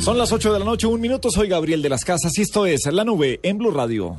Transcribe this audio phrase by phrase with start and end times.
[0.00, 1.30] Son las 8 de la noche, un minuto.
[1.30, 4.16] Soy Gabriel de las Casas y esto es La Nube en Blue Radio.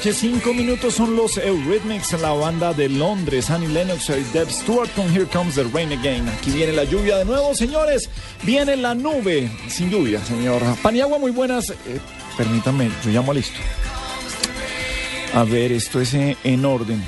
[0.00, 4.88] Noche, cinco minutos son los Eurythmics, la banda de Londres, Annie Lennox y Deb Stewart
[4.94, 6.26] con Here Comes the Rain Again.
[6.28, 8.08] Aquí viene la lluvia de nuevo, señores.
[8.42, 10.62] Viene la nube, sin lluvia, señor.
[10.82, 11.68] Paniagua, muy buenas.
[11.70, 12.00] Eh,
[12.36, 13.58] permítame, yo llamo listo.
[15.34, 17.02] A ver, esto es eh, en orden.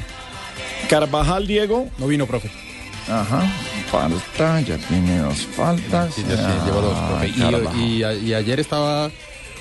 [0.91, 1.88] Carvajal, Diego.
[1.99, 2.50] No vino, profe.
[3.09, 3.43] Ajá,
[3.91, 6.15] falta, ya tiene dos faltas.
[6.15, 7.29] Sí, ya sí, Ah, llevo dos, profe.
[7.79, 9.11] Y, y- y ayer estaba.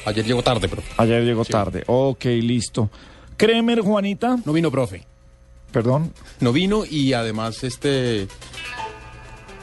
[0.05, 0.89] Ayer llegó tarde, profe.
[0.97, 1.83] Ayer llegó tarde.
[1.87, 2.89] Ok, listo.
[3.41, 4.37] Kremer, Juanita.
[4.45, 5.03] No vino, profe.
[5.71, 6.13] Perdón.
[6.39, 8.27] No vino y además este.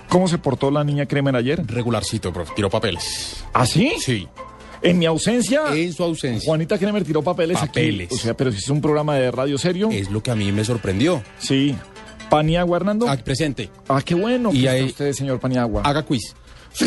[0.09, 1.63] ¿Cómo se portó la niña Kremer ayer?
[1.67, 2.53] Regularcito, profe.
[2.57, 3.45] Tiró papeles.
[3.53, 3.93] ¿Ah, sí?
[4.01, 4.27] Sí.
[4.83, 6.47] En mi ausencia, En su ausencia.
[6.49, 8.07] Juanita Kremer tiró papeles, Papeles.
[8.07, 8.15] aquí.
[8.15, 9.91] O sea, pero si es un programa de radio serio.
[9.93, 11.23] Es lo que a mí me sorprendió.
[11.39, 11.75] Sí.
[12.31, 13.09] Paniagua, Hernando.
[13.09, 13.71] Ah, presente.
[13.89, 14.51] Ah, qué bueno.
[14.53, 15.83] Y ahí- usted, señor Paniagua.
[15.85, 16.35] Haga quiz.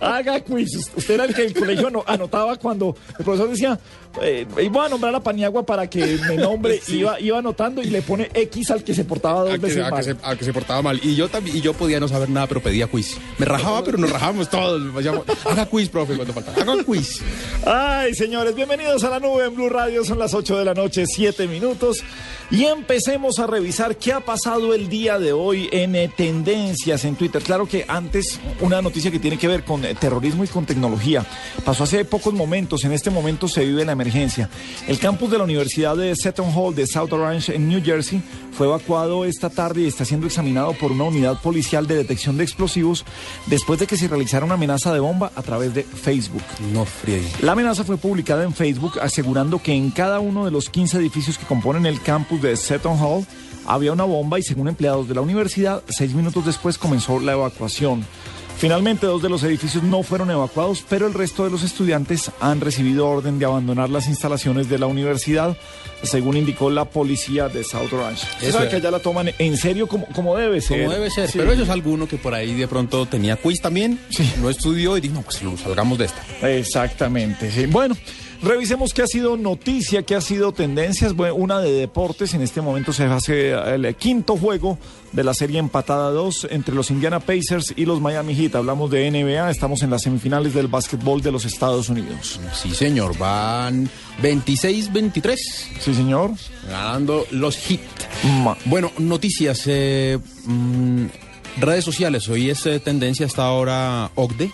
[0.00, 0.90] Haga quiz.
[0.96, 3.78] Usted era el que el colegio ano- anotaba cuando el profesor decía,
[4.22, 6.80] eh, iba a nombrar a Paniagua para que me nombre.
[6.88, 9.84] iba, iba anotando y le pone X al que se portaba dos A que, veces
[9.84, 10.04] que mal.
[10.04, 11.00] se, a que se portaba mal.
[11.02, 13.16] Y yo también, y yo podía no saber nada, pero pedía quiz.
[13.38, 14.82] Me rajaba, pero nos rajábamos todos.
[15.44, 16.52] Haga quiz, profe, cuando falta.
[16.60, 17.20] Haga quiz.
[17.66, 20.04] Ay, señores, bienvenidos a la nube en Blue Radio.
[20.04, 22.02] Son las 8 de la noche, 7 minutos.
[22.50, 27.16] Y empecemos a revisar qué ha pasado el día de hoy en eh, tendencias en
[27.16, 27.42] Twitter.
[27.42, 31.24] Claro que antes una noticia que tiene que ver con eh, terrorismo y con tecnología.
[31.64, 32.84] Pasó hace pocos momentos.
[32.84, 34.03] En este momento se vive la emergencia.
[34.86, 38.22] El campus de la Universidad de Seton Hall de South Orange en New Jersey
[38.52, 42.44] fue evacuado esta tarde y está siendo examinado por una unidad policial de detección de
[42.44, 43.04] explosivos
[43.46, 46.42] después de que se realizara una amenaza de bomba a través de Facebook.
[46.72, 47.28] No friegue.
[47.40, 51.38] La amenaza fue publicada en Facebook asegurando que en cada uno de los 15 edificios
[51.38, 53.26] que componen el campus de Seton Hall
[53.66, 58.04] había una bomba y según empleados de la universidad, seis minutos después comenzó la evacuación.
[58.56, 62.60] Finalmente, dos de los edificios no fueron evacuados, pero el resto de los estudiantes han
[62.60, 65.56] recibido orden de abandonar las instalaciones de la universidad,
[66.02, 68.24] según indicó la policía de South Orange.
[68.34, 70.80] Usted Eso sabe que allá la toman en serio como, como debe ser.
[70.84, 71.28] Como debe ser.
[71.30, 71.38] Sí.
[71.38, 73.98] Pero eso es alguno que por ahí de pronto tenía quiz también.
[74.08, 74.32] Sí.
[74.40, 76.22] No estudió y dijo, no, pues lo- salgamos de esta.
[76.48, 77.50] Exactamente.
[77.50, 77.66] sí.
[77.66, 77.96] Bueno,
[78.42, 81.14] revisemos qué ha sido noticia, qué ha sido tendencias.
[81.14, 82.34] Bueno, una de deportes.
[82.34, 84.78] En este momento se hace el quinto juego
[85.12, 88.54] de la serie empatada 2 entre los Indiana Pacers y los Miami Heat.
[88.56, 89.50] Hablamos de NBA.
[89.50, 92.40] Estamos en las semifinales del básquetbol de los Estados Unidos.
[92.52, 93.16] Sí, señor.
[93.18, 93.88] Van
[94.22, 95.36] 26-23
[95.80, 96.30] Sí, señor.
[96.68, 97.58] ganando los.
[98.42, 99.62] Ma- Bueno, noticias.
[99.66, 101.04] eh, mm,
[101.60, 102.28] redes sociales.
[102.28, 104.50] Hoy es eh, tendencia hasta ahora OCDE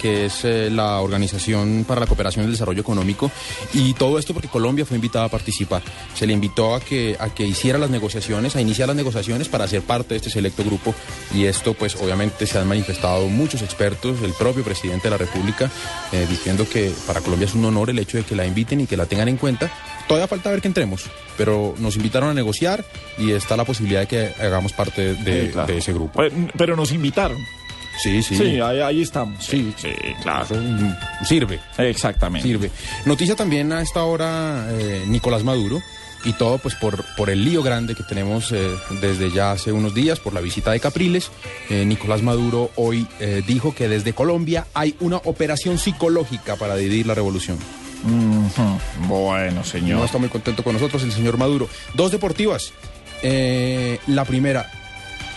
[0.00, 3.30] que es eh, la Organización para la Cooperación y el Desarrollo Económico,
[3.74, 5.82] y todo esto porque Colombia fue invitada a participar.
[6.14, 9.66] Se le invitó a que, a que hiciera las negociaciones, a iniciar las negociaciones para
[9.68, 10.94] ser parte de este selecto grupo,
[11.34, 15.70] y esto pues obviamente se han manifestado muchos expertos, el propio presidente de la República,
[16.12, 18.86] eh, diciendo que para Colombia es un honor el hecho de que la inviten y
[18.86, 19.70] que la tengan en cuenta.
[20.06, 21.04] Todavía falta ver que entremos,
[21.36, 22.84] pero nos invitaron a negociar
[23.18, 25.66] y está la posibilidad de que hagamos parte de, Sí, claro.
[25.66, 26.22] de ese grupo.
[26.56, 27.38] Pero nos invitaron.
[28.02, 28.36] Sí, sí.
[28.36, 29.44] Sí, ahí, ahí estamos.
[29.44, 29.88] Sí, sí,
[30.22, 30.46] claro.
[31.24, 31.58] Sirve.
[31.78, 32.46] Exactamente.
[32.46, 32.70] Sirve.
[33.04, 35.80] Noticia también a esta hora, eh, Nicolás Maduro.
[36.24, 38.68] Y todo pues por, por el lío grande que tenemos eh,
[39.00, 41.30] desde ya hace unos días, por la visita de Capriles.
[41.70, 43.06] Eh, Nicolás Maduro hoy
[43.46, 47.58] dijo que desde Colombia hay una operación psicológica para dividir la revolución.
[49.08, 50.04] Bueno, No señor.
[50.04, 51.68] está muy contento con nosotros el señor Maduro.
[51.94, 52.72] Dos deportivas.
[53.22, 54.68] La primera,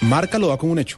[0.01, 0.97] Marca lo da como un hecho.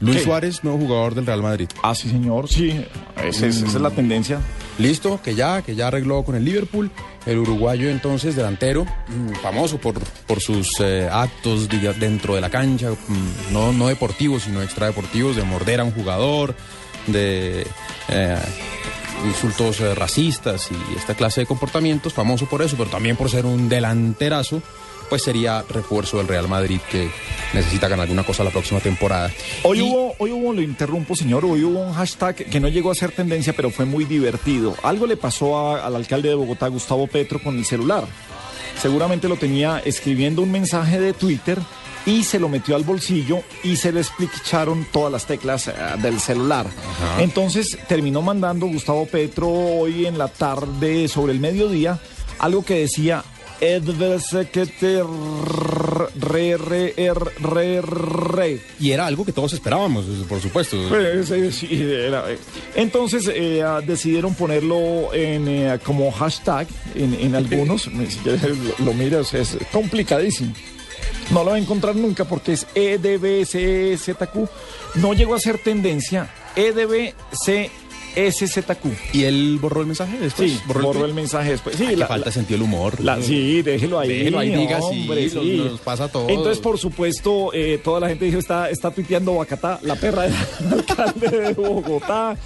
[0.00, 0.24] Luis ¿Qué?
[0.24, 1.68] Suárez, nuevo jugador del Real Madrid.
[1.82, 2.48] Ah, sí, señor.
[2.48, 2.84] Sí,
[3.16, 4.40] esa es, esa es la tendencia.
[4.78, 6.90] Listo, que ya, que ya arregló con el Liverpool.
[7.24, 12.50] El uruguayo entonces, delantero, mm, famoso por, por sus eh, actos diga, dentro de la
[12.50, 16.56] cancha, mm, no, no deportivos, sino extradeportivos, de morder a un jugador,
[17.06, 17.64] de
[18.08, 18.38] eh,
[19.24, 23.46] insultos eh, racistas y esta clase de comportamientos, famoso por eso, pero también por ser
[23.46, 24.62] un delanterazo,
[25.12, 27.10] pues sería refuerzo del Real Madrid que
[27.52, 29.30] necesita ganar alguna cosa la próxima temporada.
[29.62, 32.90] Hoy Y- hubo, hoy hubo, lo interrumpo, señor, hoy hubo un hashtag que no llegó
[32.90, 34.74] a ser tendencia, pero fue muy divertido.
[34.82, 38.04] Algo le pasó a- al alcalde de Bogotá, Gustavo Petro, con el celular.
[38.80, 41.58] Seguramente lo tenía escribiendo un mensaje de Twitter
[42.06, 46.20] y se lo metió al bolsillo y se le explicaron todas las teclas eh, del
[46.20, 46.64] celular.
[47.18, 51.98] Entonces terminó mandando Gustavo Petro hoy en la tarde, sobre el mediodía,
[52.38, 53.22] algo que decía
[56.14, 58.60] Re, re, er, re, re.
[58.80, 60.76] Y era algo que todos esperábamos, por supuesto.
[60.88, 62.38] Pues, eh, eh.
[62.74, 67.88] Entonces eh, ah, decidieron ponerlo en, eh, como hashtag en, en algunos.
[68.12, 68.42] Si quieres,
[68.78, 70.52] lo, lo miras, es complicadísimo.
[71.30, 74.48] No lo va a encontrar nunca porque es E EDBCZQ.
[74.96, 76.28] No llegó a ser tendencia.
[76.56, 77.81] E EDBCZQ.
[78.14, 78.86] SZQ.
[79.12, 80.50] ¿Y él borró el mensaje después?
[80.52, 81.76] Sí, ¿Borró el mensaje después.
[81.76, 83.00] Sí, Ay, qué la- falta la- sentido del humor.
[83.00, 84.08] La- sí, déjelo ahí.
[84.08, 85.62] Déjelo ahí, diga, hombre, sí.
[85.70, 86.30] nos pasa a todos.
[86.30, 90.34] Entonces, por supuesto, eh, toda la gente dijo, está, está tuiteando Bacatá, la perra del
[90.72, 92.36] alcalde de Bogotá.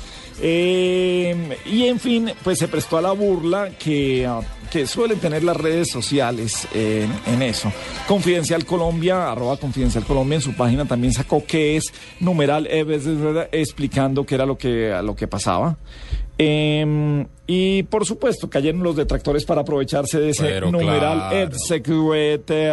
[0.41, 4.41] Eh, y en fin, pues se prestó a la burla que, ah,
[4.85, 7.73] suelen tener las redes sociales en, eso.
[8.09, 14.27] Confidencial Colombia, arroba Confidencial Colombia en su página también sacó que es numeral eh, explicando
[14.27, 15.79] qué era lo que, lo que pasaba.
[16.39, 21.37] Eh, y por supuesto, cayeron los detractores para aprovecharse de ese Pero numeral claro.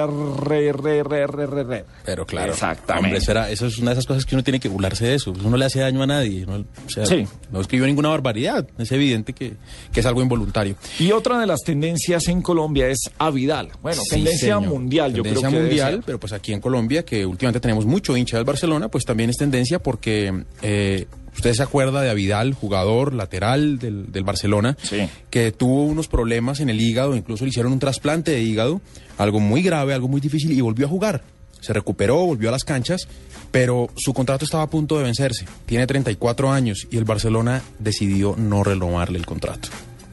[0.08, 1.86] re, re, re, re, re, re.
[2.04, 3.06] Pero claro, Exactamente.
[3.08, 5.14] Hombre, eso, era- eso es una de esas cosas que uno tiene que burlarse de
[5.16, 5.32] eso.
[5.38, 6.46] Eso no le hace daño a nadie.
[6.48, 6.56] No,
[6.88, 7.26] o sea, Sí.
[7.52, 8.68] no escribió ninguna barbaridad.
[8.80, 9.54] Es evidente que,
[9.94, 10.76] que es algo involuntario.
[11.00, 13.70] Y otra de las tendencias en Colombia es a Vidal.
[13.84, 14.70] Bueno, Sí, tendencia señor.
[14.74, 18.18] mundial, yo Tendencia creo que mundial, pero pues aquí en Colombia, que últimamente tenemos mucho
[18.18, 21.06] hincha del Barcelona, pues también es tendencia porque eh,
[21.36, 25.08] usted se acuerda de Avidal, jugador lateral del, del Barcelona, Sí.
[25.30, 28.82] que tuvo unos problemas en el hígado, incluso le hicieron un trasplante de hígado,
[29.18, 31.24] algo muy grave, algo muy difícil, y volvió a jugar.
[31.60, 33.08] Se recuperó, volvió a las canchas,
[33.52, 35.46] pero su contrato estaba a punto de vencerse.
[35.66, 39.70] Tiene 34 años y el Barcelona decidió no renovarle el contrato.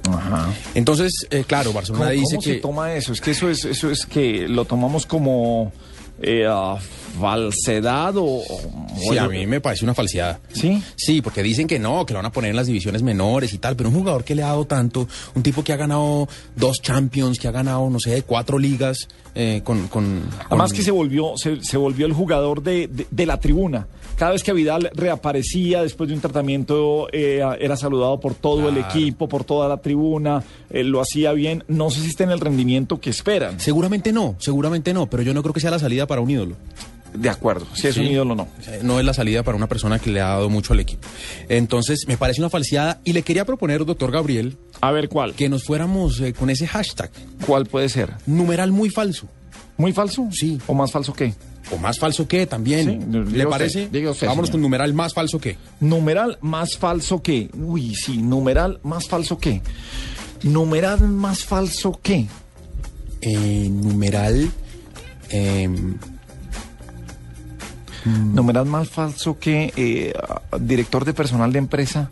[0.08, 0.48] Ajá.
[0.74, 2.54] Entonces, eh, claro, ¿Cómo, Barcelona dice cómo que...
[2.54, 3.12] se toma eso?
[3.12, 5.72] Es que eso es, eso es que lo tomamos como
[6.22, 6.76] eh, ah,
[7.18, 8.24] falsedad o...
[8.24, 8.44] o-
[9.10, 10.40] Sí, a mí me parece una falsedad.
[10.52, 10.82] ¿Sí?
[10.96, 13.58] Sí, porque dicen que no, que lo van a poner en las divisiones menores y
[13.58, 16.82] tal, pero un jugador que le ha dado tanto, un tipo que ha ganado dos
[16.82, 21.32] Champions, que ha ganado, no sé, cuatro ligas, eh, con, con, Además que se volvió,
[21.36, 23.86] se, se volvió el jugador de, de- de la tribuna.
[24.20, 28.76] Cada vez que Vidal reaparecía después de un tratamiento, eh, era saludado por todo el
[28.76, 31.64] equipo, por toda la tribuna, eh, lo hacía bien.
[31.68, 33.58] No sé si está en el rendimiento que esperan.
[33.58, 36.56] Seguramente no, seguramente no, pero yo no creo que sea la salida para un ídolo.
[37.14, 38.00] De acuerdo, si es Sí.
[38.02, 38.48] un ídolo o no.
[38.82, 41.08] No es la salida para una persona que le ha dado mucho al equipo.
[41.48, 45.32] Entonces, me parece una falseada y le quería proponer, doctor Gabriel, A ver, ¿cuál?
[45.32, 47.10] que nos fuéramos eh, con ese hashtag,
[47.46, 48.10] ¿Cuál puede ser?
[48.26, 49.28] numeral muy falso.
[49.80, 50.28] ¿Muy falso?
[50.30, 50.60] Sí.
[50.66, 51.34] ¿O más falso que?
[51.72, 53.00] O más falso que también.
[53.12, 53.84] Sí, ¿Le parece?
[53.84, 54.50] usted, Vámonos señor.
[54.50, 55.56] con numeral más falso que.
[55.80, 57.48] Numeral más falso que.
[57.54, 59.62] Uy, sí, numeral más falso que.
[60.42, 62.26] Numeral más falso que.
[63.22, 64.50] Eh, numeral.
[65.30, 65.96] em,
[68.04, 70.12] Numeral más falso que eh,
[70.58, 72.10] director de personal de empresa.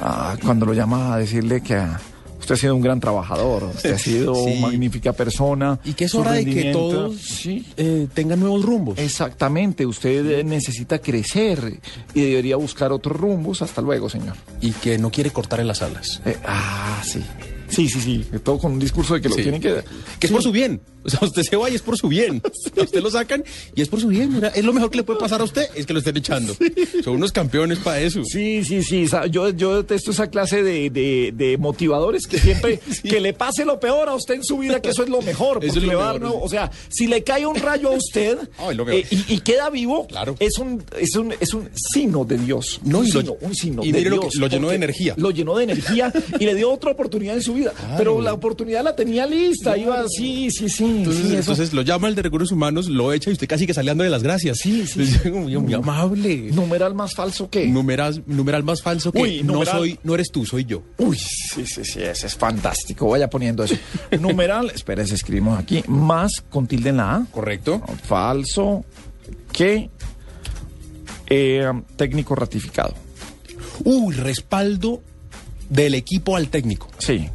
[0.00, 2.00] ah, cuando lo llama a decirle que ah,
[2.44, 4.58] usted ha sido un gran trabajador, usted ha sido Sí.
[4.60, 5.78] magnífica persona.
[5.84, 7.64] y que es hora de que todos Sí.
[7.76, 8.98] eh, tengan nuevos rumbos.
[8.98, 11.80] Exactamente, usted eh, necesita crecer
[12.14, 13.62] y debería buscar otros rumbos.
[13.62, 14.36] Hasta luego, señor.
[14.60, 16.20] Y que no quiere cortar en las alas.
[16.26, 17.24] Eh, ah, sí.
[17.74, 18.24] Sí, sí, sí.
[18.42, 19.42] Todo con un discurso de que lo Sí.
[19.42, 19.82] tienen que.
[20.18, 20.80] Que es por su bien.
[21.06, 22.40] O sea, usted se va y es por su bien.
[22.78, 24.32] A usted lo sacan y es por su bien.
[24.32, 26.56] Mira, es lo mejor que le puede pasar a usted, es que lo estén echando.
[27.04, 28.22] Son unos campeones para eso.
[28.24, 29.06] Sí, sí, sí.
[29.30, 33.78] Yo, yo detesto esa clase de, de- de motivadores que siempre que le pase lo
[33.80, 35.62] peor a usted en su vida, que eso es lo mejor.
[35.64, 36.38] Eso es lo dar mejor.
[36.42, 38.38] O sea, si le cae un rayo a usted
[38.90, 40.36] eh, y, y queda vivo, Claro.
[40.40, 42.80] es un es un es un signo de Dios.
[42.82, 45.14] No, un signo, un signo y de mire lo que- Dios, lo llenó de energía.
[45.18, 47.63] Lo llenó de energía y le dio otra oportunidad en su vida.
[47.96, 49.76] Pero la oportunidad la tenía lista.
[49.76, 50.84] Iba, sí, sí, sí.
[50.84, 53.66] Entonces, sí, eso- entonces lo llama el de recursos humanos, lo echa y usted casi
[53.66, 54.58] que sale dando de las gracias.
[54.58, 55.00] Sí, sí.
[55.02, 56.50] Entonces, muy, muy amable.
[56.52, 57.66] Numeral más falso que.
[57.66, 60.82] Numeral, numeral más falso que Uy, no numeral- soy, no eres tú, soy yo.
[60.98, 63.08] Uy, sí, sí, sí, ese es fantástico.
[63.08, 63.76] Vaya poniendo eso.
[64.20, 67.26] Numeral, espérese, escribimos aquí, más con tilde en la A.
[67.30, 67.82] ¿Correcto?
[68.04, 68.84] Falso
[69.52, 69.90] que
[71.28, 72.94] eh, técnico ratificado.
[73.84, 75.02] Uy, respaldo
[75.68, 76.88] del equipo al técnico.
[76.98, 77.28] Sí.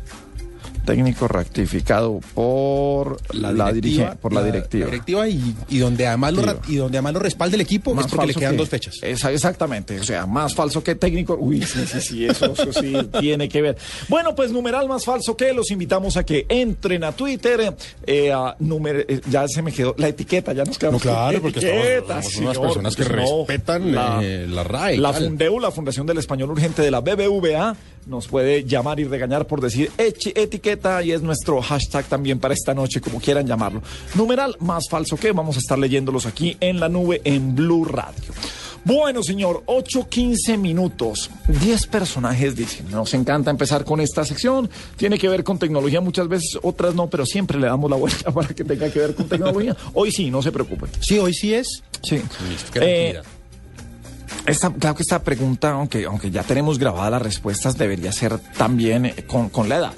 [0.90, 4.88] Técnico ratificado por la, dirige- por la, directiva.
[4.88, 8.26] directiva y, y donde además lo, y donde además lo respalda el equipo es porque
[8.28, 8.96] le quedan que- dos fechas.
[9.04, 11.38] Esa- exactamente, o sea, más falso que técnico.
[11.40, 13.78] Uy, sí, sí, sí, eso, eso sí tiene que ver.
[14.08, 17.76] Bueno, pues numeral más falso que los invitamos a que entren a Twitter.
[18.08, 21.06] eh, a numer- eh, ya se me quedó la etiqueta, ya nos quedamos.
[21.06, 23.94] No, claro, porque somos- unas señor, personas que pues no, respetan,
[24.24, 25.14] eh, la RAE La.
[25.14, 27.76] Fundeu, la Fundación del Español Urgente de la BBVA,
[28.10, 32.74] nos puede llamar y regañar por decir etiqueta y es nuestro hashtag también para esta
[32.74, 33.82] noche, como quieran llamarlo.
[34.16, 38.34] Numeral más falso que vamos a estar leyéndolos aquí en la nube en Blue Radio.
[38.86, 41.30] Bueno, señor, 8.15 minutos.
[41.48, 42.90] 10 personajes dicen.
[42.90, 44.70] Nos encanta empezar con esta sección.
[44.96, 48.32] Tiene que ver con tecnología muchas veces, otras no, pero siempre le damos la vuelta
[48.34, 49.76] para que tenga que ver con tecnología.
[49.94, 50.90] Hoy sí, no se preocupen.
[51.02, 51.84] Sí, hoy sí es.
[52.04, 52.16] Sí.
[52.50, 52.80] Listo, qué
[53.12, 53.22] Eh.
[54.50, 59.06] Esta, claro que esta pregunta, aunque, aunque ya tenemos grabadas las respuestas, debería ser también
[59.06, 59.94] eh, con, con la edad.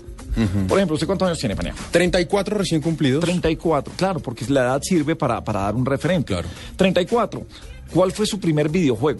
[0.68, 1.78] Por ejemplo, ¿usted cuántos años tiene, Panejo?
[1.92, 3.22] 34 recién cumplidos.
[3.22, 6.34] 34, claro, porque la edad sirve para, para dar un referente.
[6.34, 6.48] Claro.
[6.78, 7.46] 34,
[7.94, 9.20] ¿cuál fue su primer videojuego?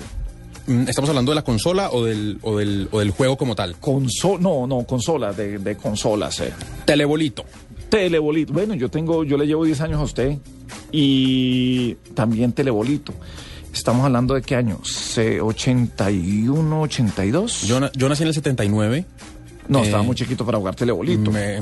[0.68, 3.76] Mm, ¿Estamos hablando de la consola o del, o del, o del juego como tal?
[3.78, 6.40] Conso no, no, consola, de, de consolas.
[6.40, 6.54] Eh.
[6.86, 7.44] Telebolito.
[7.90, 8.54] Telebolito.
[8.54, 10.38] Bueno, yo tengo, yo le llevo 10 años a usted
[10.92, 13.14] y también Telebolito.
[13.74, 14.80] Estamos hablando de qué año?
[14.84, 17.62] Se- 81, 82.
[17.64, 19.06] Yo, yo nací en el 79.
[19.68, 21.32] No, eh, estaba muy chiquito para jugar Telebolito.
[21.32, 21.60] Me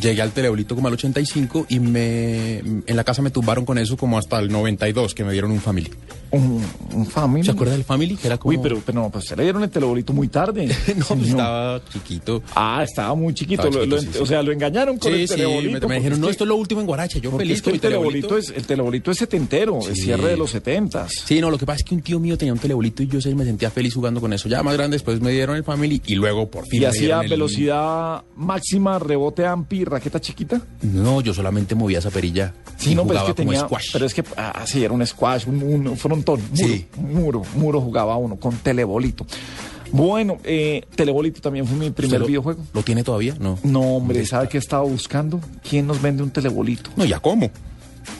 [0.00, 3.96] llegué al telebolito como al 85 y me en la casa me tumbaron con eso
[3.96, 5.90] como hasta el 92 que me dieron un family.
[6.32, 6.62] Un,
[6.92, 7.44] un family.
[7.44, 8.16] ¿Se acuerda del family?
[8.16, 8.50] Que era como...
[8.50, 10.66] Uy, pero, pero no, pues se le dieron el Telebolito muy tarde.
[10.66, 11.24] no, pues Señor.
[11.28, 12.42] estaba chiquito.
[12.54, 13.62] Ah, estaba muy chiquito.
[13.62, 14.22] Estaba lo- lo- chiquito, sí, sí.
[14.24, 15.88] O sea, lo engañaron con Sí, el Telebolito.
[15.88, 17.18] me, me dijeron, no, esto es lo último en Guaracha.
[17.20, 18.52] Yo feliz es que con el telebolito, telebolito.
[18.52, 20.02] es, el telebolito es setentero, es Sí.
[20.02, 21.12] cierre de los setentas.
[21.24, 23.18] Sí, no, lo que pasa es que un tío mío tenía un telebolito y yo
[23.36, 24.48] me sentía feliz jugando con eso.
[24.48, 27.24] Ya más grande, después me dieron el family y luego por fin Y me dieron
[27.24, 30.60] el- velocidad máxima, rebote ampi, raqueta chiquita.
[30.82, 32.52] No, yo solamente movía esa perilla.
[32.76, 33.60] Sí, no, pero es jugaba que tenía.
[33.60, 33.86] squash.
[33.92, 36.86] Pero es que, ah, sí, era un squash, un, un frontón, muro, Sí.
[36.98, 39.26] muro, muro jugaba uno con telebolito.
[39.92, 42.60] Bueno, eh, telebolito también fue mi ¿Usted primer lo- videojuego.
[42.72, 43.36] ¿Lo tiene todavía?
[43.38, 43.58] No.
[43.62, 45.40] No, hombre, ¿sabe qué estaba buscando?
[45.68, 46.90] ¿Quién nos vende un telebolito?
[46.96, 47.50] No, ¿ya cómo?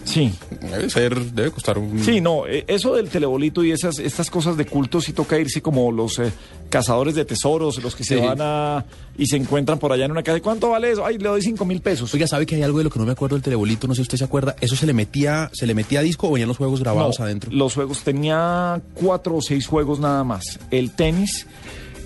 [0.05, 2.03] Sí, Debe ser, debe costar un...
[2.03, 5.61] Sí, no, eh, eso del telebolito y esas estas cosas de culto sí toca irse
[5.61, 6.33] como los eh,
[6.71, 8.85] cazadores de tesoros, los que se van a
[9.19, 10.41] y se encuentran por allá en una casa.
[10.41, 11.05] ¿Cuánto vale eso?
[11.05, 12.13] Ay, le doy cinco mil pesos.
[12.15, 13.87] Oiga, ¿sabe que hay algo de lo que no me acuerdo del telebolito?
[13.89, 14.55] No sé si usted se acuerda.
[14.61, 17.51] ¿Eso se le metía, se le metía disco o venían los juegos grabados No, adentro?
[17.53, 20.59] Los juegos tenía cuatro o seis juegos nada más.
[20.71, 21.47] El tenis,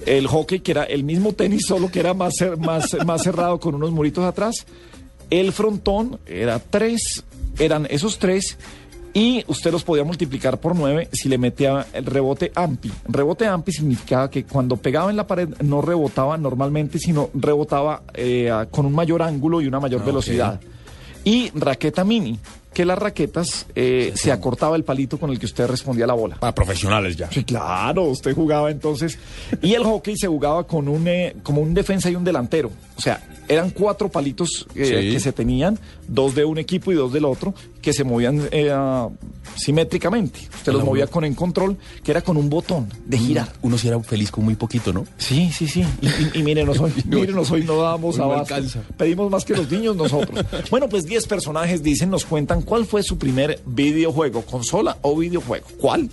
[0.06, 3.60] el hockey, que era el mismo tenis, solo que era más, cer- más, más cerrado
[3.60, 4.64] con unos muritos atrás.
[5.30, 7.22] El frontón era tres,
[7.60, 8.56] eran esos tres.
[9.12, 12.92] Y usted los podía multiplicar por nueve si le metía el rebote ampi.
[13.08, 18.52] Rebote ampi significaba que cuando pegaba en la pared no rebotaba normalmente, sino rebotaba eh,
[18.70, 20.60] con un mayor ángulo y una mayor Ah, velocidad.
[21.24, 22.38] Y raqueta mini,
[22.72, 26.36] que las raquetas eh, se acortaba el palito con el que usted respondía la bola.
[26.36, 27.28] Para profesionales ya.
[27.32, 29.18] Sí, claro, usted jugaba entonces.
[29.60, 32.70] Y el hockey se jugaba con un, eh, como un defensa y un delantero.
[32.96, 35.12] O sea, eran cuatro palitos eh, Sí.
[35.12, 38.72] que se tenían, dos de un equipo y dos del otro, que se movían eh,
[39.56, 40.40] simétricamente.
[40.54, 43.52] Usted los movía con en control, que era con un botón de girar.
[43.62, 45.06] Uno sí era feliz con muy poquito, ¿no?
[45.18, 45.84] Sí, sí, sí.
[46.00, 48.54] Y, y- y mírenos hoy, mírenos hoy no damos abasto.
[48.96, 50.44] Pedimos más que los niños nosotros.
[50.70, 55.66] Bueno, pues 10 personajes dicen, nos cuentan cuál fue su primer videojuego, consola o videojuego.
[55.78, 56.08] ¿Cuál?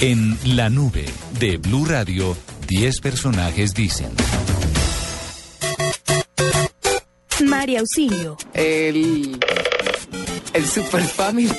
[0.00, 1.06] En la nube
[1.40, 2.36] de Blue Radio,
[2.68, 4.10] 10 personajes dicen.
[7.44, 9.38] María Auxilio, El.
[10.52, 11.52] El Super Family.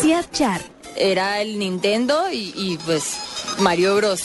[0.00, 0.60] Siad Char,
[0.96, 3.16] Era el Nintendo y, y, pues
[3.58, 4.24] Mario Bros.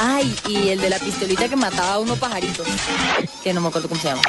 [0.00, 2.66] Ay, y el de la pistolita que mataba a unos pajaritos.
[3.42, 4.22] Que no me acuerdo cómo se llama.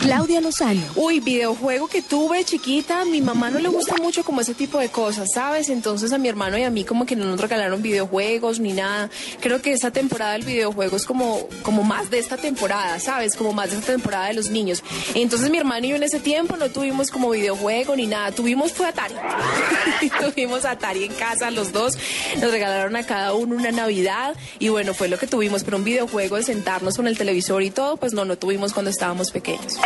[0.00, 4.54] Claudia Lozano, Uy, videojuego que tuve chiquita, mi mamá no le gusta mucho como ese
[4.54, 5.68] tipo de cosas, ¿sabes?
[5.68, 9.10] Entonces a mi hermano y a mí como que no nos regalaron videojuegos ni nada.
[9.40, 13.34] Creo que esta temporada del videojuego es como, como más de esta temporada, ¿sabes?
[13.34, 14.82] Como más de esta temporada de los niños.
[15.14, 18.72] Entonces mi hermano y yo en ese tiempo no tuvimos como videojuego ni nada, tuvimos
[18.72, 19.14] fue Atari.
[20.20, 21.98] tuvimos Atari en casa los dos,
[22.40, 25.84] nos regalaron a cada uno una Navidad y bueno, fue lo que tuvimos, pero un
[25.84, 29.78] videojuego de sentarnos con el televisor y todo, pues no, no tuvimos cuando estábamos pequeños.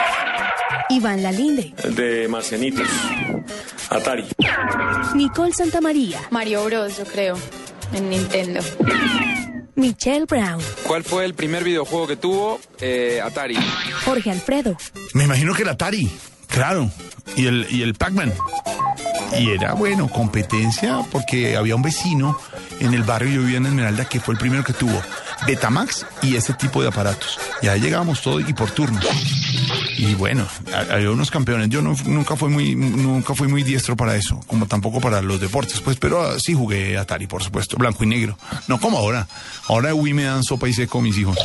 [0.88, 2.88] Iván Lalinde, de Marcianitos.
[3.90, 4.24] Atari.
[5.14, 7.36] Nicole Santamaría, Mario Bros, yo creo.
[7.92, 8.60] En Nintendo.
[9.74, 12.58] Michelle Brown, ¿Cuál fue el primer videojuego que tuvo?
[12.80, 13.56] Eh, Atari.
[14.04, 14.76] Jorge Alfredo,
[15.12, 16.10] Me imagino que el Atari,
[16.50, 16.90] claro,
[17.36, 18.32] y el, y el Pac-Man.
[19.38, 22.36] Y era, bueno, competencia porque había un vecino
[22.80, 25.00] en el barrio, yo vivía en Esmeralda, que fue el primero que tuvo
[25.46, 27.38] Betamax y ese tipo de aparatos.
[27.62, 29.06] Y ahí llegábamos todos y por turnos.
[29.96, 31.68] Y bueno, ha- había unos campeones.
[31.68, 35.40] Yo no- nunca fui muy nunca fui muy diestro para eso, como tampoco para los
[35.40, 38.36] deportes, pues, pero ah, sí jugué Atari, por supuesto, blanco y negro.
[38.66, 39.28] No como ahora.
[39.68, 41.36] Ahora Wii me dan sopa y seco mis hijos.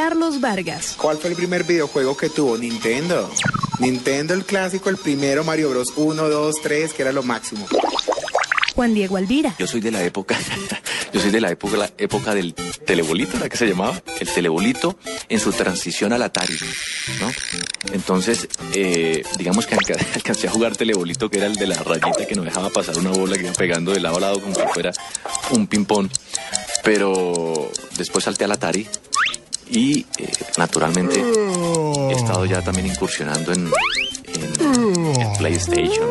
[0.00, 2.58] Carlos Vargas, ¿Cuál fue el primer videojuego que tuvo?
[2.58, 3.30] Nintendo.
[3.78, 5.94] Nintendo el clásico, el primero Mario Bros.
[5.96, 7.66] 1, 2, 3, que era lo máximo.
[8.74, 10.36] Juan Diego Alvira, Yo soy de la época,
[11.14, 13.98] yo soy de la época, la época del telebolito, ¿la que se llamaba?
[14.20, 14.98] El telebolito
[15.30, 16.58] en su transición al Atari,
[17.18, 17.32] ¿no?
[17.94, 22.26] Entonces, eh, digamos que alca- alcancé a jugar telebolito, que era el de la rayita
[22.28, 24.60] que no dejaba pasar una bola que iba pegando de lado a lado como si
[24.74, 24.92] fuera
[25.52, 26.10] un ping-pong.
[26.84, 28.86] Pero después salté al Atari
[29.68, 33.70] y, eh, naturalmente, he estado ya también incursionando en,
[35.38, 36.08] PlayStation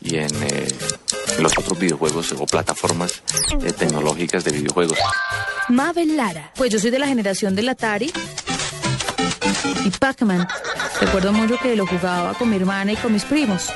[0.00, 0.68] y, y en eh,
[1.38, 3.22] los otros videojuegos o plataformas
[3.62, 4.98] eh, tecnológicas de videojuegos.
[5.68, 8.12] Mabel Lara, Pues yo soy de la generación del Atari
[9.84, 10.46] y Pac-Man.
[11.00, 13.68] Recuerdo mucho que lo jugaba con mi hermana y con mis primos.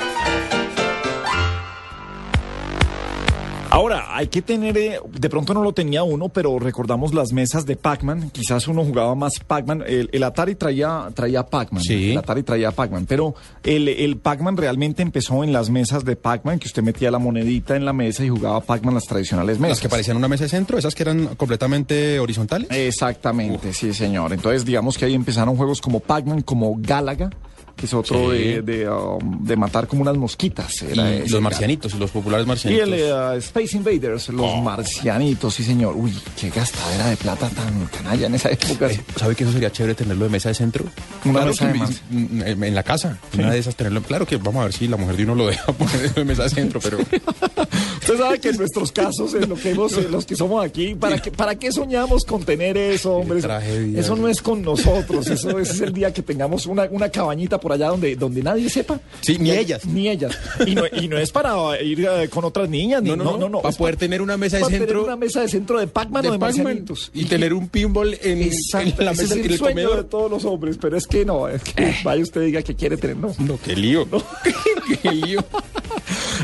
[3.74, 7.66] Ahora, hay que tener, eh, de pronto no lo tenía uno, pero recordamos las mesas
[7.66, 8.30] de Pac-Man.
[8.30, 9.82] Quizás uno jugaba más Pac-Man.
[9.84, 11.82] El, el Atari traía, traía Pac-Man.
[11.82, 12.12] Sí.
[12.12, 13.06] El Atari traía Pac-Man.
[13.06, 13.34] Pero
[13.64, 17.74] el, el Pac-Man realmente empezó en las mesas de Pac-Man, que usted metía la monedita
[17.74, 19.78] en la mesa y jugaba Pac-Man las tradicionales mesas.
[19.78, 22.68] Las que parecían una mesa de centro, esas que eran completamente horizontales.
[22.70, 24.32] Exactamente, sí, señor.
[24.32, 27.30] Entonces, digamos que ahí empezaron juegos como Pac-Man, como Galaga,
[27.76, 28.38] que es otro Sí.
[28.38, 30.82] de, de, um, de matar como unas mosquitas.
[30.82, 32.88] Era Y los marcianitos, y los populares Y marcianitos.
[32.88, 34.60] el eh, Space Invaders, los Oh.
[34.62, 35.94] marcianitos, sí, señor.
[35.96, 38.88] Uy, qué gastadera de plata tan canalla en esa época.
[39.16, 40.84] ¿Sabe que eso sería chévere tenerlo de mesa de centro?
[41.24, 42.02] Una Claro mesa que de más.
[42.12, 44.02] en, en la casa, una de esas tenerlo.
[44.02, 46.44] Claro que vamos a ver si la mujer de uno lo deja poner de mesa
[46.44, 46.98] de centro, pero
[48.04, 50.94] Usted sabe que en nuestros casos, en lo que hemos, en los que somos aquí,
[50.94, 53.38] ¿para qué, ¿para qué soñamos con tener eso, hombre?
[53.38, 53.98] Eso, tragedia.
[53.98, 55.26] eso no es con nosotros.
[55.26, 58.68] Eso ese es el día que tengamos una, una cabañita por allá donde, donde nadie
[58.68, 59.00] sepa.
[59.22, 59.86] Sí, ni ellas.
[59.86, 60.38] Ni ellas.
[60.66, 63.02] Y no, y no es para ir eh, con otras niñas.
[63.02, 65.80] Ni, no, no, no, para poder tener una mesa de centro una mesa de centro
[65.80, 67.10] de Pac-Man o de marcianitos.
[67.14, 68.50] y tener un pinball en,
[68.98, 69.96] la mesa es en el el sueño comedor.
[69.96, 72.98] de todos los hombres, pero es que no, es que vaya usted diga que quiere
[72.98, 73.34] tener, no.
[73.38, 74.06] No, qué lío.
[75.02, 75.44] qué lío.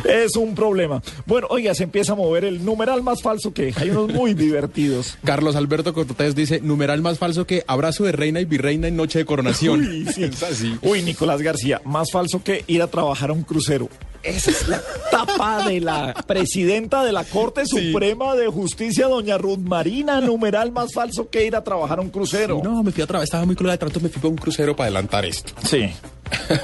[0.04, 1.02] Es un problema.
[1.26, 5.18] Bueno, oiga, se empieza a mover el numeral más falso que hay unos muy divertidos.
[5.24, 9.18] Carlos Alberto Cortés dice, numeral más falso que abrazo de reina y virreina en noche
[9.18, 9.80] de coronación.
[9.80, 10.24] Uy, sí.
[10.50, 10.76] Así.
[10.82, 13.88] Uy, Nicolás García, más falso que ir a trabajar a un crucero.
[14.22, 17.90] Esa es la tapa de la presidenta de la Corte Sí.
[17.90, 22.10] Suprema de Justicia, doña Ruth Marina, numeral más falso que ir a trabajar a un
[22.10, 22.60] crucero.
[22.62, 24.76] No, me fui otra vez, estaba muy cruel de trato, me fui para un crucero
[24.76, 25.52] para adelantar esto.
[25.66, 25.88] Sí.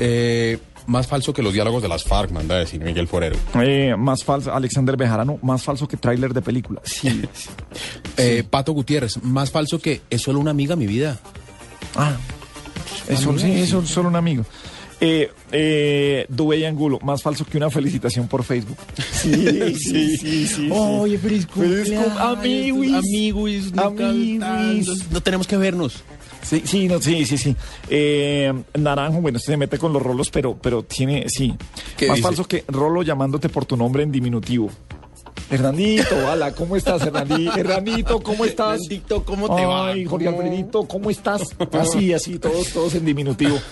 [0.00, 3.36] Eh, más falso que los diálogos de las FARC, manda a decir Miguel Forero.
[3.60, 6.80] Eh, más falso, Alexander Bejarano, más falso que tráiler de película.
[6.84, 7.22] Sí.
[8.16, 11.18] Eh, Pato Gutiérrez, más falso que es solo una amiga mi vida.
[11.96, 12.16] Ah,
[13.08, 14.44] eso, sí, eso es solo un amigo.
[15.00, 18.76] Eh, eh, Dubey Angulo, más falso que una felicitación por Facebook.
[19.24, 20.68] Sí, sí, sí, sí.
[20.70, 23.72] Oye, feliz Feliz cum- cumpleaños, amiguis.
[23.76, 25.10] amiguis.
[25.10, 26.04] No tenemos que vernos.
[26.44, 27.56] Sí, sí, no, sí, sí, sí.
[27.88, 31.54] Eh, Naranjo, bueno, este se mete con los rolos, pero, pero tiene, sí.
[31.96, 32.28] ¿Qué Más dice?
[32.28, 34.70] falso que Rolo llamándote por tu nombre en diminutivo.
[35.50, 37.56] Hernandito, hola, ¿cómo estás, Hernandito?
[37.56, 38.80] Hernandito, ¿cómo estás?
[38.80, 39.88] Hernandito, ¿cómo te va?
[39.88, 40.28] Ay, Jorge.
[40.28, 41.42] Alfredito, ¿cómo estás?
[41.72, 43.58] Así, así, todos, todos en diminutivo.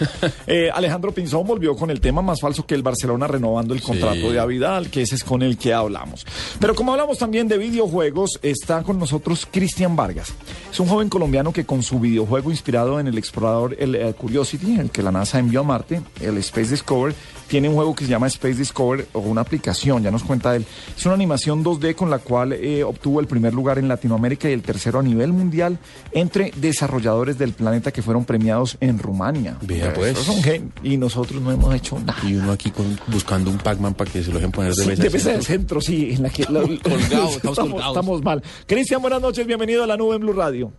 [0.46, 4.30] Eh, Alejandro Pinzón volvió con el tema más falso que el Barcelona renovando el contrato
[4.30, 6.26] de Avidal, que ese es con el que hablamos.
[6.58, 10.32] Pero como hablamos también de videojuegos, está con nosotros Cristian Vargas.
[10.70, 14.78] Es un joven colombiano que con su videojuego inspirado en el explorador, el eh, Curiosity,
[14.78, 17.14] el que la NASA envió a Marte, el Space Discover,
[17.52, 20.64] tiene un juego que se llama Space Discover o una aplicación, ya nos cuenta él.
[20.96, 24.54] Es una animación 2D con la cual eh, obtuvo el primer lugar en Latinoamérica y
[24.54, 25.76] el tercero a nivel mundial
[26.12, 29.58] entre desarrolladores del planeta que fueron premiados en Rumania.
[29.60, 30.12] Vea, pues.
[30.12, 32.16] Esos son gen- y nosotros no hemos hecho nada.
[32.26, 34.88] Y uno aquí con- buscando un Pac-Man para que se lo dejen poner de Sí,
[34.88, 35.02] mesa.
[35.02, 35.52] de de mesa de centro.
[35.52, 37.86] centro, sí, en la que la- Colgado, estamos estamos, colgados.
[37.96, 38.42] estamos mal.
[38.66, 40.72] Cristian, buenas noches, bienvenido a la nube en Blue Radio.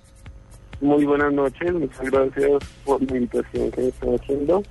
[0.82, 2.50] Muy buenas noches, muchas gracias
[2.84, 4.64] por la invitación que me están haciendo.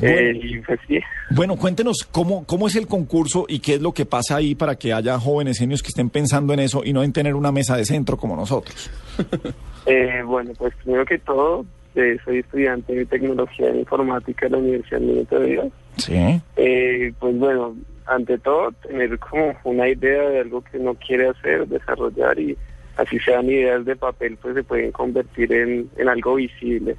[0.00, 0.16] Bueno.
[0.16, 0.98] Eh, pues sí,
[1.30, 4.76] Bueno, cuéntenos cómo, cómo es el concurso y qué es lo que pasa ahí para
[4.76, 7.76] que haya jóvenes genios que estén pensando en eso y no en tener una mesa
[7.76, 8.90] de centro como nosotros.
[9.86, 14.58] eh, bueno, pues primero que todo, eh, soy estudiante de tecnología e informática de la
[14.58, 15.66] Universidad Minuto de Dios.
[15.96, 16.40] Sí.
[16.56, 17.74] Eh, pues bueno,
[18.06, 22.56] ante todo, tener como una idea de algo que uno quiere hacer, desarrollar y
[22.96, 26.96] así sean ideas de papel, pues se pueden convertir en, en algo visible.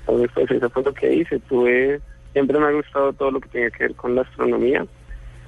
[0.00, 1.38] Entonces, pues eso fue lo que hice.
[1.40, 2.00] Tuve,
[2.36, 4.84] siempre me ha gustado todo lo que tenga que ver con la astronomía.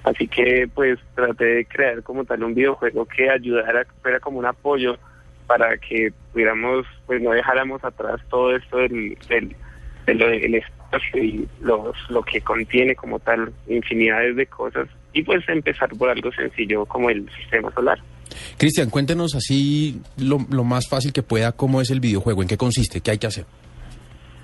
[0.05, 4.47] Así que pues traté de crear como tal un videojuego que ayudara, fuera como un
[4.47, 4.97] apoyo
[5.47, 12.23] para que pudiéramos, pues no dejáramos atrás todo esto del, del, espacio y los, lo
[12.23, 17.29] que contiene como tal infinidades de cosas y pues empezar por algo sencillo como el
[17.37, 17.99] sistema solar.
[18.57, 22.57] Cristian, cuéntenos así lo, lo más fácil que pueda cómo es el videojuego, en qué
[22.57, 23.45] consiste, qué hay que hacer.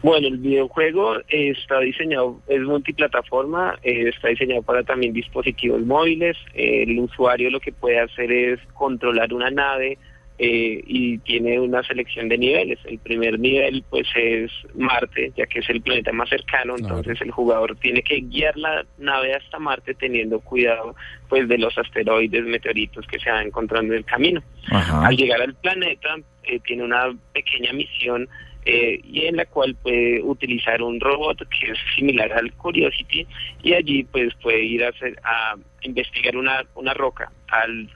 [0.04, 6.36] Bueno, el videojuego está diseñado, es multiplataforma, eh, está diseñado para también dispositivos móviles.
[6.52, 9.96] Eh, el usuario lo que puede hacer es controlar una nave
[10.36, 12.78] eh, y tiene una selección de niveles.
[12.84, 17.30] El primer nivel pues es Marte, ya que es el planeta más cercano, entonces el
[17.30, 20.94] jugador tiene que guiar la nave hasta Marte teniendo cuidado
[21.30, 24.42] pues de los asteroides, meteoritos que se van encontrando en el camino.
[24.70, 28.28] Al llegar al planeta eh, tiene una pequeña misión
[28.66, 33.26] eh, y en la cual puede utilizar un robot que es similar al Curiosity
[33.62, 37.30] y allí pues puede ir a, hacer, a investigar una, una roca.
[37.48, 37.88] Al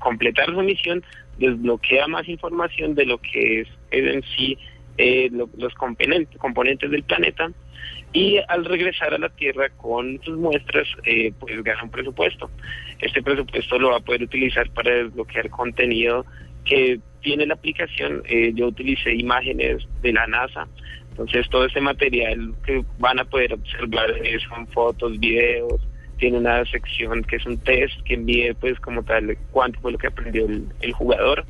[0.00, 1.04] completar su misión
[1.38, 4.58] desbloquea más información de lo que es, en sí
[4.98, 7.50] eh, lo- los componentes, componentes del planeta
[8.12, 12.50] y al regresar a la Tierra con sus muestras, eh, pues gana un presupuesto.
[12.98, 16.24] Este presupuesto lo va a poder utilizar para desbloquear contenido
[16.66, 18.22] que tiene la aplicación.
[18.28, 20.66] Eh, yo utilicé imágenes de la NASA,
[21.10, 25.80] entonces todo ese material que van a poder observar eh, son fotos, videos,
[26.18, 29.98] tiene una sección que es un test que envíe pues como tal cuánto fue lo
[29.98, 31.44] que aprendió el, el jugador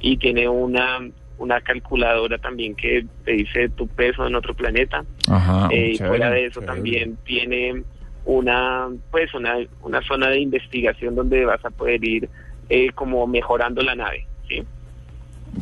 [0.00, 0.98] y tiene una
[1.38, 6.28] una calculadora también que te dice tu peso en otro planeta Ajá, Eh, y fuera
[6.30, 6.66] de eso chévere.
[6.74, 7.82] también tiene
[8.26, 12.28] una pues una, una zona de investigación donde vas a poder ir
[12.68, 14.62] eh, como mejorando la nave ¿sí?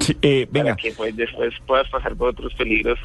[0.01, 2.99] Sí, eh, venga, para que pues después puedas pasar por otros peligros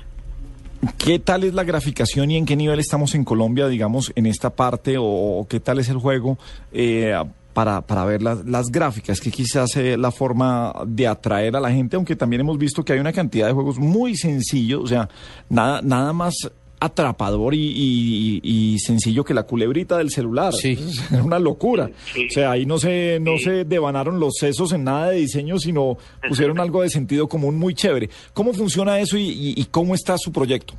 [0.97, 4.49] ¿qué tal es la graficación y en qué nivel estamos en Colombia, digamos, en esta
[4.49, 4.97] parte?
[4.97, 6.37] ¿O, o qué tal es el juego
[6.71, 7.15] eh,
[7.53, 9.19] para, para ver las, las gráficas?
[9.19, 12.93] Que quizás es la forma de atraer a la gente, aunque también hemos visto que
[12.93, 15.09] hay una cantidad de juegos muy sencillos, o sea,
[15.49, 16.35] nada, nada más
[16.83, 20.53] atrapador y, y- y sencillo que la culebrita del celular.
[20.53, 20.73] Sí.
[21.13, 21.89] Es una locura.
[22.15, 25.97] O sea, ahí no se, no se devanaron los sesos en nada de diseño, sino
[26.27, 28.09] pusieron algo de sentido común muy chévere.
[28.33, 30.73] ¿Cómo funciona eso y, y- y cómo está su proyecto?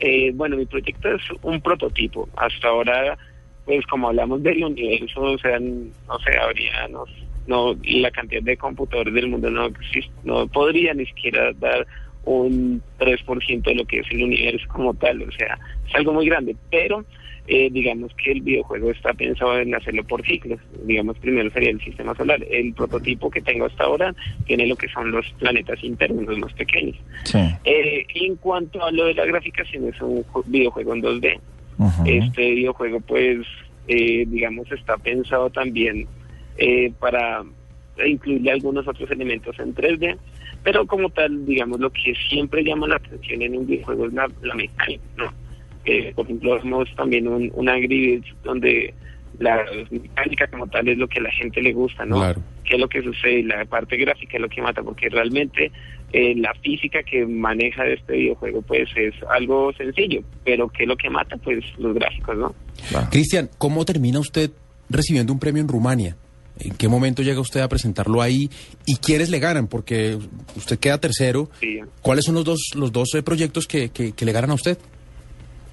[0.00, 2.28] Eh, bueno, mi proyecto es un prototipo.
[2.36, 3.18] Hasta ahora,
[3.64, 7.04] pues como hablamos del universo, o sea, no sé, habría, no,
[7.46, 11.86] no, la cantidad de computadores del mundo no existe, no podría ni siquiera dar
[12.24, 16.26] un 3% de lo que es el universo como tal, o sea, es algo muy
[16.26, 17.04] grande, pero
[17.46, 21.80] eh, digamos que el videojuego está pensado en hacerlo por ciclos, digamos primero sería el
[21.80, 24.14] sistema solar, el prototipo que tengo hasta ahora
[24.46, 26.96] tiene lo que son los planetas internos, los más pequeños.
[27.24, 27.38] Sí.
[27.64, 31.40] Eh, y en cuanto a lo de la graficación, es un ju- videojuego en 2D.
[31.78, 32.02] Ajá.
[32.06, 33.38] Este videojuego, pues,
[33.86, 36.06] eh, digamos, está pensado también
[36.58, 36.92] eh,
[37.98, 40.16] para incluirle algunos otros elementos en 3D,
[40.62, 44.30] pero como tal, digamos, lo que siempre llama la atención en un videojuego es la,
[44.42, 45.32] la mecánica, ¿no?
[45.84, 48.94] Eh, por ejemplo, vemos también un, un Angry Birds donde
[49.40, 52.16] la mecánica como tal es lo que a la gente le gusta, ¿no?
[52.16, 52.42] Claro.
[52.64, 55.72] qué es lo que sucede, la parte gráfica es lo que mata, porque realmente
[56.12, 60.96] eh, la física que maneja este videojuego pues es algo sencillo, pero qué es lo
[60.96, 62.54] que mata, pues los gráficos, ¿no?
[63.10, 64.50] Cristian, ¿cómo termina usted
[64.88, 66.16] recibiendo un premio en Rumania?
[66.60, 68.50] ¿En qué momento llega usted a presentarlo ahí?
[68.86, 69.66] ¿Y quiénes le ganan?
[69.68, 70.16] Porque
[70.56, 71.48] usted queda tercero.
[71.60, 71.80] Sí.
[72.02, 74.78] ¿Cuáles son los dos, los dos eh, proyectos que, que- que le ganan a usted?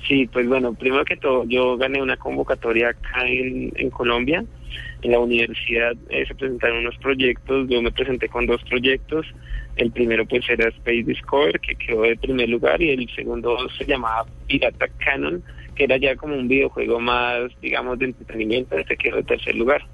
[0.07, 4.45] Sí, pues bueno, primero que todo, yo gané una convocatoria acá en, en Colombia.
[5.01, 9.25] En la universidad eh, se presentaron unos proyectos, yo me presenté con dos proyectos.
[9.75, 13.85] El primero pues era Space Discover, que quedó de primer lugar, y el segundo se
[13.85, 15.43] llamaba Pirata Canon,
[15.75, 19.85] que era ya como un videojuego más, digamos, de entretenimiento, este quedó de tercer lugar.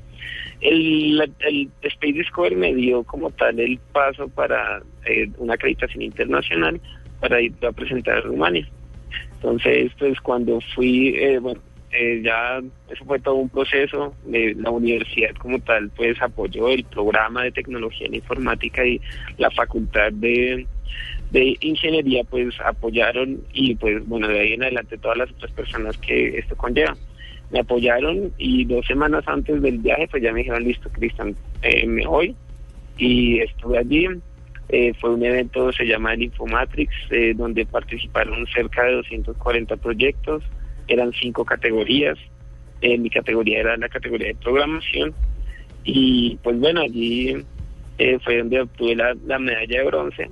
[0.62, 6.80] El, el Space Discover me dio como tal el paso para eh, una acreditación internacional
[7.20, 8.68] para ir a presentar a Rumania.
[9.36, 11.60] Entonces, pues cuando fui, eh, bueno,
[11.92, 14.14] eh, ya eso fue todo un proceso.
[14.28, 19.02] la universidad como tal, pues apoyó el programa de tecnología en informática y
[19.38, 20.68] la facultad de,
[21.32, 25.98] de ingeniería, pues apoyaron y pues bueno, de ahí en adelante todas las otras personas
[25.98, 26.96] que esto conlleva.
[27.52, 31.86] Me apoyaron y dos semanas antes del viaje, pues ya me dijeron, listo, Cristian, eh,
[31.86, 32.36] me voy.
[32.98, 34.08] Y estuve allí.
[34.74, 40.44] Eh, fue un evento, se llama el Infomatrix, eh, donde participaron cerca de 240 proyectos,
[40.88, 42.18] eran cinco categorías.
[42.80, 45.14] Eh, mi categoría era la categoría de programación.
[45.84, 47.36] Y pues bueno, allí
[48.24, 50.30] fue donde obtuve la, la medalla de bronce.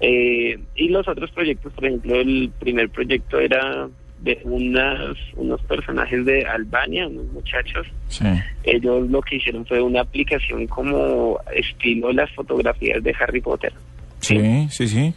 [0.00, 3.88] Y los otros proyectos, por ejemplo, el primer proyecto era
[4.20, 7.86] de unas, unos personajes de Albania, unos muchachos.
[8.08, 8.26] Sí.
[8.64, 13.72] Ellos lo que hicieron fue una aplicación como estilo las fotografías de Harry Potter.
[14.20, 15.14] Sí, sí, sí.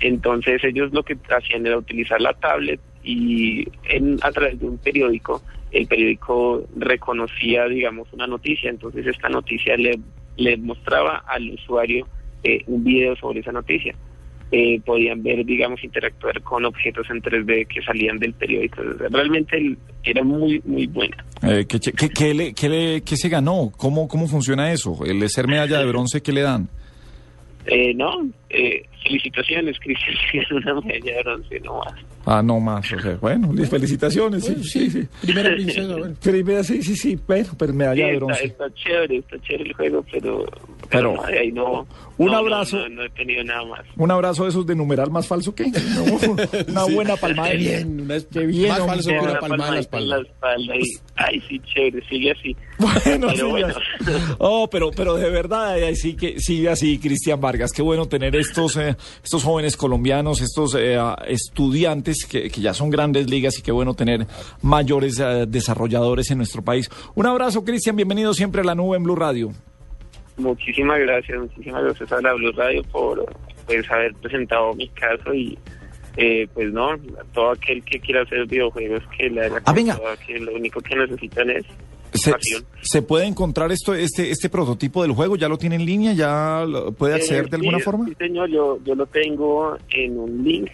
[0.00, 4.78] Entonces ellos lo que hacían era utilizar la tablet y en, a través de un
[4.78, 8.70] periódico, el periódico reconocía, digamos, una noticia.
[8.70, 9.98] Entonces esta noticia le,
[10.36, 12.06] le mostraba al usuario
[12.42, 13.94] eh, un video sobre esa noticia.
[14.52, 18.82] Eh, podían ver, digamos, interactuar con objetos en 3D que salían del periódico.
[18.82, 21.24] Realmente el- era muy, muy buena.
[21.42, 23.70] Eh, ¿qué, qué- qué le- qué le- qué se ganó?
[23.76, 24.98] ¿Cómo, ¿Cómo funciona eso?
[25.06, 26.68] El ser medalla de bronce, ¿qué le dan?
[27.66, 31.94] Eh, no, eh, felicitaciones, Cristian, una medalla de bronce, no más.
[32.26, 32.92] Ah, no más.
[32.92, 34.44] O sea, bueno, li- felicitaciones.
[34.44, 35.08] Sí, sí, sí.
[35.22, 36.14] Primera princesa, bueno.
[36.22, 37.18] Primera, sí, sí, sí.
[37.26, 38.44] Bueno, pero medalla Sí, de está, bronce.
[38.46, 40.44] está chévere, está chévere el juego, pero,
[40.90, 41.48] Pero, pero, no, ahí
[42.18, 42.76] un no, abrazo.
[42.80, 43.80] No, no he tenido nada más.
[43.96, 45.64] Un abrazo de esos de numeral más falso que.
[46.68, 47.50] Una buena palmada.
[47.52, 50.16] Qué bien, una- Qué bien, más falso que una Una palmada en la espalda.
[50.18, 50.82] la espalda y
[51.16, 52.56] Ay, sí, chévere, sigue así.
[52.78, 53.74] Bueno, Pero sí, bueno.
[54.38, 57.72] Oh, pero, pero de verdad, eh, sí que sigue así, Cristian Vargas.
[57.72, 60.98] Qué bueno tener estos, eh, estos jóvenes colombianos, estos eh,
[61.28, 64.26] estudiantes que, que ya son grandes ligas y qué bueno tener
[64.62, 66.90] mayores eh, desarrolladores en nuestro país.
[67.14, 67.96] Un abrazo, Cristian.
[67.96, 69.52] Bienvenido siempre a la nube en Blue Radio.
[70.36, 73.24] Muchísimas gracias, muchísimas gracias a la Blue Radio por
[73.66, 75.58] pues haber presentado mi caso y
[76.16, 76.90] eh, pues no,
[77.32, 79.98] todo aquel que quiera hacer videojuegos que le haga Ah, venga.
[80.26, 81.64] que lo único que necesitan es
[82.12, 82.64] ¿Se, pasión.
[82.82, 85.36] se puede encontrar esto, este, este prototipo del juego?
[85.36, 86.12] ¿Ya lo tiene en línea?
[86.12, 88.06] ¿Ya lo puede acceder Eh, de alguna forma?
[88.06, 90.70] Sí, señor, yo, yo lo tengo en un link,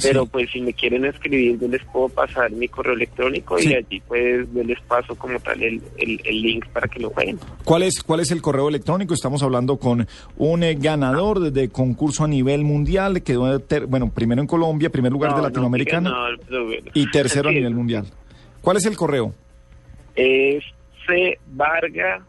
[0.00, 3.70] pero pues si me quieren escribir, yo les puedo pasar mi correo electrónico Sí.
[3.70, 7.10] y allí pues yo les paso como tal el, el, el link para que lo
[7.10, 7.38] jueguen.
[7.64, 9.14] ¿Cuál es, ¿Cuál es el correo electrónico?
[9.14, 10.06] Estamos hablando con
[10.38, 15.12] un eh, ganador de, concurso a nivel mundial, quedó ter- bueno, primero en Colombia, primer
[15.12, 16.12] lugar No, de no, Latinoamericana
[16.94, 18.06] y tercero a nivel mundial.
[18.60, 19.32] ¿Cuál es el correo?
[20.14, 20.62] Es
[21.06, 22.24] C Varga,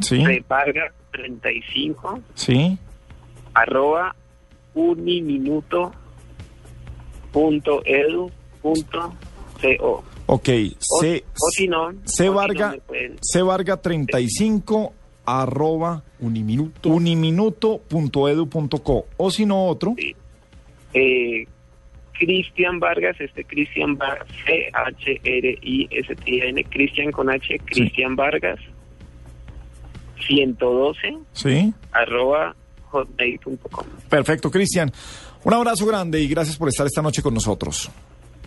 [0.00, 2.76] Sí, C Varga 35 sí,
[3.54, 4.14] arroba
[4.76, 5.92] uniminuto
[7.32, 8.30] punto edu
[8.62, 9.12] punto
[9.80, 10.04] co.
[10.26, 10.48] ok.
[10.90, 14.92] O, C, o si no, C o si no Varga, me pueden- C Varga 35
[15.24, 19.94] arroba uniminuto uniminuto.edu.co o si no otro.
[20.94, 21.46] eh,
[22.18, 28.58] Cristian Vargas, este Cristian Vargas, C-H-R-I-S-T-I-N, Cristian con H, Cristian Vargas,
[30.26, 31.74] 112, Sí.
[31.92, 32.56] arroba
[32.96, 33.86] hotmail.com.
[34.08, 34.92] Perfecto, Cristian.
[35.44, 37.90] Un abrazo grande y gracias por estar esta noche con nosotros.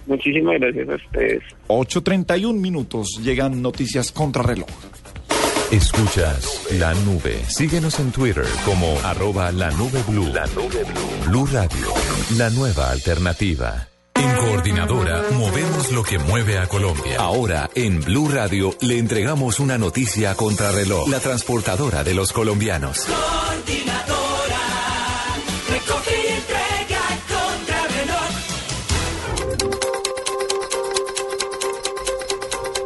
[0.06, 1.44] Muchísimas gracias a ustedes.
[1.68, 4.68] 8.31 minutos llegan noticias contra reloj.
[5.72, 7.44] Escuchas la nube.
[7.48, 10.28] Síguenos en Twitter como arroba la nube blue.
[10.34, 11.30] La nube blue.
[11.30, 11.94] Blue Radio,
[12.38, 13.88] la nueva alternativa.
[14.16, 17.18] En Coordinadora movemos lo que mueve a Colombia.
[17.20, 21.08] Ahora en Blue Radio le entregamos una noticia contra reloj.
[21.08, 23.06] La transportadora de los colombianos.
[23.06, 24.09] Coordinadora,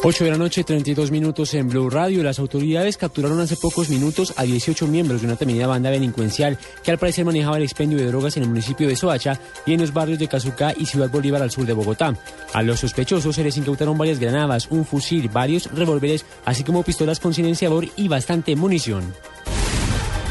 [0.06, 2.24] 8 de la noche, 32 minutos en Blue Radio.
[2.24, 6.92] Las autoridades capturaron hace pocos minutos a 18 miembros de una temida banda delincuencial que
[6.92, 9.94] al parecer manejaba el expendio de drogas en el municipio de Soacha y en los
[9.94, 12.18] barrios de Cazucá y Ciudad Bolívar al sur de Bogotá.
[12.52, 17.22] A los sospechosos se les incautaron varias granadas, un fusil, varios revólveres, así como pistolas
[17.22, 19.14] con silenciador y bastante munición.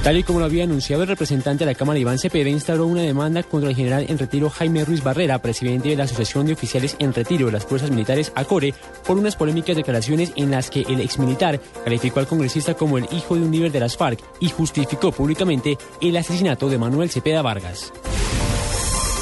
[0.02, 3.02] Tal y como lo había anunciado el representante de la Cámara Iván Cepeda, instauró una
[3.02, 6.96] demanda contra el general en retiro Jaime Ruiz Barrera, presidente de la Asociación de Oficiales
[6.98, 8.74] en Retiro de las Fuerzas Militares ACORE,
[9.06, 13.36] por unas polémicas declaraciones en las que el exmilitar calificó al congresista como el hijo
[13.36, 17.92] de un líder de las FARC y justificó públicamente el asesinato de Manuel Cepeda Vargas.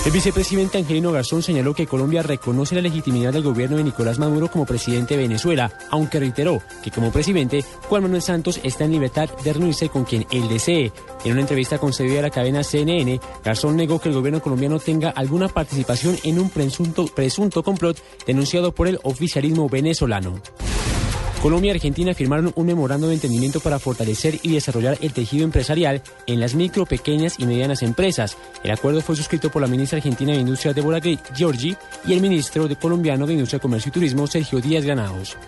[0.02, 4.50] El vicepresidente Angelino Garzón señaló que Colombia reconoce la legitimidad del gobierno de Nicolás Maduro
[4.50, 9.28] como presidente de Venezuela, aunque reiteró que como presidente, Juan Manuel Santos está en libertad
[9.44, 10.90] de reunirse con quien él desee.
[11.24, 15.10] En una entrevista concedida a la cadena CNN, Garzón negó que el gobierno colombiano tenga
[15.10, 20.40] alguna participación en un presunto, presunto complot denunciado por el oficialismo venezolano.
[21.40, 26.02] Colombia y Argentina firmaron un memorando de entendimiento para fortalecer y desarrollar el tejido empresarial
[26.26, 28.36] en las micro, pequeñas y medianas empresas.
[28.62, 31.76] El acuerdo fue suscrito por la ministra argentina de Industria Débora Giorgi
[32.06, 35.38] y el ministro de colombiano de Industria, Comercio y Turismo Sergio Díaz Granados.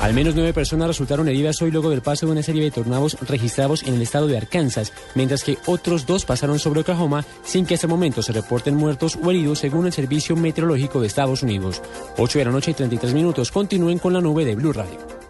[0.00, 3.18] Al menos nueve personas resultaron heridas hoy luego del paso de una serie de tornados
[3.28, 7.74] registrados en el estado de Arkansas, mientras que otros dos pasaron sobre Oklahoma sin que
[7.74, 11.82] hasta el momento se reporten muertos o heridos según el Servicio Meteorológico de Estados Unidos.
[12.16, 13.50] 8 de la noche y 33 minutos.
[13.50, 15.29] Continúen con la nube de Blue Radio.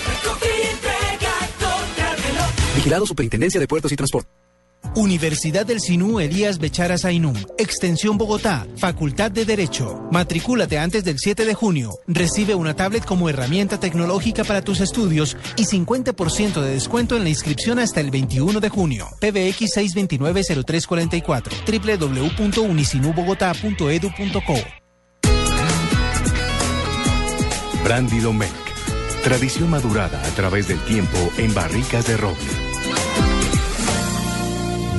[2.81, 4.27] Vigilado Superintendencia de Puertos y Transporte.
[4.95, 10.09] Universidad del Sinú Elías Bechara Zainum, Extensión Bogotá, Facultad de Derecho.
[10.11, 11.99] Matricúlate antes del 7 de junio.
[12.07, 17.29] Recibe una tablet como herramienta tecnológica para tus estudios y 50% de descuento en la
[17.29, 19.05] inscripción hasta el 21 de junio.
[19.19, 24.55] PBX 629-0344, www.unisinubogotá.edu.co.
[27.83, 28.71] Brandy Domecq.
[29.23, 32.70] Tradición madurada a través del tiempo en barricas de roble.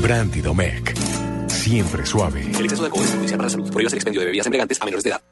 [0.02, 0.98] Brandy Domecq.
[1.48, 2.42] Siempre suave.
[2.42, 3.70] El exceso de alcohol es perjudicial para la salud.
[3.70, 5.22] Prohíbas el expendio de bebidas embriagantes a menores de edad.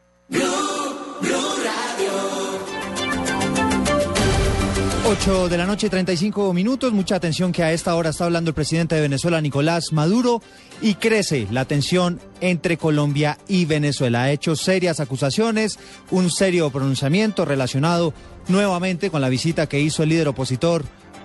[5.07, 6.93] 8 de la noche, 35 minutos.
[6.93, 10.41] Mucha atención que a esta hora está hablando el presidente de Venezuela, Nicolás Maduro,
[10.81, 14.23] y crece la tensión entre Colombia y Venezuela.
[14.23, 15.81] Ha hecho serias acusaciones,
[16.13, 18.15] un serio pronunciamiento relacionado
[18.47, 20.85] nuevamente con la visita que hizo el líder opositor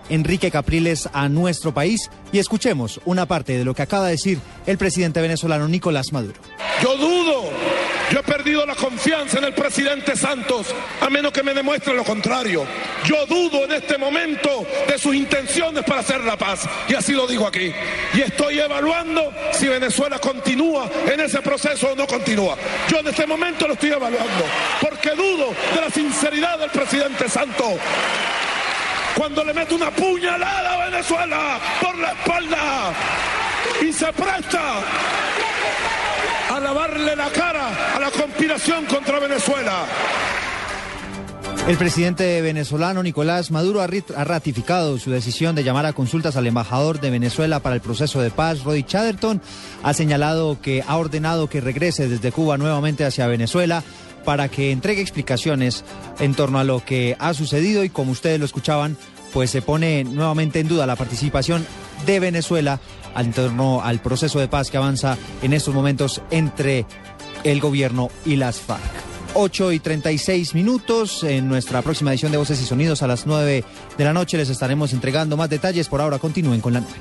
[0.09, 2.09] Enrique Capriles a nuestro país.
[2.31, 6.39] Y escuchemos una parte de lo que acaba de decir el presidente venezolano Nicolás Maduro.
[6.81, 7.49] Yo dudo,
[8.11, 10.67] yo he perdido la confianza en el presidente Santos,
[11.01, 12.65] a menos que me demuestre lo contrario.
[13.05, 17.25] Yo dudo en este momento de sus intenciones para hacer la paz, y así lo
[17.27, 17.71] digo aquí.
[18.13, 22.57] Y estoy evaluando si Venezuela continúa en ese proceso o no continúa.
[22.89, 24.45] Yo en este momento lo estoy evaluando,
[24.81, 27.73] porque dudo de la sinceridad del presidente Santos
[29.15, 32.93] cuando le mete una puñalada a Venezuela por la espalda
[33.81, 34.61] y se presta
[36.49, 39.85] a lavarle la cara a la conspiración contra Venezuela.
[41.67, 46.99] El presidente venezolano Nicolás Maduro ha ratificado su decisión de llamar a consultas al embajador
[46.99, 49.41] de Venezuela para el proceso de paz, Roddy Chatterton.
[49.81, 53.83] Ha señalado que ha ordenado que regrese desde Cuba nuevamente hacia Venezuela
[54.25, 55.85] para que entregue explicaciones
[56.19, 58.97] en torno a lo que ha sucedido y como ustedes lo escuchaban,
[59.33, 61.65] pues se pone nuevamente en duda la participación
[62.05, 62.79] de Venezuela
[63.15, 66.85] en torno al proceso de paz que avanza en estos momentos entre
[67.43, 69.05] el gobierno y las FARC.
[69.35, 71.23] 8 y 36 minutos.
[71.23, 73.63] En nuestra próxima edición de Voces y Sonidos a las 9
[73.97, 75.87] de la noche les estaremos entregando más detalles.
[75.87, 76.95] Por ahora continúen con la 9.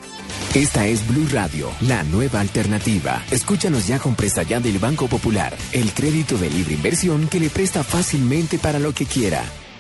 [0.55, 3.23] Esta es Blue Radio, la nueva alternativa.
[3.31, 7.51] Escúchanos ya con Presta Ya del Banco Popular, el crédito de libre inversión que le
[7.51, 9.45] presta fácilmente para lo que quiera.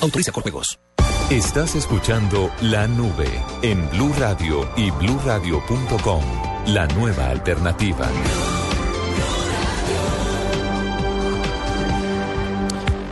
[0.00, 0.78] Autoriza con juegos.
[1.30, 3.28] Estás escuchando La Nube
[3.62, 6.22] en Blue Radio y bluradio.com.
[6.66, 8.08] La nueva alternativa.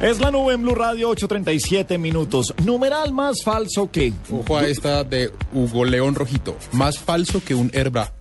[0.03, 2.55] Es la nube en Blue Radio, 8.37 minutos.
[2.65, 4.13] Numeral más falso que.
[4.31, 6.57] Ojo a esta de Hugo León Rojito.
[6.71, 8.13] Más falso que un Herbra.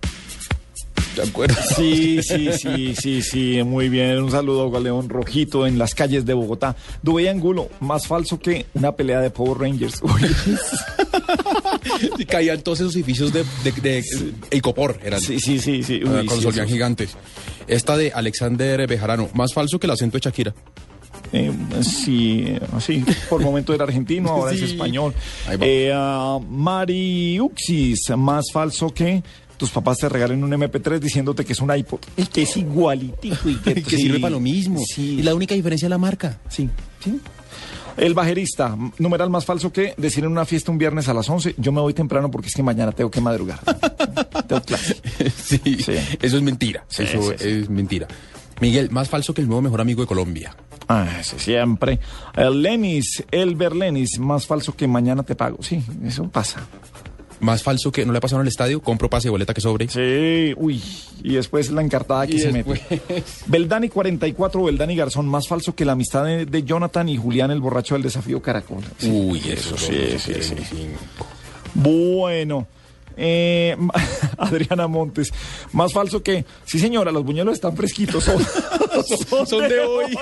[1.20, 1.74] ¿Te acuerdas?
[1.74, 4.22] Sí, sí, sí, sí, sí, muy bien.
[4.22, 6.76] Un saludo a León Rojito en las calles de Bogotá.
[7.02, 10.00] Dubey Angulo, más falso que una pelea de Power Rangers.
[12.18, 14.04] Y caían todos esos edificios de, de, de
[14.56, 15.20] Icopor, eran.
[15.20, 16.00] Sí, sí, sí, sí.
[16.06, 17.10] Ah, Uy, sí, gigantes.
[17.66, 19.28] Esta de Alexander Bejarano.
[19.34, 20.54] Más falso que el acento de Shakira.
[21.32, 21.52] Eh,
[21.82, 24.64] sí, sí, por momento era argentino, ahora es Sí.
[24.66, 25.14] español.
[25.46, 25.66] Ahí va.
[25.66, 29.22] Eh, ah, Mariuxis, más falso que
[29.58, 33.50] tus papás te regalen un MP3 diciéndote que es un iPod y que es igualitico
[33.50, 34.80] y que, Que sirve para lo mismo.
[34.96, 36.38] Y la única diferencia es la marca.
[36.48, 36.70] Sí,
[37.04, 37.20] sí.
[37.96, 41.56] El bajerista, numeral más falso que decir en una fiesta un viernes a las 11,
[41.58, 43.58] yo me voy temprano porque es que mañana tengo que madrugar.
[44.46, 44.96] tengo clase.
[45.36, 45.60] Sí,
[46.22, 46.84] eso es mentira.
[46.88, 47.48] Sí, eso sí, sí.
[47.48, 48.06] es mentira.
[48.60, 50.54] Miguel, más falso que el nuevo mejor amigo de Colombia.
[50.88, 52.00] Ah, sí, siempre.
[52.34, 55.62] El Lenis, el Berlenis, más falso que mañana te pago.
[55.62, 56.66] Sí, eso pasa.
[57.40, 59.88] Más falso que no le ha pasado en el estadio, compro pase boleta que sobre.
[59.88, 60.82] Sí, uy,
[61.22, 63.22] y después la encartada que Y se después- mete.
[63.46, 67.60] Beldani 44, Beldani Garzón, más falso que la amistad de, de Jonathan y Julián, el
[67.60, 68.82] borracho del desafío Caracol.
[68.98, 70.56] Sí, Uy, eso sí, sí, sí.
[71.74, 72.66] Bueno.
[73.20, 73.76] Eh,
[74.38, 75.32] Adriana Montes,
[75.72, 78.38] más falso que, sí señora, los buñuelos están fresquitos, son,
[79.46, 80.16] Son de hoy.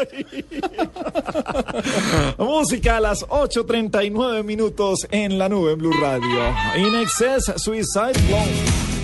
[2.39, 6.55] Música a las 8.39 minutos en la nube en Blue Radio.
[6.77, 8.96] In Excess Suicide Blonde.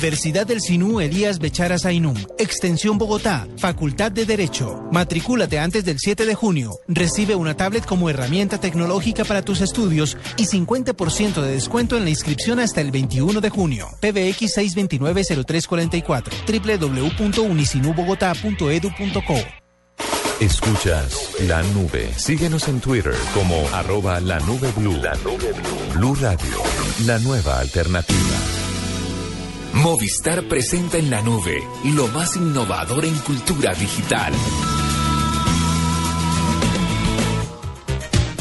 [0.00, 4.82] Universidad del Sinú Elías Bechara Zainum, Extensión Bogotá, Facultad de Derecho.
[4.90, 6.78] Matricúlate antes del 7 de junio.
[6.88, 12.10] Recibe una tablet como herramienta tecnológica para tus estudios y 50% de descuento en la
[12.10, 13.88] inscripción hasta el 21 de junio.
[14.00, 16.30] PBX 629-0344,
[17.36, 19.34] www.unisinubogotá.edu.co.
[20.40, 22.10] Escuchas la nube.
[22.16, 24.96] Síguenos en Twitter como arroba la nube blue.
[24.96, 25.92] La nube blue.
[25.96, 26.56] Blue Radio,
[27.04, 28.39] la nueva alternativa.
[29.82, 34.32] Movistar presenta en la nube lo más innovador en cultura digital.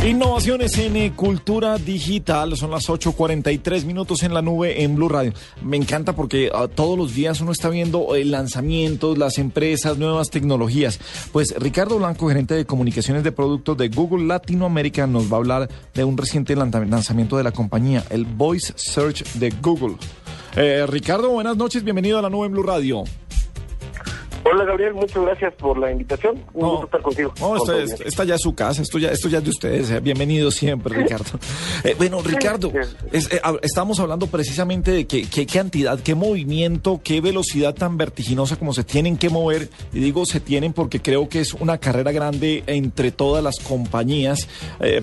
[0.06, 5.34] Innovaciones en eh, cultura digital, son las 8.43 minutos en la nube en Blue Radio.
[5.62, 10.30] Me encanta porque ah, todos los días uno está viendo eh, lanzamientos, las empresas, nuevas
[10.30, 11.00] tecnologías.
[11.34, 15.70] Pues Ricardo Blanco, gerente de comunicaciones de productos de Google Latinoamérica, nos va a hablar
[15.94, 19.96] de un reciente lanza- lanzamiento de la compañía, el Voice Search de Google.
[20.62, 23.06] Eh, Ricardo, buenas noches, bienvenido a la nube en Blue Radio.
[24.52, 26.44] Hola Gabriel, muchas gracias por la invitación.
[26.54, 27.34] Un gusto estar contigo.
[27.40, 29.44] No, Con esta, tu es- esta ya es su casa, esto ya, esto ya es
[29.44, 29.92] de ustedes.
[29.92, 30.00] eh.
[30.00, 31.38] Bienvenido siempre, Ricardo.
[31.84, 32.72] Eh, bueno, Ricardo,
[33.12, 38.56] es- eh, estamos hablando precisamente de que- qué cantidad, qué movimiento, qué velocidad tan vertiginosa
[38.56, 39.70] como se tienen que mover.
[39.94, 44.48] Y digo se tienen porque creo que es una carrera grande entre todas las compañías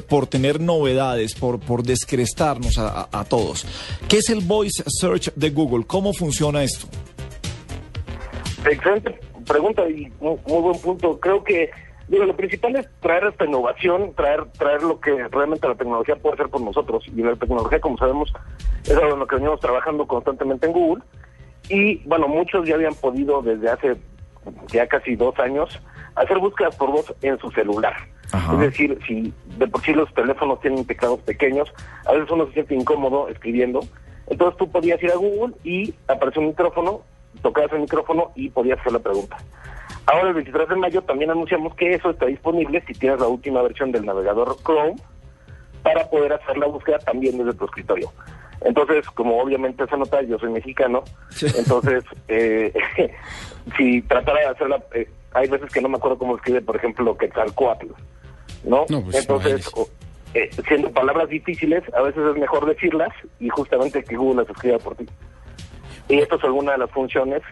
[0.08, 3.64] por tener novedades, por, por descrestarnos a, a- a todos.
[4.08, 5.84] ¿Qué es el Voice Search de Google?
[5.86, 6.86] ¿Cómo funciona esto?
[8.68, 11.18] Excelente pregunta y muy, muy buen punto.
[11.20, 11.70] Creo que
[12.08, 16.34] digo, lo principal es traer esta innovación, traer traer lo que realmente la tecnología puede
[16.34, 17.04] hacer por nosotros.
[17.08, 18.32] Y la tecnología, como sabemos,
[18.84, 21.02] es algo en lo que venimos trabajando constantemente en Google.
[21.68, 23.96] Y bueno, muchos ya habían podido desde hace
[24.68, 25.80] ya casi dos años
[26.14, 27.94] hacer búsquedas por voz en su celular.
[28.52, 31.72] Es decir, si de por sí los teléfonos tienen teclados pequeños,
[32.06, 33.80] a veces uno se siente incómodo escribiendo.
[34.26, 37.02] Entonces tú podías ir a Google y apareció un micrófono,
[37.42, 39.36] tocabas el micrófono y podías hacer la pregunta.
[40.06, 43.62] Ahora el 23 de mayo también anunciamos que eso está disponible si tienes la última
[43.62, 44.96] versión del navegador Chrome
[45.82, 48.12] para poder hacer la búsqueda también desde tu escritorio.
[48.60, 51.02] Entonces, como obviamente se nota, yo soy mexicano,
[51.56, 52.72] entonces, eh,
[53.76, 57.16] si tratara de hacerla, eh, hay veces que no me acuerdo cómo escribe, por ejemplo,
[57.16, 57.88] Quetzalcoatl,
[58.64, 58.86] ¿no?
[58.88, 59.70] No, pues, entonces,
[60.34, 64.78] eh, siendo palabras difíciles, a veces es mejor decirlas y justamente que Google las escriba
[64.78, 65.06] por ti.
[66.08, 67.42] Y esto es alguna de las funciones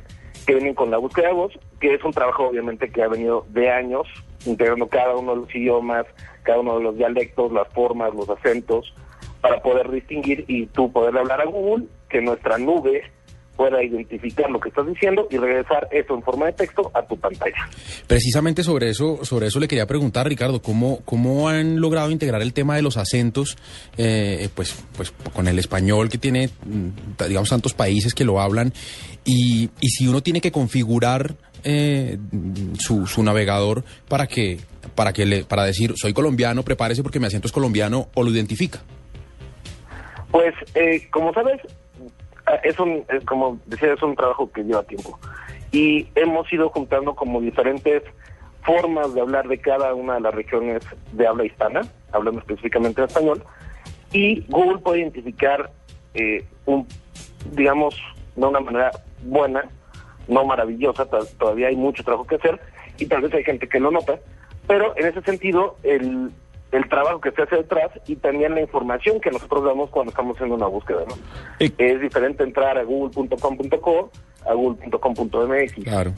[0.47, 3.47] que vienen con la búsqueda de voz, que es un trabajo obviamente que ha venido
[3.51, 4.07] de años,
[4.47, 6.07] integrando cada uno de los idiomas,
[6.43, 8.95] cada uno de los dialectos, las formas, los acentos,
[9.41, 13.11] para poder distinguir y tú poderle hablar a Google, que nuestra nube
[13.57, 17.17] pueda identificar lo que estás diciendo y regresar eso en forma de texto a tu
[17.17, 17.69] pantalla.
[18.07, 22.53] Precisamente sobre eso, sobre eso le quería preguntar, Ricardo, ¿cómo, cómo han logrado integrar el
[22.53, 23.57] tema de los acentos,
[23.97, 28.73] eh, pues, pues con el español que tiene, mm, digamos, tantos países que lo hablan,
[29.25, 31.35] y, y si uno tiene que configurar
[31.67, 32.19] eh,
[32.79, 34.59] su, su navegador para que,
[34.95, 38.31] para que le, para decir soy colombiano, prepárese porque mi acento es colombiano o lo
[38.31, 38.81] identifica.
[40.31, 41.61] Pues, eh, como sabes,
[42.63, 45.19] es un, como decía, es un trabajo que lleva tiempo.
[45.73, 48.03] Y hemos ido juntando como diferentes
[48.63, 50.83] formas de hablar de cada una de las regiones
[51.13, 51.83] de habla hispana,
[52.13, 53.43] hablando específicamente en español,
[54.13, 55.71] y Google puede identificar
[56.15, 56.87] eh, un,
[57.53, 57.95] digamos,
[58.37, 58.91] de una manera
[59.25, 59.65] buena,
[60.29, 62.61] no maravillosa, to- todavía hay mucho trabajo que hacer,
[62.99, 64.19] y tal vez hay gente que lo nota,
[64.67, 66.31] pero en ese sentido, el,
[66.75, 70.37] el trabajo que se hace detrás y también la información que nosotros damos cuando estamos
[70.37, 71.05] haciendo una búsqueda.
[71.09, 71.14] ¿no?
[71.59, 74.11] Es diferente entrar a google.com.co
[74.45, 75.85] a google.com.mx.
[75.85, 76.12] Claro.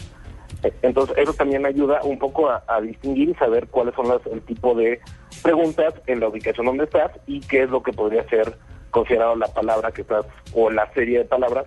[0.62, 4.24] Eh, Entonces, eso también ayuda un poco a, a distinguir y saber cuáles son las,
[4.26, 4.98] el tipo de
[5.42, 8.56] preguntas en la ubicación donde estás y qué es lo que podría ser
[8.90, 11.66] considerado la palabra que estás, o la serie de palabras,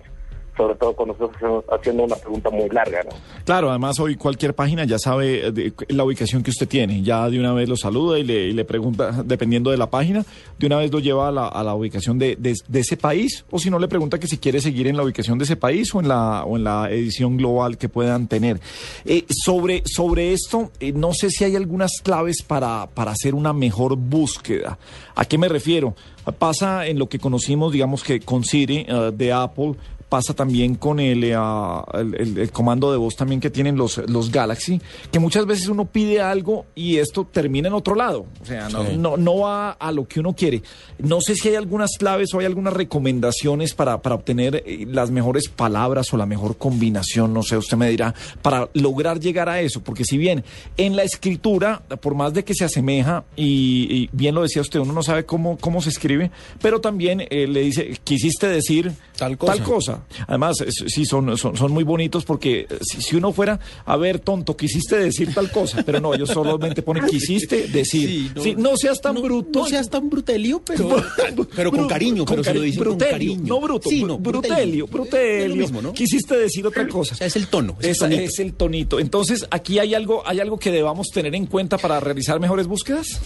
[0.60, 1.30] sobre todo cuando estás
[1.72, 3.00] haciendo, una pregunta muy larga.
[3.46, 7.02] Claro, además hoy cualquier página ya sabe eh, de- la ubicación que usted tiene.
[7.02, 10.26] Ya de una vez lo saluda y le, pregunta, dependiendo de la página,
[10.58, 13.58] de una vez lo lleva a la, a la ubicación de, de- ese país, o
[13.60, 16.02] si no le pregunta que si quiere seguir en la ubicación de ese país o
[16.02, 18.60] en la, o en la edición global que puedan tener.
[19.06, 23.54] Eh, sobre, sobre esto, eh, no sé si hay algunas claves para, para hacer una
[23.54, 24.78] mejor búsqueda.
[25.16, 25.96] ¿A qué me refiero?
[26.38, 29.74] Pasa en lo que conocimos, digamos que con Siri de Apple,
[30.10, 33.98] pasa también con el, ah, el, el- el comando de voz también que tienen los,
[34.10, 34.82] los Galaxy,
[35.12, 38.26] que muchas veces uno pide algo y esto termina en otro lado.
[38.42, 38.98] O sea, no, Sí.
[38.98, 40.64] no, no va a lo que uno quiere.
[40.98, 45.12] No sé si hay algunas claves o hay algunas recomendaciones para, para obtener eh, las
[45.12, 49.62] mejores palabras o la mejor combinación, no sé, usted me dirá, para lograr llegar a
[49.62, 49.82] eso.
[49.82, 50.44] Porque si bien
[50.78, 54.80] en la escritura, por más de que se asemeja, y, y bien lo decía usted,
[54.80, 56.32] uno no sabe cómo, cómo se escribe,
[56.62, 60.04] pero también eh, le dice, quisiste decir Tal cosa.
[60.28, 63.98] Además, es- sí, son, son, son muy bonitos porque eh, si, si uno fuera, a
[63.98, 68.32] ver, tonto, quisiste decir tal cosa, pero no, ellos solamente ponen quisiste decir.
[68.42, 69.60] Sí, no, seas tan bruto.
[69.60, 70.90] No seas tan brutelio, pero,
[71.56, 73.44] pero con cariño, pero se lo dicen con brutelio, cariño.
[73.46, 75.44] No bruto, Sí, no, brutelio, brutelio.
[75.44, 75.94] Es lo mismo, ¿no?
[75.94, 77.14] Quisiste decir otra cosa.
[77.14, 77.78] O sea, es el tono.
[77.82, 79.00] es el es el tonito.
[79.00, 83.20] Entonces, aquí hay algo, hay algo que debamos tener en cuenta para realizar mejores búsquedas.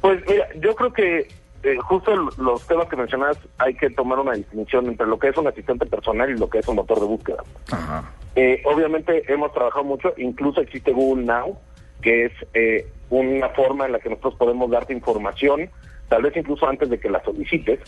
[0.00, 1.28] Pues mira, yo creo que
[1.66, 5.36] eh, justo los temas que mencionas hay que tomar una distinción entre lo que es
[5.36, 7.42] un asistente personal y lo que es un motor de búsqueda.
[8.36, 11.58] Eh, obviamente hemos trabajado mucho, incluso existe Google Now,
[12.02, 15.68] que es eh, una forma en la que nosotros podemos darte información,
[16.08, 17.80] tal vez incluso antes de que la solicites.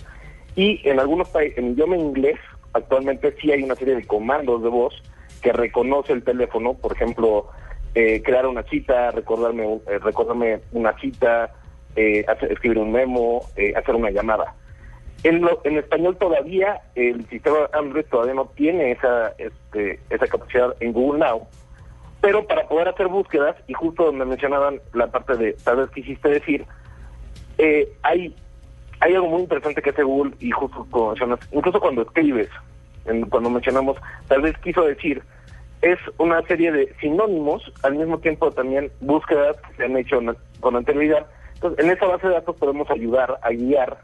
[0.56, 2.38] Y en algunos países, en idioma inglés,
[2.72, 4.94] actualmente sí hay una serie de comandos de voz
[5.40, 7.46] que reconoce el teléfono, por ejemplo,
[7.94, 11.54] eh, crear una cita, recordarme, eh, recordarme una cita,
[11.98, 14.54] eh, escribir un memo, eh, hacer una llamada.
[15.24, 20.74] En, lo- en español todavía el sistema Android todavía no tiene esa este, esa capacidad
[20.80, 21.46] en Google Now,
[22.20, 26.28] pero para poder hacer búsquedas y justo donde mencionaban la parte de tal vez quisiste
[26.28, 26.64] decir,
[27.58, 28.34] eh, hay
[29.00, 32.48] hay algo muy interesante que hace Google y justo como mencionas, incluso cuando escribes,
[33.30, 33.96] cuando mencionamos,
[34.28, 35.22] tal vez quiso decir,
[35.82, 40.20] es una serie de sinónimos, al mismo tiempo también búsquedas que se han hecho
[40.60, 41.26] con anterioridad.
[41.58, 43.98] Entonces, en esa base de datos podemos ayudar a guiar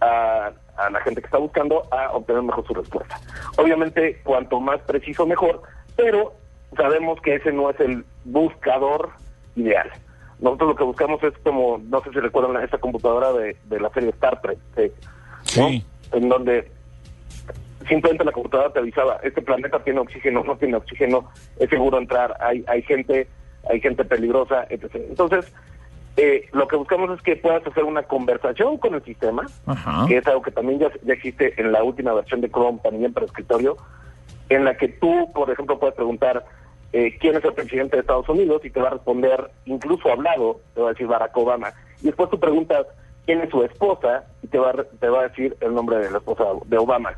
[0.00, 3.18] a, a la gente que está buscando a obtener mejor su respuesta.
[3.56, 5.62] Obviamente, cuanto más preciso, mejor,
[5.96, 6.34] pero
[6.76, 9.10] sabemos que ese no es el buscador
[9.56, 9.90] ideal.
[10.38, 13.90] Nosotros lo que buscamos es como, no sé si recuerdan esa computadora de, de la
[13.90, 14.58] serie Star Trek,
[15.56, 15.68] ¿no?
[16.12, 16.70] en donde
[17.88, 22.36] simplemente la computadora te avisaba, este planeta tiene oxígeno, no tiene oxígeno, es seguro entrar,
[22.40, 23.26] hay, hay gente,
[23.68, 24.94] hay gente peligrosa, etc.
[24.94, 25.52] Entonces,
[26.18, 29.46] eh, lo que buscamos es que puedas hacer una conversación con el sistema,
[30.08, 33.12] que es algo que también ya, ya existe en la última versión de Chrome, también
[33.12, 33.76] para escritorio,
[34.48, 36.44] en la que tú, por ejemplo, puedes preguntar
[36.92, 40.60] eh, quién es el presidente de Estados Unidos y te va a responder, incluso hablado,
[40.74, 41.72] te va a decir Barack Obama.
[42.02, 42.84] Y después tú preguntas
[43.24, 46.18] quién es su esposa y te va, te va a decir el nombre de la
[46.18, 47.16] esposa de Obama.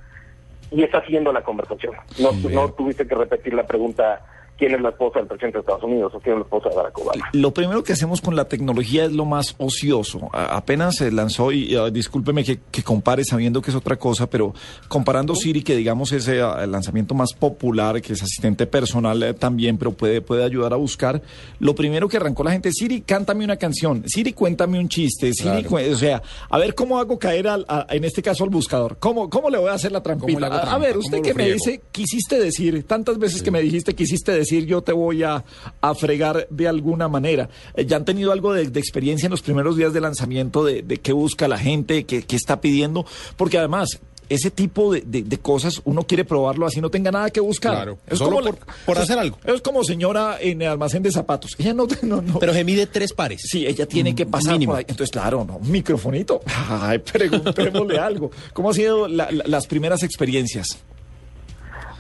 [0.71, 1.95] Y está siguiendo la conversación.
[2.19, 4.21] No, no tuviste que repetir la pregunta
[4.61, 6.77] quién es la esposa del presidente de Estados Unidos o quién es la esposa de
[6.77, 7.29] Barack Obama.
[7.33, 10.29] Lo primero que hacemos con la tecnología es lo más ocioso.
[10.35, 14.29] A- apenas se lanzó, y ah, discúlpeme que, que compare sabiendo que es otra cosa,
[14.29, 14.55] pero
[14.87, 19.33] comparando Siri, que digamos es eh, el lanzamiento más popular, que es asistente personal eh,
[19.33, 21.23] también, pero puede, puede ayudar a buscar,
[21.59, 25.65] lo primero que arrancó la gente, Siri, cántame una canción, Siri, cuéntame un chiste, Siri,
[25.65, 25.93] Claro.
[25.93, 28.99] o sea, a ver cómo hago caer, al, a- en este caso, al buscador.
[28.99, 30.47] ¿Cómo, cómo le voy a hacer la trampita?
[30.47, 34.33] A- ver, ¿Cómo usted que me dice, quisiste decir, tantas veces que me dijiste, quisiste
[34.33, 35.45] decir, yo te voy a,
[35.81, 37.49] a fregar de alguna manera.
[37.75, 40.83] Eh, ¿Ya han tenido algo de, de experiencia en los primeros días de lanzamiento de,
[40.83, 43.07] de qué busca la gente, qué, qué está pidiendo?
[43.37, 47.31] Porque además, ese tipo de, de- de cosas uno quiere probarlo así no tenga nada
[47.31, 47.73] que buscar.
[47.75, 49.37] Claro, solo por- por es- hacer algo.
[49.45, 51.57] Es como señora en el almacén de zapatos.
[51.59, 52.39] Ella no, no, no.
[52.39, 53.41] Pero se mide tres pares.
[53.45, 54.73] Sí, ella tiene que pasar mínimo.
[54.73, 54.85] por ahí.
[54.87, 56.43] Entonces, claro, no, un microfonito.
[56.69, 58.31] Ay, preguntémosle algo.
[58.53, 60.79] ¿Cómo han sido la- la- las primeras experiencias?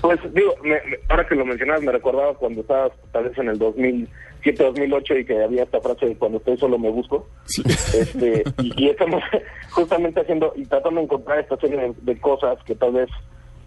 [0.00, 3.48] Pues digo, me- me- ahora que lo mencionabas, me recordaba cuando estabas tal vez en
[3.48, 7.28] el 2007, 2008 y que había esta frase de cuando estoy solo me busco.
[7.66, 9.22] Este, y, y estamos
[9.70, 13.08] justamente haciendo y tratando de encontrar esta serie de, de cosas que tal vez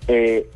[0.07, 0.47] eh,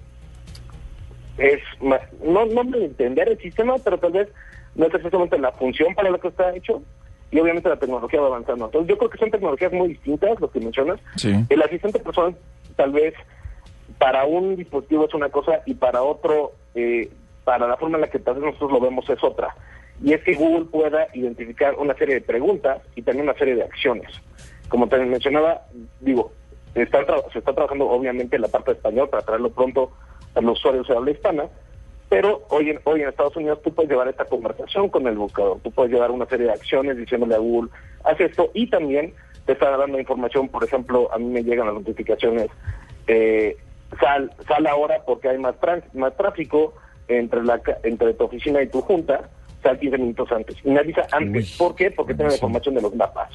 [1.37, 4.27] es ma- no, no de entender el sistema, pero tal vez
[4.75, 6.81] no es exactamente la función para la que está hecho.
[7.29, 8.65] Y obviamente la tecnología va avanzando.
[8.65, 10.99] Entonces yo creo que son tecnologías muy distintas, lo que mencionas.
[11.17, 11.33] Sí.
[11.49, 12.35] El asistente personal
[12.77, 13.13] tal vez
[13.97, 17.09] para un dispositivo es una cosa y para otro, eh,
[17.43, 19.55] para la forma en la que tal vez nosotros lo vemos es otra.
[20.03, 23.63] Y es que Google pueda identificar una serie de preguntas y también una serie de
[23.63, 24.11] acciones.
[24.69, 25.63] Como te mencionaba,
[26.01, 26.31] digo,
[26.75, 29.91] está se está trabajando obviamente en la parte de español para traerlo pronto
[30.35, 31.45] a los usuarios de habla hispana,
[32.09, 35.59] pero hoy en, hoy en Estados Unidos tú puedes llevar esta conversación con el buscador,
[35.63, 37.71] tú puedes llevar una serie de acciones diciéndole a Google,
[38.03, 39.13] haz esto, y también
[39.45, 42.49] te está dando información, por ejemplo, a mí me llegan las notificaciones,
[43.07, 43.57] eh,
[44.07, 45.55] sal, sal ahora porque hay más,
[45.93, 46.73] más tráfico
[47.07, 49.29] entre, la, ca- entre tu oficina y tu junta,
[49.63, 50.55] sal 15 minutos antes.
[50.63, 51.91] Y me avisa antes, ¿por qué?
[51.91, 53.29] Porque tiene la información de los mapas.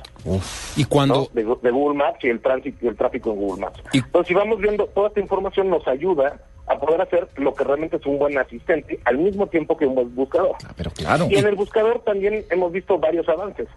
[0.77, 1.15] Y cuando...
[1.15, 1.27] ¿no?
[1.33, 3.83] de, de Google Maps y el tránsito y el tráfico en Google Maps.
[3.93, 7.97] Entonces, si vamos viendo toda esta información nos ayuda a poder hacer lo que realmente
[7.97, 10.57] es un buen asistente al mismo tiempo que un buen buscador.
[10.77, 11.27] pero claro.
[11.29, 13.69] Y en el buscador también hemos visto varios avances.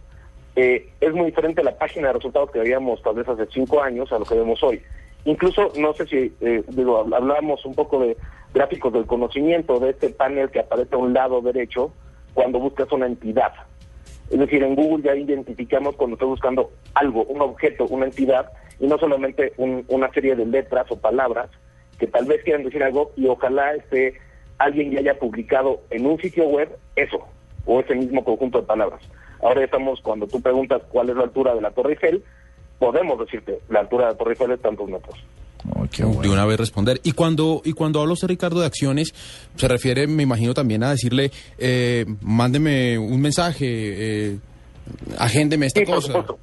[0.56, 4.10] Eh, es muy diferente la página de resultados que veíamos tal vez hace cinco años
[4.14, 4.82] a lo que vemos hoy.
[5.26, 8.16] Incluso, no sé si, eh, digo, hab- hablábamos un poco de
[8.54, 11.92] gráficos del conocimiento, de este panel que aparece a un lado derecho
[12.34, 13.52] cuando buscas una entidad.
[14.30, 18.88] Es decir, en Google ya identificamos cuando estoy buscando algo, un objeto, una entidad, y
[18.88, 21.50] no solamente un- una serie de letras o palabras
[22.00, 24.16] que tal vez quieran decir algo y ojalá esté
[24.58, 27.20] alguien ya haya publicado en un sitio web eso,
[27.66, 29.02] o ese mismo conjunto de palabras.
[29.42, 32.24] Ahora estamos, cuando tú preguntas cuál es la altura de la Torre Eiffel,
[32.80, 35.16] podemos decirte, la altura de la Torre Eiffel es tantos metros.
[36.22, 37.00] de una vez responder.
[37.04, 39.14] Y cuando, y cuando habla usted, Ricardo, de acciones,
[39.56, 44.38] se refiere, me imagino, también a decirle, eh, mándeme un mensaje, eh,
[45.18, 46.08] agéndeme esta Sí, por cosa.
[46.08, 46.40] supuesto.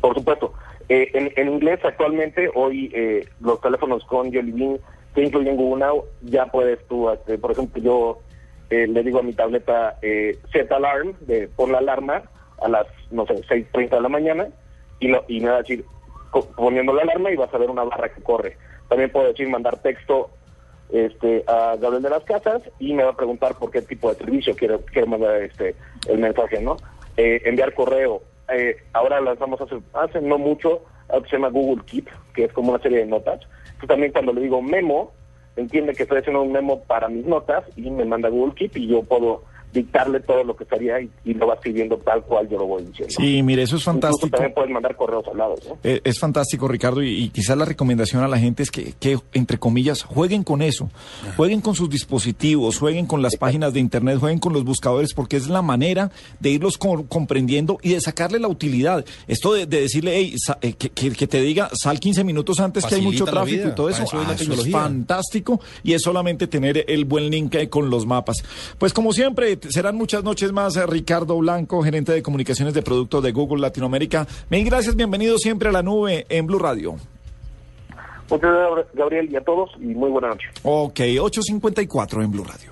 [0.00, 0.52] Por supuesto.
[0.88, 4.78] Eh, en, en inglés actualmente, hoy eh, los teléfonos con Bean
[5.14, 8.18] que incluyen Google Now, ya puedes tú, este, por ejemplo, yo
[8.70, 12.22] eh, le digo a mi tableta eh, set alarm, de pon la alarma
[12.62, 14.48] a las, no sé, 6.30 de la mañana
[15.02, 15.84] y, lo, y me va a decir,
[16.56, 18.56] poniendo la alarma y vas a ver una barra que corre.
[18.88, 20.30] También puedo decir mandar texto
[20.92, 24.16] este, a Gabriel de las Casas y me va a preguntar por qué tipo de
[24.16, 25.74] servicio quiero, quiero mandar este,
[26.08, 26.76] el mensaje, ¿no?
[27.16, 28.22] Eh, enviar correo.
[28.52, 32.52] Eh, ahora lanzamos hace, hace no mucho algo que se llama Google Keep, que es
[32.52, 33.40] como una serie de notas.
[33.64, 35.12] Entonces también cuando le digo memo,
[35.56, 38.86] entiende que estoy haciendo un memo para mis notas y me manda Google Keep y
[38.86, 39.42] yo puedo
[39.72, 42.82] dictarle todo lo que estaría y, y lo va escribiendo tal cual yo lo voy
[42.84, 43.14] diciendo.
[43.16, 44.28] Sí, mire, eso es Incluso fantástico.
[44.36, 45.78] también puedes mandar correos al lado, ¿no?
[45.82, 49.18] Eh, Es fantástico, Ricardo, y, y quizás la recomendación a la gente es que, que,
[49.32, 50.90] entre comillas, jueguen con eso,
[51.36, 55.36] jueguen con sus dispositivos, jueguen con las páginas de Internet, jueguen con los buscadores, porque
[55.36, 56.10] es la manera
[56.40, 59.04] de irlos co- comprendiendo y de sacarle la utilidad.
[59.26, 62.60] Esto de, de decirle, hey, sa- eh, que, que- que te diga, sal 15 minutos
[62.60, 64.72] antes que hay mucho tráfico vida, y todo eso, es la ah, eso es tecnología.
[64.72, 68.36] fantástico y es solamente tener el buen link eh, con los mapas.
[68.78, 70.76] Pues como siempre, serán muchas noches más.
[70.76, 74.26] eh, Ricardo Blanco, gerente de comunicaciones de productos de Google Latinoamérica.
[74.50, 76.96] Mil gracias, bienvenido siempre a la nube en Blue Radio.
[78.30, 80.46] Muchas gracias, Gabriel, y a todos, y muy buena noche.
[80.62, 82.71] Ok, 8.54 en Blue Radio.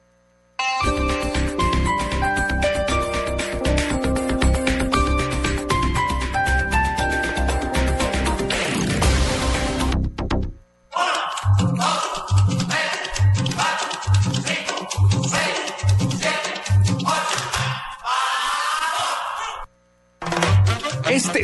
[0.61, 1.30] Este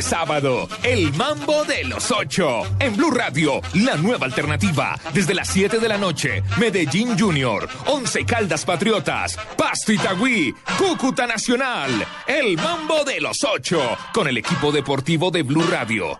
[0.08, 2.62] sábado, el Mambo de los Ocho.
[2.78, 4.98] En Blue Radio, la nueva alternativa.
[5.12, 11.90] Desde las 7 de la noche, Medellín Junior, Once Caldas Patriotas, Pasto Itagüí, Cúcuta Nacional.
[12.26, 13.82] El Mambo de los Ocho.
[14.14, 16.18] Con el equipo deportivo de Blue Radio.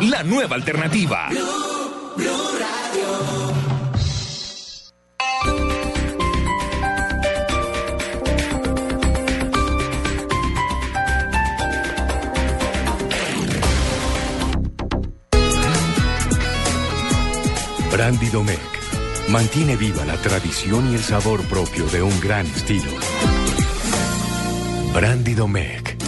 [0.00, 1.28] La nueva alternativa.
[18.02, 22.90] Brandy Domecq mantiene viva la tradición y el sabor propio de un gran estilo.
[24.92, 26.02] Brandy Domecq,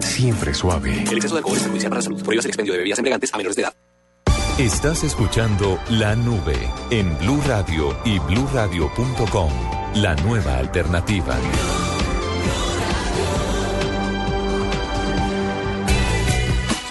[0.00, 1.02] siempre suave.
[1.10, 2.22] El exceso de alcohol es perjudicial para la salud.
[2.22, 3.74] Prohíbas el expendio de bebidas embriagantes a menores de edad.
[4.58, 6.56] Estás escuchando La Nube
[6.90, 9.50] en Blue Radio y bluradio.com.
[9.94, 11.36] La nueva alternativa.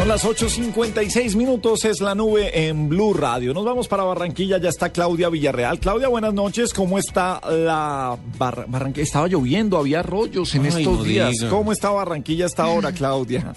[0.09, 3.53] Las 8.56 minutos, es la nube en Blue Radio.
[3.53, 5.79] Nos vamos para Barranquilla, ya está Claudia Villarreal.
[5.79, 9.03] Claudia, buenas noches, ¿cómo está la Bar- Barranquilla?
[9.03, 11.29] Estaba lloviendo, había arroyos en Ay, estos no días.
[11.33, 11.49] diga.
[11.51, 13.53] ¿Cómo está Barranquilla hasta ahora, Claudia?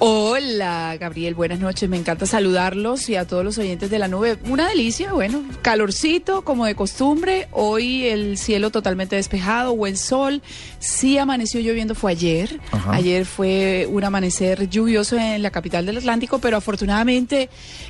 [0.00, 1.88] Hola, Gabriel, buenas noches.
[1.88, 4.38] Me encanta saludarlos y a todos los oyentes de la nube.
[4.48, 7.48] Una delicia, bueno, calorcito como de costumbre.
[7.50, 10.40] Hoy el cielo totalmente despejado, buen sol.
[10.78, 12.60] Sí amaneció lloviendo, fue ayer.
[12.70, 12.92] Ajá.
[12.92, 17.48] Ayer fue un amanecer lluvioso en la capital del Atlántico, pero afortunadamente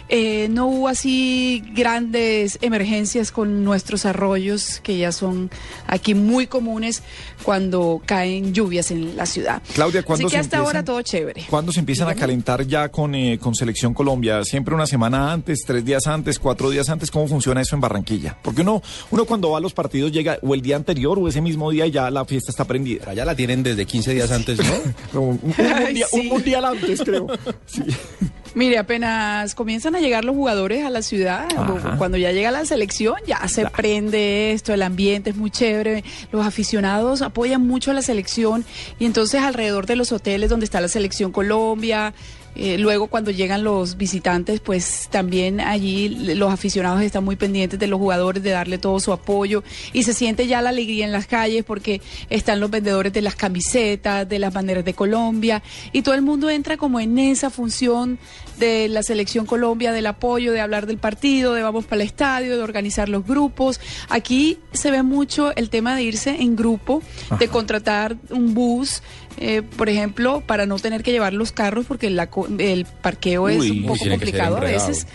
[0.08, 5.50] eh, no hubo así grandes emergencias con nuestros arroyos, que ya son
[5.86, 7.02] aquí muy comunes
[7.42, 9.60] cuando caen lluvias en la ciudad.
[9.74, 11.44] Claudia, ¿cuándo Así que se hasta empiezan- ahora todo chévere.
[11.50, 14.44] ¿Cuándo se empiezan a calentar ya con, eh, con Selección Colombia?
[14.44, 17.10] ¿Siempre una semana antes, tres días antes, cuatro días antes?
[17.10, 18.36] ¿Cómo funciona eso en Barranquilla?
[18.40, 18.80] Porque uno,
[19.10, 21.86] uno cuando va a los partidos llega o el día anterior o ese mismo día
[21.86, 23.12] y ya la fiesta está prendida.
[23.14, 24.58] Ya la tienen desde 15 días antes,
[25.12, 25.20] ¿no?
[25.20, 26.20] un, un Ay, día, sí.
[26.20, 27.26] un mundial antes, creo.
[28.58, 31.94] Mire, apenas comienzan a llegar los jugadores a la ciudad, Ajá.
[31.96, 36.02] cuando ya llega la selección, ya se prende esto, el ambiente es muy chévere,
[36.32, 38.64] los aficionados apoyan mucho a la selección
[38.98, 42.14] y entonces alrededor de los hoteles donde está la selección Colombia,
[42.58, 47.86] eh, luego cuando llegan los visitantes, pues también allí los aficionados están muy pendientes de
[47.86, 51.28] los jugadores, de darle todo su apoyo y se siente ya la alegría en las
[51.28, 56.16] calles porque están los vendedores de las camisetas, de las banderas de Colombia y todo
[56.16, 58.18] el mundo entra como en esa función
[58.58, 62.56] de la selección Colombia, del apoyo, de hablar del partido, de vamos para el estadio,
[62.56, 63.80] de organizar los grupos.
[64.08, 67.02] Aquí se ve mucho el tema de irse en grupo,
[67.38, 69.02] de contratar un bus.
[69.40, 72.28] Eh, por ejemplo, para no tener que llevar los carros porque la
[72.58, 75.06] el parqueo es un poco complicado a veces.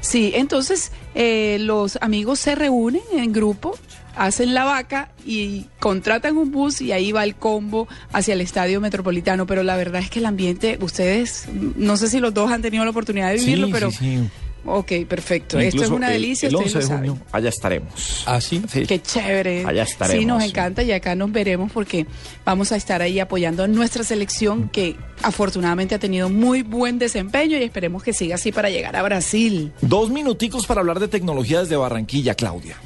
[0.00, 3.76] Sí, entonces eh, los amigos se reúnen en grupo,
[4.16, 8.80] hacen la vaca y contratan un bus y ahí va el combo hacia el estadio
[8.80, 9.46] metropolitano.
[9.46, 12.84] Pero la verdad es que el ambiente, ustedes, no sé si los dos han tenido
[12.84, 13.90] la oportunidad de vivirlo, Sí, pero...
[13.90, 14.28] sí, sí.
[14.64, 15.58] Ok, perfecto.
[15.58, 17.10] Esto es una el- delicia, El, ustedes 11 lo de saben.
[17.16, 18.22] junio, allá estaremos.
[18.26, 18.62] ¿Ah, sí?
[18.86, 19.64] Qué chévere.
[19.66, 20.20] Allá estaremos.
[20.20, 22.06] Sí, nos encanta y acá nos veremos porque
[22.44, 27.56] vamos a estar ahí apoyando a nuestra selección que afortunadamente ha tenido muy buen desempeño
[27.58, 29.72] y esperemos que siga así para llegar a Brasil.
[29.80, 32.76] Dos minuticos para hablar de tecnología desde Barranquilla, Claudia.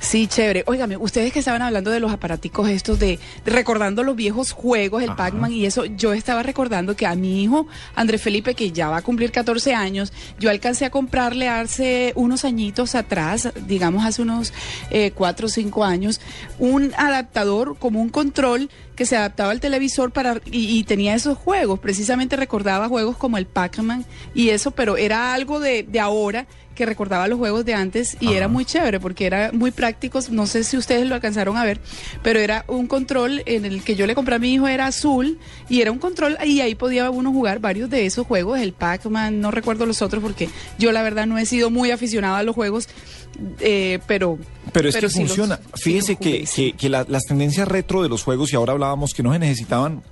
[0.00, 0.64] Sí, chévere.
[0.66, 5.14] Óigame, ustedes que estaban hablando de los aparaticos estos de, recordando los viejos juegos, el
[5.14, 8.96] Pac-Man y eso, yo estaba recordando que a mi hijo, Andrés Felipe, que ya va
[8.96, 14.54] a cumplir 14 años, yo alcancé a comprarle hace unos añitos atrás, digamos hace unos
[14.90, 16.22] eh, 4 o 5 años,
[16.58, 18.70] un adaptador como un control
[19.00, 21.80] que se adaptaba al televisor para y, y tenía esos juegos.
[21.80, 26.84] Precisamente recordaba juegos como el Pac-Man y eso, pero era algo de, de ahora que
[26.84, 30.28] recordaba los juegos de antes y era muy chévere porque era muy prácticos.
[30.28, 31.80] No sé si ustedes lo alcanzaron a ver,
[32.22, 35.38] pero era un control en el que yo le compré a mi hijo, era azul
[35.70, 39.40] y era un control y ahí podía uno jugar varios de esos juegos, el Pac-Man,
[39.40, 42.54] no recuerdo los otros porque yo la verdad no he sido muy aficionada a los
[42.54, 42.90] juegos,
[43.60, 44.38] eh, pero...
[44.72, 45.60] Pero es que funciona.
[45.74, 49.22] Fíjese que, que, que la- las tendencias retro de los juegos, y ahora hablábamos que
[49.22, 50.02] no se necesitaban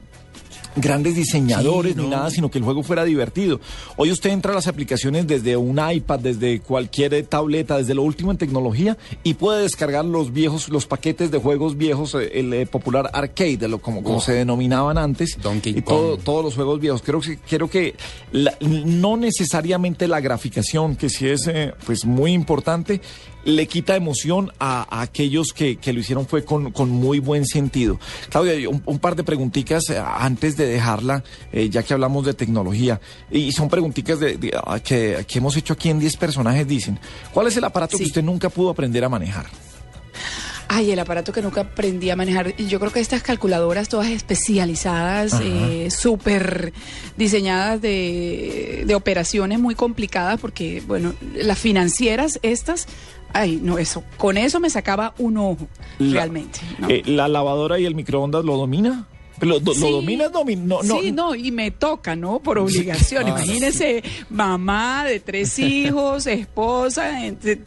[0.77, 3.59] grandes diseñadores Sí, ni nada, sino que el juego fuera divertido.
[3.97, 8.31] Hoy usted entra a las aplicaciones desde un iPad, desde cualquier tableta, desde lo último
[8.31, 12.67] en tecnología y puede descargar los viejos, los paquetes de juegos viejos, eh, el eh,
[12.67, 17.03] popular arcade, lo- como, como se denominaban antes, Donkey y todo- todos los juegos viejos.
[17.03, 17.97] Creo que, creo que
[18.31, 23.01] la- no necesariamente la graficación, que sí es eh, pues muy importante,
[23.45, 27.47] le quita emoción a, a aquellos que, que lo hicieron fue con, con muy buen
[27.47, 27.99] sentido.
[28.29, 32.35] Claudia, un, un par de preguntitas eh, antes de dejarla, eh, ya que hablamos de
[32.35, 36.67] tecnología, y son preguntitas de, de- ah, que, que hemos hecho aquí en 10 personajes,
[36.69, 36.99] dicen,
[37.33, 39.47] ¿cuál es el aparato que usted nunca pudo aprender a manejar?
[40.71, 42.55] Ay, el aparato que nunca aprendí a manejar.
[42.59, 46.75] Y Yo creo que estas calculadoras todas especializadas, eh, súper
[47.17, 52.87] diseñadas de, de operaciones muy complicadas, porque, bueno, las financieras estas,
[53.33, 55.69] ay, no, eso, con eso me sacaba un ojo,
[55.99, 56.61] La- realmente.
[56.79, 56.89] ¿no?
[56.89, 59.07] Eh, ¿La lavadora y el microondas lo domina?
[59.41, 59.91] ¿Lo, do- lo Sí.
[59.93, 60.29] domina?
[60.29, 62.41] Domi- no, no, sí, no, y me toca, ¿no?
[62.41, 63.25] Por obligación.
[63.27, 67.11] Ah, Imagínese, mamá de tres hijos, esposa,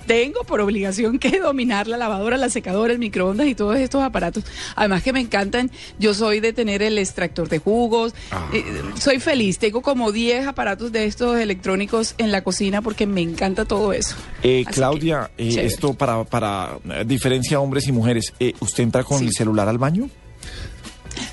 [0.05, 4.43] tengo por obligación que dominar la lavadora, la secadora, el microondas y todos estos aparatos.
[4.75, 8.13] Además que me encantan, yo soy de tener el extractor de jugos,
[8.53, 8.63] eh,
[8.99, 13.65] soy feliz, tengo como 10 aparatos de estos electrónicos en la cocina porque me encanta
[13.65, 14.15] todo eso.
[14.43, 19.19] Eh, Claudia, que, eh, esto para, para eh, diferencia hombres y mujeres, ¿usted entra con
[19.19, 19.25] Sí.
[19.27, 20.09] el celular al baño?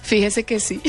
[0.09, 0.81] Fíjese que sí.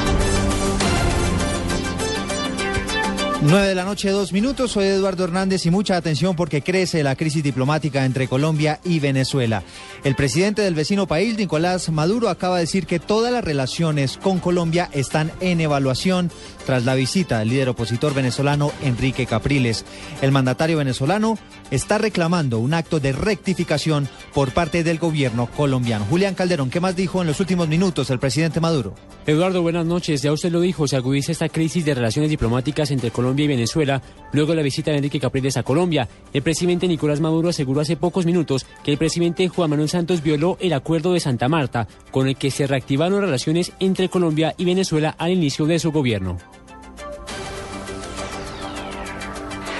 [3.43, 4.69] 9 de la noche, dos minutos.
[4.69, 9.63] Soy Eduardo Hernández y mucha atención porque crece la crisis diplomática entre Colombia y Venezuela.
[10.03, 14.39] El presidente del vecino país, Nicolás Maduro, acaba de decir que todas las relaciones con
[14.39, 16.29] Colombia están en evaluación
[16.67, 19.85] tras la visita del líder opositor venezolano Enrique Capriles.
[20.21, 21.39] El mandatario venezolano
[21.71, 26.05] está reclamando un acto de rectificación por parte del gobierno colombiano.
[26.07, 28.93] Julián Calderón, ¿qué más dijo en los últimos minutos el presidente Maduro?
[29.25, 30.21] Eduardo, buenas noches.
[30.21, 34.01] Ya usted lo dijo, se agudiza esta crisis de relaciones diplomáticas entre Colombia y Venezuela
[34.33, 36.07] luego de la visita de Enrique Capriles a Colombia.
[36.33, 40.57] El presidente Nicolás Maduro aseguró hace pocos minutos que el presidente Juan Manuel Santos violó
[40.59, 45.15] el acuerdo de Santa Marta, con el que se reactivaron relaciones entre Colombia y Venezuela
[45.17, 46.37] al inicio de su gobierno.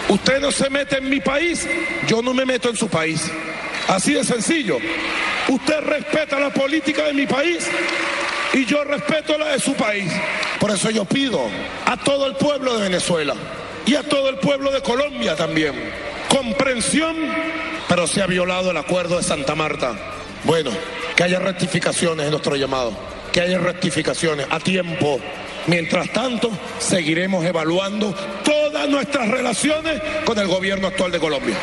[0.10, 1.68] Usted no se mete en mi país,
[2.08, 3.32] yo no me meto en su país.
[3.88, 4.78] Así de sencillo.
[5.48, 7.68] Usted respeta la política de mi país
[8.54, 10.12] y yo respeto la de su país.
[10.60, 11.42] Por eso yo pido
[11.86, 13.36] a todo el pueblo de Venezuela
[13.86, 15.74] y a todo el pueblo de Colombia también
[16.32, 17.16] comprensión,
[17.90, 19.94] pero se ha violado el acuerdo de Santa Marta.
[20.46, 20.72] Bueno,
[21.16, 22.94] que haya rectificaciones en nuestro llamado,
[23.34, 25.20] que haya rectificaciones a tiempo.
[25.68, 26.50] Mientras tanto,
[26.80, 31.56] seguiremos evaluando todas nuestras relaciones con el gobierno actual de Colombia.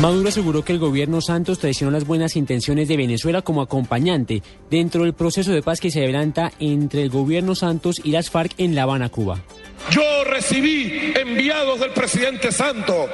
[0.00, 5.04] Maduro aseguró que el gobierno Santos traicionó las buenas intenciones de Venezuela como acompañante dentro
[5.04, 8.74] del proceso de paz que se adelanta entre el gobierno Santos y las FARC en
[8.74, 9.40] La Habana, Cuba.
[9.90, 13.08] Yo recibí enviados del presidente Santos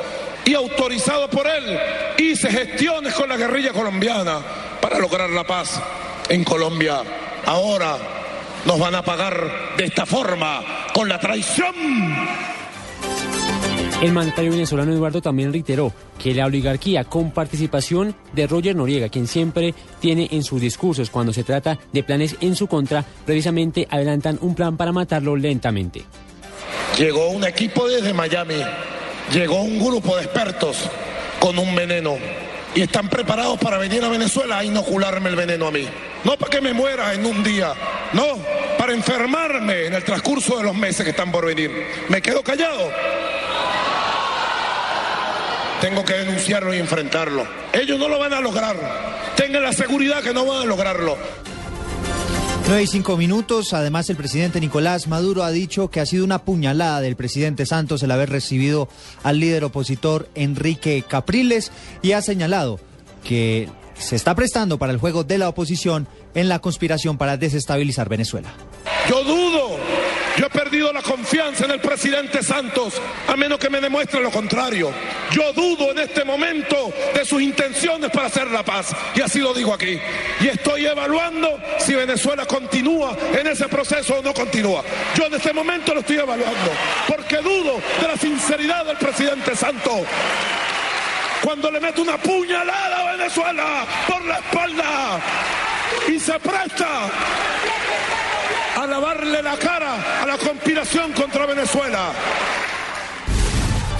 [0.44, 1.78] y autorizado por él,
[2.18, 4.38] hice gestiones con la guerrilla colombiana
[4.80, 5.80] para lograr la paz
[6.28, 7.02] en Colombia.
[7.44, 7.98] Ahora
[8.64, 10.62] nos van a pagar de esta forma,
[10.94, 11.74] con la traición.
[14.02, 19.26] El mandatario venezolano Eduardo también reiteró que la oligarquía con participación de Roger Noriega, quien
[19.26, 24.38] siempre tiene en sus discursos cuando se trata de planes en su contra, precisamente adelantan
[24.40, 26.02] un plan para matarlo lentamente.
[26.98, 28.62] Llegó un equipo desde Miami,
[29.34, 30.88] llegó un grupo de expertos
[31.38, 32.16] con un veneno
[32.74, 35.88] y están preparados para venir a Venezuela a inocularme el veneno a mí.
[36.24, 37.72] No para que me muera en un día,
[38.12, 38.38] no,
[38.78, 41.70] para enfermarme en el transcurso de los meses que están por venir.
[42.08, 42.90] ¿Me quedo callado?
[45.80, 47.46] Tengo que denunciarlo y enfrentarlo.
[47.72, 48.76] Ellos no lo van a lograr.
[49.34, 51.16] Tengan la seguridad que no van a lograrlo.
[52.70, 53.72] 9 y 5 minutos.
[53.72, 58.00] Además, el presidente Nicolás Maduro ha dicho que ha sido una puñalada del presidente Santos
[58.04, 58.88] el haber recibido
[59.24, 62.78] al líder opositor Enrique Capriles y ha señalado
[63.24, 66.06] que se está prestando para el juego de la oposición
[66.36, 68.52] en la conspiración para desestabilizar Venezuela.
[69.08, 69.76] Yo dudo.
[70.40, 72.94] Yo he perdido la confianza en el presidente Santos,
[73.28, 74.90] a menos que me demuestre lo contrario.
[75.32, 78.96] Yo dudo en este momento de sus intenciones para hacer la paz.
[79.14, 80.00] Y así lo digo aquí.
[80.40, 84.82] Y estoy evaluando si Venezuela continúa en ese proceso o no continúa.
[85.14, 86.70] Yo en este momento lo estoy evaluando,
[87.06, 90.06] porque dudo de la sinceridad del presidente Santos.
[91.44, 95.20] Cuando le mete una puñalada a Venezuela por la espalda
[96.08, 97.10] y se presta
[98.90, 102.12] lavarle la cara a la conspiración contra Venezuela.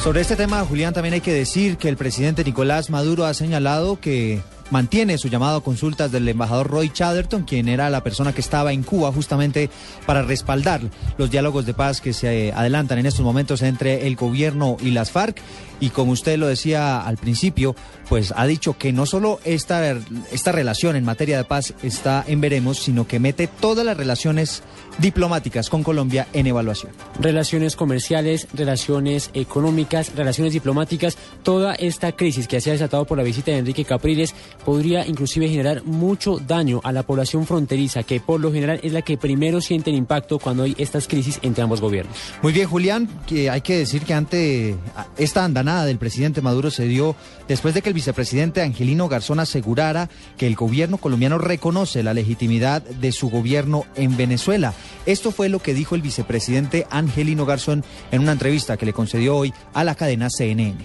[0.02, 4.00] Sobre este tema, Julián, también hay que decir que el presidente Nicolás Maduro ha señalado
[4.00, 8.40] que mantiene su llamado a consultas del embajador Roy Chatterton, quien era la persona que
[8.40, 9.68] estaba en Cuba justamente
[10.06, 10.80] para respaldar
[11.18, 14.90] los diálogos de paz que se eh, adelantan en estos momentos entre el gobierno y
[14.90, 15.40] las FARC.
[15.80, 17.74] Y como usted lo decía al principio,
[18.08, 19.96] pues ha dicho que no solo esta,
[20.32, 24.62] esta relación en materia de paz está en veremos, sino que mete todas las relaciones
[24.98, 26.92] diplomáticas con Colombia en evaluación.
[27.18, 33.24] Relaciones comerciales, relaciones económicas, relaciones diplomáticas, toda esta crisis que se ha desatado por la
[33.24, 38.40] visita de Enrique Capriles podría inclusive generar mucho daño a la población fronteriza, que por
[38.40, 41.80] lo general es la que primero siente el impacto cuando hay estas crisis entre ambos
[41.80, 42.16] gobiernos.
[42.42, 44.76] Muy bien, Julián, que hay que decir que ante
[45.16, 47.16] esta andanada del presidente Maduro se dio
[47.48, 52.82] después de que el vicepresidente Angelino Garzón asegurara que el gobierno colombiano reconoce la legitimidad
[52.82, 54.74] de su gobierno en Venezuela.
[55.06, 59.36] Esto fue lo que dijo el vicepresidente Angelino Garzón en una entrevista que le concedió
[59.36, 60.76] hoy a la cadena CNN.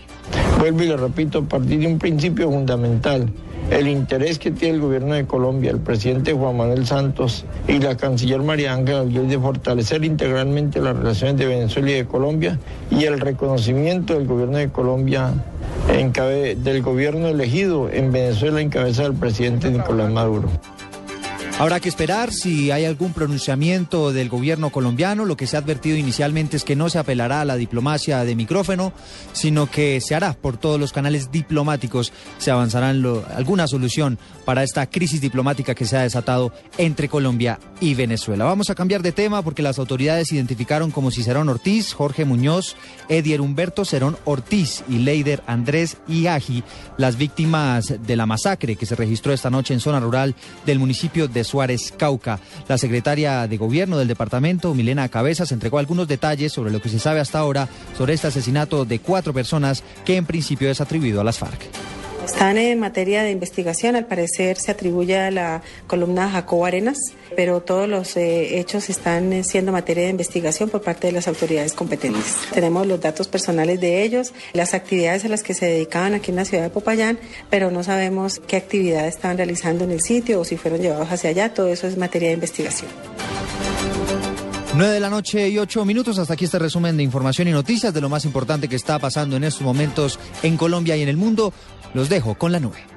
[0.59, 3.31] Vuelvo y le repito, a partir de un principio fundamental,
[3.72, 7.97] el interés que tiene el gobierno de Colombia, el presidente Juan Manuel Santos y la
[7.97, 12.59] canciller María Ángela de fortalecer integralmente las relaciones de Venezuela y de Colombia
[12.91, 15.34] y el reconocimiento del gobierno de Colombia
[15.88, 20.49] del gobierno elegido en Venezuela en cabeza del presidente Nicolás Maduro.
[21.57, 25.23] Habrá que esperar si hay algún pronunciamiento del gobierno colombiano.
[25.23, 28.35] Lo que se ha advertido inicialmente es que no se apelará a la diplomacia de
[28.35, 28.91] micrófono,
[29.31, 32.11] sino que se hará por todos los canales diplomáticos.
[32.39, 37.93] Se avanzará alguna solución para esta crisis diplomática que se ha desatado entre Colombia y
[37.93, 38.43] Venezuela.
[38.43, 42.75] Vamos a cambiar de tema porque las autoridades identificaron como Cicerón Ortiz, Jorge Muñoz,
[43.07, 46.65] Edier Humberto Cerón Ortiz y Leider Andrés Iagi,
[46.97, 50.35] las víctimas de la masacre que se registró esta noche en zona rural
[50.65, 52.39] del municipio de Suárez, Cauca.
[52.67, 56.99] La secretaria de gobierno del departamento, Milena Cabezas, entregó algunos detalles sobre lo que se
[56.99, 61.23] sabe hasta ahora sobre este asesinato de cuatro personas que en principio es atribuido a
[61.23, 61.94] las FARC.
[62.26, 66.97] Están en materia de investigación, al parecer se atribuye a la columna Jacobo Arenas,
[67.36, 71.28] pero todos los eh, hechos están eh, siendo materia de investigación por parte de las
[71.28, 72.36] autoridades competentes.
[72.51, 76.38] Tenemos los datos personales de ellos, las actividades a las que se dedicaban aquí en
[76.38, 77.19] la ciudad de Popayán,
[77.51, 81.30] pero no sabemos qué actividades estaban realizando en el sitio o si fueron llevados hacia
[81.30, 82.89] allá, todo eso es materia de investigación.
[84.77, 86.19] 9 de la noche y 8 minutos.
[86.19, 89.37] Hasta aquí este resumen de información y noticias de lo más importante que está pasando
[89.37, 91.53] en estos momentos en Colombia y en el mundo.
[91.93, 92.95] Los dejo con la nube.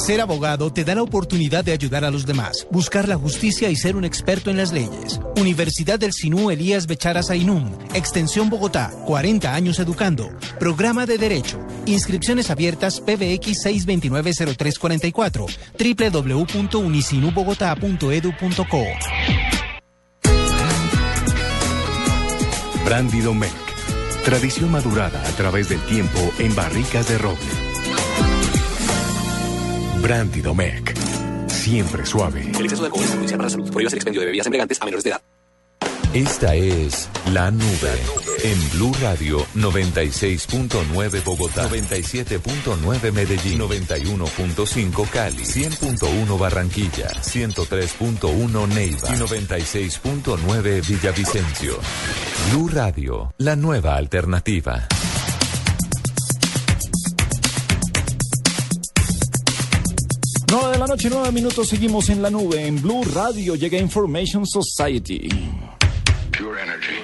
[0.00, 3.76] Ser abogado te da la oportunidad de ayudar a los demás, buscar la justicia y
[3.76, 5.20] ser un experto en las leyes.
[5.36, 10.30] Universidad del Sinú Elías Bechara Ainum, Extensión Bogotá, 40 años educando.
[10.58, 11.58] Programa de Derecho.
[11.84, 15.46] Inscripciones abiertas PBX 6290344,
[16.72, 18.84] www.unisinubogotá.edu.co.
[22.86, 23.52] Brandy Domecq.
[24.24, 27.69] Tradición madurada a través del tiempo en barricas de roble.
[30.00, 30.96] Brandy Domecq.
[31.48, 32.42] Siempre suave.
[32.42, 33.70] El exceso de alcohol es perjudicial para la salud.
[33.70, 35.20] Prohíbas el expendio de bebidas embriagantes a menores de edad.
[36.12, 37.92] Esta es La Nube
[38.42, 50.88] en Blue Radio 96.9 Bogotá, 97.9 Medellín, 91.5 Cali, 100.1 Barranquilla, 103.1 Neiva y 96.9
[50.88, 51.78] Villavicencio.
[52.50, 54.88] Blue Radio, la nueva alternativa.
[60.90, 62.66] Noche, nueve minutos, seguimos en la nube.
[62.66, 65.28] En Blue Radio llega Information Society.
[66.36, 66.99] Pure energy.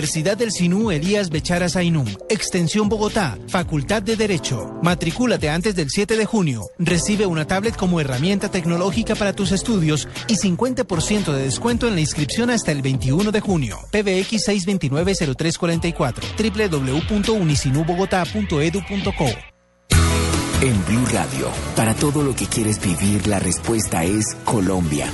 [0.00, 4.72] Universidad del Sinú Elías Becharas Ainum, Extensión Bogotá, Facultad de Derecho.
[4.82, 6.70] Matricúlate antes del 7 de junio.
[6.78, 12.00] Recibe una tablet como herramienta tecnológica para tus estudios y 50% de descuento en la
[12.00, 13.76] inscripción hasta el 21 de junio.
[13.90, 16.22] PBX 629-0344,
[17.28, 19.26] www.unisinubogotá.edu.co.
[20.62, 25.12] En Blue Radio, para todo lo que quieres vivir, la respuesta es Colombia.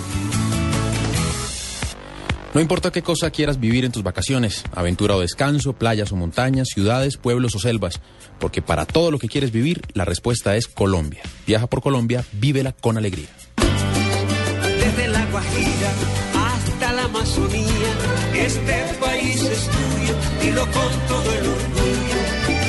[2.56, 6.68] No importa qué cosa quieras vivir en tus vacaciones, aventura o descanso, playas o montañas,
[6.72, 8.00] ciudades, pueblos o selvas,
[8.40, 11.20] porque para todo lo que quieres vivir, la respuesta es Colombia.
[11.46, 13.28] Viaja por Colombia, vívela con alegría.
[13.58, 15.92] Desde la Guajira
[16.32, 17.92] hasta la Amazonía,
[18.32, 22.20] este país es tuyo, con todo el orgullo.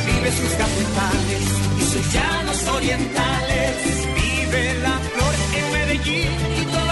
[0.06, 1.44] Vive sus cafetales
[1.80, 3.76] y sus llanos orientales,
[4.16, 6.32] vive la flor en Medellín
[6.62, 6.87] y toda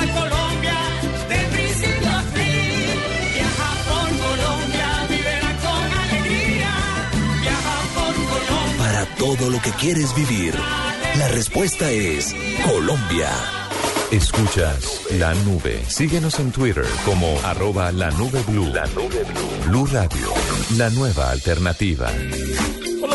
[9.18, 10.54] todo lo que quieres vivir,
[11.18, 12.36] la respuesta es
[12.66, 13.30] Colombia.
[14.12, 15.84] Escuchas la nube.
[15.88, 18.72] Síguenos en Twitter como arroba la nube blue.
[18.74, 19.68] La nube blue.
[19.68, 20.34] Blue Radio,
[20.78, 22.12] la nueva alternativa.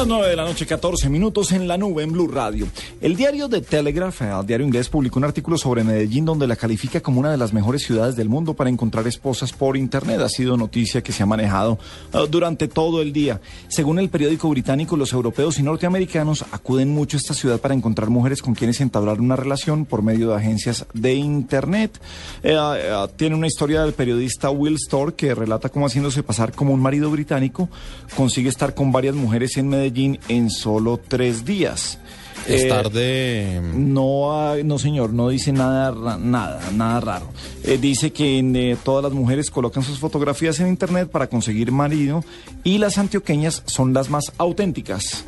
[0.01, 2.67] Las 9 de la noche, 14 minutos en la nube en Blue Radio.
[3.03, 7.03] El diario The Telegraph, el diario inglés, publicó un artículo sobre Medellín donde la califica
[7.03, 10.23] como una de las mejores ciudades del mundo para encontrar esposas por Internet.
[10.23, 11.79] Ha sido noticia que se ha manejado
[12.15, 13.43] eh, durante todo el día.
[13.69, 18.09] Según el periódico británico, los europeos y norteamericanos acuden mucho a esta ciudad para encontrar
[18.09, 22.01] mujeres con quienes entablar una relación por medio de agencias de Internet.
[22.43, 26.73] Eh, eh, tiene una historia del periodista Will Storr que relata cómo haciéndose pasar como
[26.73, 27.69] un marido británico
[28.17, 29.90] consigue estar con varias mujeres en Medellín
[30.29, 31.99] en solo tres días.
[32.47, 33.61] Estar Eh, de...
[33.75, 37.29] no, no señor, no dice nada, nada, nada raro.
[37.65, 41.71] Eh, dice que en, eh, todas las mujeres colocan sus fotografías en internet para conseguir
[41.71, 42.25] marido
[42.65, 45.25] y las antioqueñas son las más auténticas,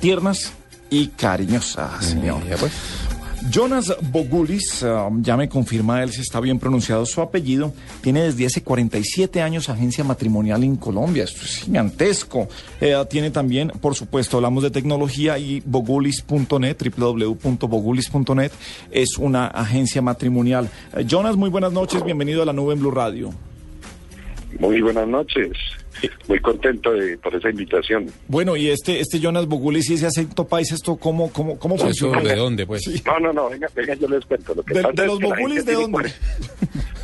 [0.00, 0.52] tiernas
[0.90, 2.42] y cariñosas, señor.
[3.50, 8.46] Jonas Bogulis, ah, ya me confirma él si está bien pronunciado su apellido, tiene desde
[8.46, 12.48] hace 47 años agencia matrimonial en Colombia, esto es gigantesco.
[12.80, 18.52] Eh, tiene también, por supuesto, hablamos de tecnología y bogulis.net, www.bogulis.net,
[18.90, 20.68] es una agencia matrimonial.
[20.96, 23.30] Eh, Jonas, muy buenas noches, bienvenido a la nube en Blue Radio.
[24.58, 25.52] Muy buenas noches.
[26.28, 28.06] Muy contento de, por esa invitación.
[28.28, 31.84] Bueno, y este, este Jonas Bogulis y ese acento país, ¿esto cómo, cómo, cómo ¿Eso
[31.86, 32.20] funciona?
[32.20, 32.82] de dónde, pues?
[32.82, 33.02] Sí.
[33.06, 34.54] No, no, no, venga, venga, yo les cuento.
[34.54, 36.12] Lo que ¿De- pasa de es los que la Bogulis de dónde?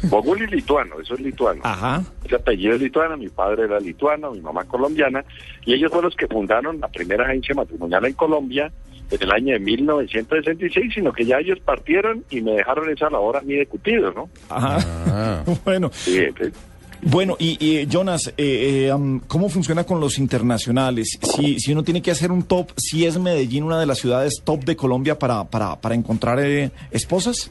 [0.05, 1.61] Bogulis lituano, eso es lituano.
[1.65, 2.03] Ajá.
[2.25, 5.25] Ese apellido es lituano, mi padre era lituano, mi mamá colombiana,
[5.65, 8.73] y ellos fueron los que fundaron la primera agencia matrimonial en Colombia
[9.11, 13.37] en el año de 1966, sino que ya ellos partieron y me dejaron esa labor
[13.37, 14.29] a mí de Cupido, ¿no?
[14.49, 15.45] Ajá.
[15.65, 15.91] bueno.
[15.93, 16.55] Sí, entonces,
[17.05, 21.19] Bueno, y, Jonas, eh, eh, ¿cómo funciona con los internacionales?
[21.21, 24.41] Si, si uno tiene que hacer un top, si es Medellín una de las ciudades
[24.45, 27.51] top de Colombia para, para, para encontrar eh, esposas?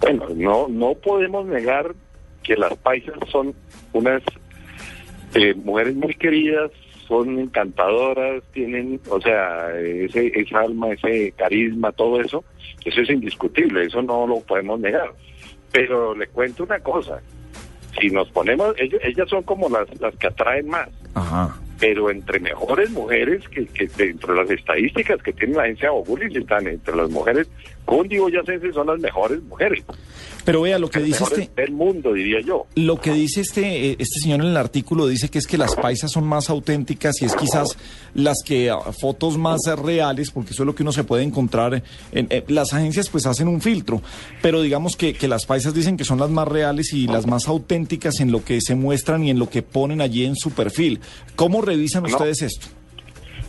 [0.00, 1.94] Bueno, no, no podemos negar
[2.42, 3.54] que las paisas son
[3.92, 4.22] unas
[5.34, 6.72] eh, mujeres muy queridas,
[7.06, 12.44] son encantadoras, tienen, o sea, ese, esa alma, ese carisma, todo eso,
[12.84, 15.12] eso es indiscutible, eso no lo podemos negar.
[15.70, 17.20] Pero le cuento una cosa,
[18.00, 21.56] si nos ponemos, ellos- ellas son como las, las que atraen más, Ajá.
[21.78, 26.34] pero entre mejores mujeres que, que dentro de las estadísticas que tiene la agencia Bogulis
[26.36, 27.48] están entre las mujeres
[27.86, 29.82] cundiboyacenses son las mejores mujeres.
[30.44, 32.66] Pero vea, lo que Las dice este, del mundo, diría yo.
[32.76, 35.74] lo que dice este, eh, este señor en el artículo dice que es que las
[35.74, 37.76] paisas son más auténticas y es quizás
[38.14, 41.24] las que ah, fotos más eh, reales, porque eso es lo que uno se puede
[41.24, 41.82] encontrar.
[42.12, 44.02] En, en- las agencias pues hacen un filtro,
[44.40, 47.48] pero digamos que, que las paisas dicen que son las más reales y las más
[47.48, 51.00] auténticas en lo que se muestran y en lo que ponen allí en su perfil.
[51.34, 52.08] ¿Cómo revisan No.
[52.10, 52.68] ustedes esto?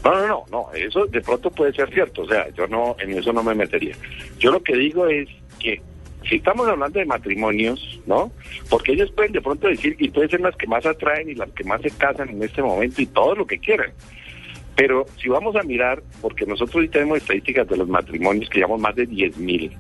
[0.03, 3.11] No, no, no, no, eso de pronto puede ser cierto, o sea, yo no, en
[3.17, 3.95] eso no me metería.
[4.39, 5.27] Yo lo que digo es
[5.59, 5.81] que
[6.29, 8.31] si estamos hablando de matrimonios, ¿no?
[8.69, 11.49] Porque ellos pueden de pronto decir, y pueden ser las que más atraen y las
[11.51, 13.91] que más se casan en este momento y todo lo que quieran.
[14.75, 18.79] Pero si vamos a mirar, porque nosotros sí tenemos estadísticas de los matrimonios que llevamos
[18.81, 19.71] más de 10 mil,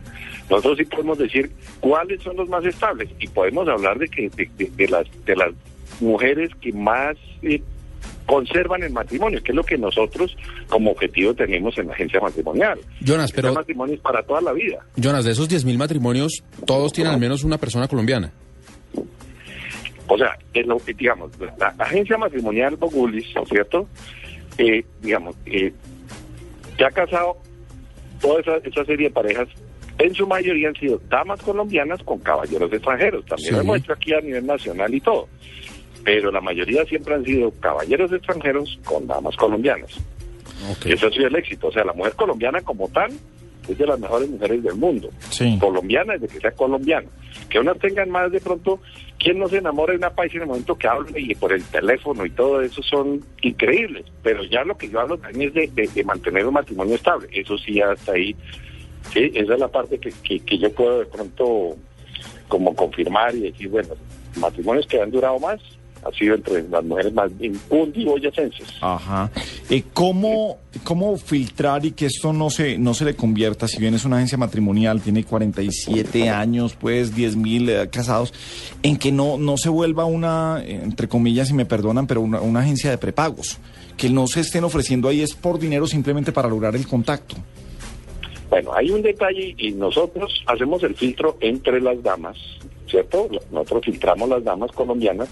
[0.49, 4.49] nosotros sí podemos decir cuáles son los más estables y podemos hablar de que de,
[4.57, 5.51] de- de las de las
[5.99, 7.61] mujeres que más eh,
[8.27, 10.35] conservan el matrimonio, que es lo que nosotros
[10.69, 12.77] como objetivo tenemos en la agencia matrimonial.
[13.01, 14.85] Jonas, Este pero matrimonio es para toda la vida.
[14.97, 18.31] Jonas, de esos 10.000 matrimonios, todos tienen al menos una persona colombiana.
[20.09, 23.87] O sea, es lo digamos, la, la agencia matrimonial Bogulis, ¿cierto?
[24.57, 25.73] Eh, digamos, eh,
[26.77, 27.37] que ha casado
[28.21, 29.47] toda esa, esa serie de parejas,
[29.99, 33.25] en su mayoría han sido damas colombianas con caballeros extranjeros.
[33.25, 33.55] También Sí.
[33.57, 35.27] lo muestro aquí a nivel nacional y todo.
[36.07, 39.91] Pero la mayoría siempre han sido caballeros extranjeros con damas colombianas.
[40.85, 41.67] Y Eso ha sido el éxito.
[41.67, 43.11] O sea, la mujer colombiana como tal
[43.67, 45.09] es de las mejores mujeres del mundo.
[45.59, 47.09] Colombiana desde que sea colombiana.
[47.49, 48.79] Que unas tengan más de pronto,
[49.19, 51.61] ¿quién no se enamora de una país en el momento que habla y por el
[51.65, 54.05] teléfono y todo eso son increíbles?
[54.23, 57.27] Pero ya lo que yo hablo también es de, de- de mantener un matrimonio estable.
[57.33, 58.33] Eso sí, hasta ahí.
[59.11, 61.75] Sí, esa es la parte que, que, que yo puedo de pronto
[62.47, 63.89] como confirmar y decir, bueno,
[64.37, 65.59] matrimonios que han durado más
[66.03, 67.31] ha sido entre las mujeres más
[67.67, 68.67] cundiboyacenses.
[68.81, 69.29] Ajá.
[69.69, 73.93] Eh, ¿cómo, ¿Cómo filtrar y que esto no se, no se le convierta, si bien
[73.93, 78.33] es una agencia matrimonial, tiene 47 años, pues 10 mil eh, casados,
[78.83, 82.61] en que no, no se vuelva una, entre comillas, si me perdonan, pero una, una
[82.61, 83.59] agencia de prepagos?
[83.95, 87.35] Que no se estén ofreciendo ahí es por dinero simplemente para lograr el contacto.
[88.49, 92.37] Bueno, hay un detalle y nosotros hacemos el filtro entre las damas,
[92.87, 93.27] ¿cierto?
[93.51, 95.29] Nosotros filtramos las damas colombianas,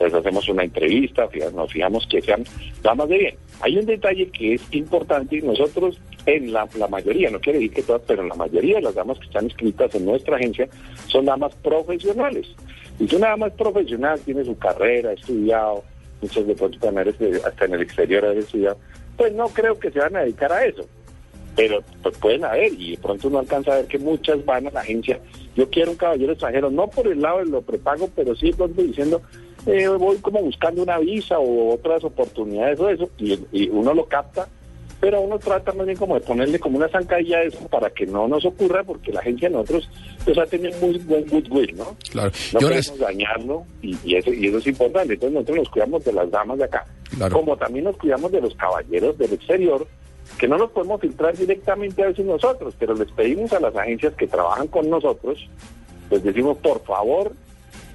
[0.00, 2.44] les hacemos una entrevista, nos fijamos que sean
[2.82, 3.34] damas de bien.
[3.60, 7.82] Hay un detalle que es importante y nosotros en la, mayoría, no quiere decir que
[7.82, 10.68] todas, pero en la mayoría de las damas que están inscritas en nuestra agencia
[11.06, 12.48] son damas profesionales.
[12.98, 15.84] Y si una dama es profesional, tiene su carrera, ha estudiado,
[16.20, 17.14] muchos de pronto también
[17.44, 18.78] hasta en el exterior han estudiado,
[19.16, 20.86] pues no creo que se van a dedicar a eso
[21.56, 24.70] pero pues, pueden haber y de pronto uno alcanza a ver que muchas van a
[24.70, 25.20] la agencia.
[25.54, 28.56] Yo quiero un caballero extranjero, no por el lado de lo prepago, pero sí de
[28.56, 29.20] pronto diciendo,
[29.66, 34.06] eh, voy como buscando una visa o otras oportunidades o eso, y, y uno lo
[34.06, 34.48] capta,
[35.00, 38.06] pero uno trata más bien como de ponerle como una zancadilla a eso para que
[38.06, 39.88] no nos ocurra, porque la agencia de nosotros
[40.24, 41.96] pues ha tenido muy buen goodwill, ¿no?
[42.10, 42.30] Claro.
[42.52, 45.14] No queremos dañarlo y, y eso, y eso es importante.
[45.14, 46.84] Entonces nosotros nos cuidamos de las damas de acá,
[47.16, 47.34] Claro.
[47.34, 49.86] como también nos cuidamos de los caballeros del exterior,
[50.38, 54.14] que no los podemos filtrar directamente a veces nosotros, pero les pedimos a las agencias
[54.14, 55.38] que trabajan con nosotros,
[56.10, 57.32] les decimos, por favor,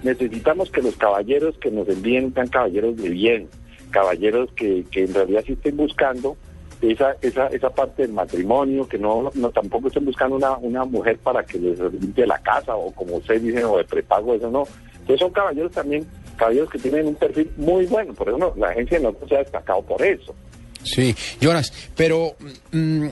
[0.04, 3.50] necesitamos que los caballeros que nos envíen sean caballeros de bien,
[3.92, 6.36] caballeros que, que en realidad sí estén buscando
[6.82, 11.18] esa, esa, esa parte del matrimonio, que no, no tampoco estén buscando una, una mujer
[11.20, 14.68] para que les limpie la casa o como ustedes dicen, o de prepago, eso no.
[14.94, 16.06] Entonces son caballeros también,
[16.36, 19.40] caballeros que tienen un perfil muy bueno, por eso no, la agencia nosotros se ha
[19.40, 20.36] destacado por eso.
[20.84, 22.36] Sí, Jonas, pero
[22.72, 23.08] mm,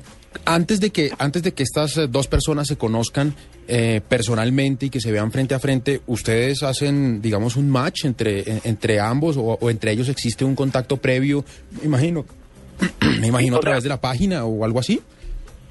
[0.46, 3.34] antes de que antes de que estas eh, dos personas se conozcan
[3.68, 8.40] eh, personalmente y que se vean frente a frente, ustedes hacen, digamos, un match entre
[8.50, 11.44] en- entre ambos o, o entre ellos existe un contacto previo,
[11.80, 12.26] me imagino,
[13.20, 15.02] me imagino a través de la página o algo así.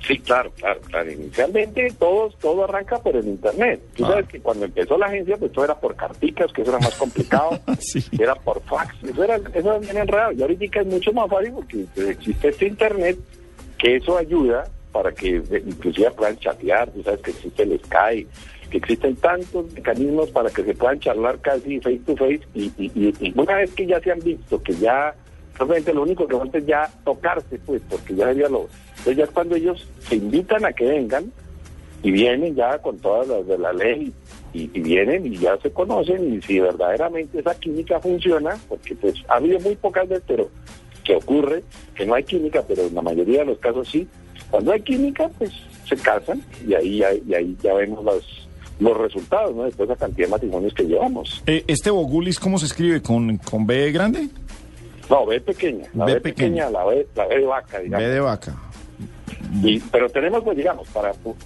[0.06, 1.12] Sí, claro, claro, claro.
[1.12, 3.80] Inicialmente todos, todo arranca por el internet.
[3.94, 6.80] Tú sabes que cuando empezó la agencia, pues todo era por carticas, que eso era
[6.80, 7.60] más complicado.
[8.18, 8.97] Era por fax.
[9.05, 10.32] Eso era, eso era bien enredado.
[10.32, 13.16] Y ahorita es mucho más fácil porque pues, existe este internet
[13.82, 16.88] que eso ayuda para que eh, inclusive puedan chatear.
[16.92, 18.28] Tú sabes que existe el Skype,
[18.70, 22.40] que existen tantos mecanismos para que se puedan charlar casi face to face.
[22.54, 25.14] Y- y una vez que ya se han visto, que ya
[25.59, 28.68] realmente lo único que falta es ya tocarse, pues, porque ya sería lo...
[28.90, 31.32] Entonces ya es cuando ellos se invitan a que vengan
[32.04, 34.12] y vienen ya con todas las de la ley
[34.52, 39.14] y, y vienen y ya se conocen y si verdaderamente esa química funciona, porque pues
[39.28, 40.48] ha habido muy pocas veces, pero
[41.04, 41.62] que ocurre,
[41.94, 44.06] que no hay química, pero en la mayoría de los casos sí,
[44.50, 45.50] cuando hay química pues
[45.88, 48.48] se casan y ahí, ya- y ahí ya vemos los,
[48.80, 49.64] los resultados, ¿no?
[49.64, 51.42] Después de la cantidad de matrimonios que llevamos.
[51.46, 53.02] Eh, ¿Este Bogulis cómo se escribe?
[53.02, 54.28] ¿Con, con B grande?
[55.10, 58.06] No, B pequeña, la B B, pequeña, la B, la B de vaca, digamos.
[58.06, 58.56] B de vaca.
[59.62, 61.36] Y, pero tenemos, pues digamos, para poco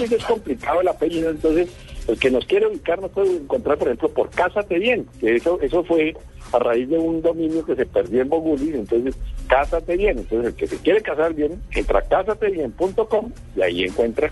[0.00, 1.68] es complicado el apellido, entonces
[2.08, 5.58] el que nos quiere ubicar nos puede encontrar, por ejemplo, por Cásate Bien, que eso
[5.60, 6.14] eso fue
[6.52, 9.16] a raíz de un dominio que se perdió en Bogulis, entonces
[9.48, 14.30] Cásate Bien, entonces el que se quiere casar bien, entra a cásatebien.com y ahí encuentra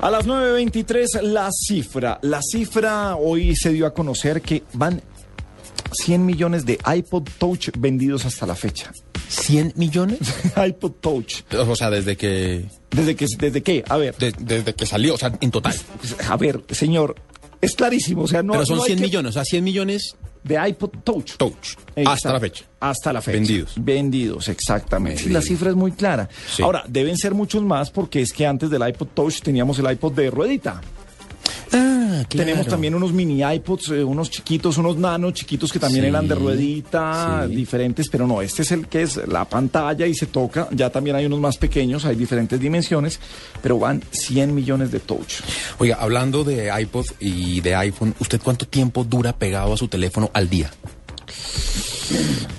[0.00, 2.18] A las 9.23, la cifra.
[2.22, 5.00] La cifra hoy se dio a conocer que van
[5.92, 8.92] 100 millones de iPod Touch vendidos hasta la fecha.
[9.30, 10.18] ¿100 millones?
[10.56, 11.42] iPod Touch.
[11.54, 12.66] O sea, desde que...
[12.90, 13.84] ¿Desde que, desde qué?
[13.88, 14.14] A ver.
[14.16, 15.74] desde que salió, o sea, en total.
[16.28, 17.16] A ver, señor,
[17.60, 18.22] es clarísimo.
[18.22, 20.68] O sea, no, Pero son no hay 100 que- millones, o sea, 100 millones de
[20.68, 21.32] iPod Touch.
[21.36, 21.74] Touch.
[21.96, 22.10] Exacto.
[22.10, 22.64] Hasta la fecha.
[22.80, 23.36] Hasta la fecha.
[23.38, 23.72] Vendidos.
[23.76, 25.24] Vendidos, exactamente.
[25.24, 25.30] Sí.
[25.30, 26.28] La cifra es muy clara.
[26.54, 26.62] Sí.
[26.62, 30.12] Ahora, deben ser muchos más porque es que antes del iPod Touch teníamos el iPod
[30.12, 30.80] de ruedita.
[31.78, 36.08] Ah, Tenemos también unos mini iPods, eh, unos chiquitos, unos nano chiquitos que también Sí,
[36.08, 37.54] eran de ruedita, sí.
[37.54, 40.68] diferentes, pero no, este es el que es la pantalla y se toca.
[40.72, 43.20] Ya también hay unos más pequeños, hay diferentes dimensiones,
[43.62, 45.40] pero van 100 millones de touch.
[45.78, 50.30] Oiga, hablando de iPod y de iPhone, ¿usted cuánto tiempo dura pegado a su teléfono
[50.34, 50.70] al día?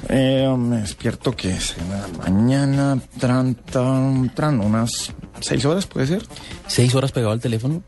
[0.10, 5.11] Eh, me despierto que es en la mañana, tran, tran, tran, unas
[5.41, 6.23] seis horas, puede ser.
[6.68, 7.84] ¿Seis horas pegado al teléfono?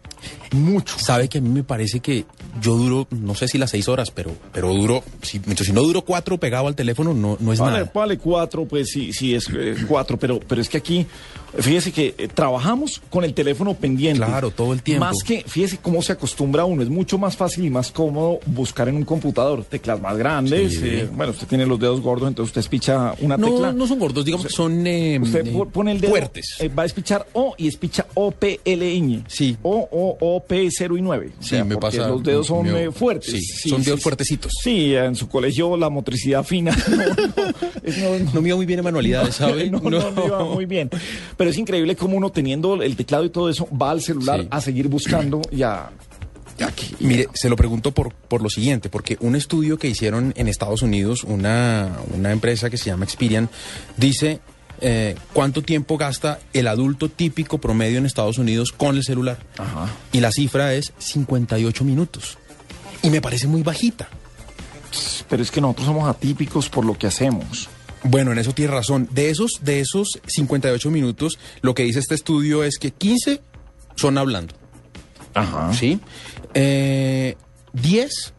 [0.51, 0.97] Mucho.
[0.97, 2.25] Sabe que a mí me parece que
[2.61, 6.01] yo duro, no sé si las seis horas, pero, pero duro, si, si no duro
[6.01, 7.91] cuatro pegado al teléfono, no, no es Vale, nada.
[7.93, 11.05] vale cuatro, pues sí, sí es eh, cuatro, pero, pero es que aquí,
[11.57, 14.25] fíjese que eh, trabajamos con el teléfono pendiente.
[14.25, 15.05] Claro, todo el tiempo.
[15.05, 18.89] Más que, fíjese cómo se acostumbra uno, es mucho más fácil y más cómodo buscar
[18.89, 20.73] en un computador teclas más grandes.
[20.73, 20.81] Sí.
[20.83, 23.71] eh, bueno, usted tiene los dedos gordos, entonces usted espicha una No, tecla.
[23.71, 26.57] no son gordos, digamos que son Usted pone el dedo, fuertes.
[26.77, 29.23] va a espichar O y espicha O, P, L, ñ.
[29.27, 29.57] Sí.
[29.61, 31.31] O, O, O, P, 0 y 9.
[31.39, 33.31] Sí, me pasa- Los dedos son me- eh, fuertes.
[33.31, 34.51] sí, son dedos fuertecitos.
[34.63, 36.75] Sí, en su colegio la motricidad fina.
[36.89, 36.95] No,
[38.09, 39.69] no, es- no, No me iba muy bien en manualidades, ¿sabe?
[39.71, 40.89] no, no, no iba muy bien.
[41.37, 44.61] Pero es increíble cómo uno teniendo el teclado y todo eso va al celular a
[44.61, 45.89] seguir buscando y a...
[46.99, 50.81] Mire, se lo pregunto por, por lo siguiente, porque un estudio que hicieron en Estados
[50.81, 53.49] Unidos, una, una empresa que se llama Experian,
[53.95, 54.41] dice
[54.81, 59.37] eh, cuánto tiempo gasta el adulto típico promedio en Estados Unidos con el celular.
[59.57, 59.89] Ajá.
[60.11, 62.37] Y la cifra es 58 minutos.
[63.01, 64.09] Y me parece muy bajita.
[65.29, 67.69] Pero es que nosotros somos atípicos por lo que hacemos.
[68.03, 69.07] Bueno, en eso tiene razón.
[69.11, 73.41] De esos, de esos 58 minutos, lo que dice este estudio es que 15
[73.95, 74.55] son hablando.
[75.33, 75.73] Ajá.
[75.73, 75.99] ¿Sí?
[76.53, 77.35] Eh,
[77.73, 78.33] 10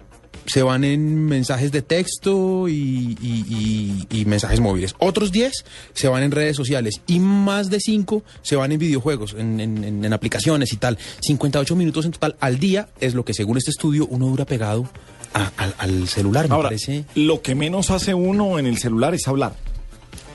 [0.46, 4.94] se van en mensajes de texto y, y- y- y mensajes móviles.
[4.98, 5.52] Otros 10
[5.94, 9.84] se van en redes sociales y más de 5 se van en videojuegos, en, en-
[9.84, 10.98] en- en aplicaciones y tal.
[11.20, 14.88] 58 minutos en total al día es lo que según este estudio uno dura pegado
[15.34, 17.04] a- al celular, me Ahora, parece.
[17.14, 19.54] lo que menos hace uno en el celular es hablar.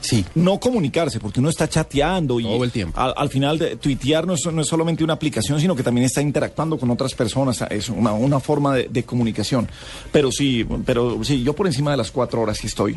[0.06, 0.24] Sí.
[0.36, 3.00] No comunicarse, porque uno está chateando y Todo el tiempo.
[3.00, 6.04] Al, al final de tuitear no es, no es solamente una aplicación, sino que también
[6.04, 7.62] está interactuando con otras personas.
[7.70, 9.68] Es una, una forma de, de comunicación.
[10.12, 12.94] Pero sí, pero sí, yo por encima de las cuatro horas sí estoy.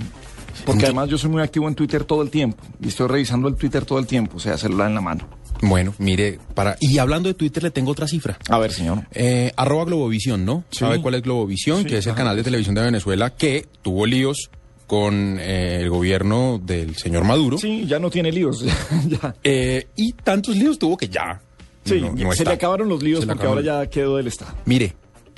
[0.65, 2.63] Porque además yo soy muy activo en Twitter todo el tiempo.
[2.81, 5.27] Y estoy revisando el Twitter todo el tiempo, o sea, celular en la mano.
[5.61, 8.37] Bueno, mire, para y hablando de Twitter le tengo otra cifra.
[8.49, 9.05] A ver, señor.
[9.11, 10.63] Eh, arroba Globovisión, ¿no?
[10.71, 10.79] Sí.
[10.79, 11.79] ¿Sabe cuál es Globovisión?
[11.79, 12.19] Sí, que es el ajá.
[12.19, 14.49] canal de televisión de Venezuela que tuvo líos
[14.89, 17.59] con eh, el gobierno del señor Maduro.
[17.59, 18.65] Sí, ya no tiene líos.
[19.07, 19.35] ya.
[19.43, 21.39] Eh, y tantos líos tuvo que ya.
[21.85, 22.49] Sí, no- no se está.
[22.49, 24.51] le acabaron los líos porque ahora ya quedó del Estado.
[24.65, 24.95] Mire,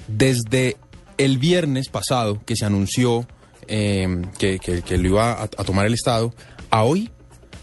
[0.08, 0.78] desde
[1.18, 3.28] el viernes pasado que se anunció
[3.68, 6.34] eh, que, que- que lo iba a, a tomar el Estado,
[6.70, 7.10] a hoy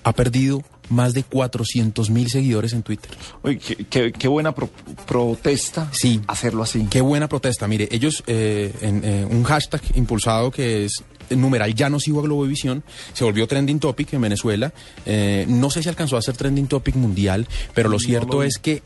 [0.05, 3.11] ha perdido más de 400 mil seguidores en Twitter.
[3.43, 4.71] Oye, qué, qué- qué buena pro-
[5.07, 6.21] protesta Sí.
[6.27, 6.87] hacerlo así.
[6.91, 7.67] Qué buena protesta.
[7.67, 12.23] Mire, ellos, eh, en eh, un hashtag impulsado que es numeral ya no sigo a
[12.23, 12.83] Globovisión,
[13.13, 14.73] se volvió trending topic en Venezuela.
[15.07, 18.43] Eh, no sé si alcanzó a ser trending topic mundial, pero lo No cierto lo
[18.43, 18.83] es que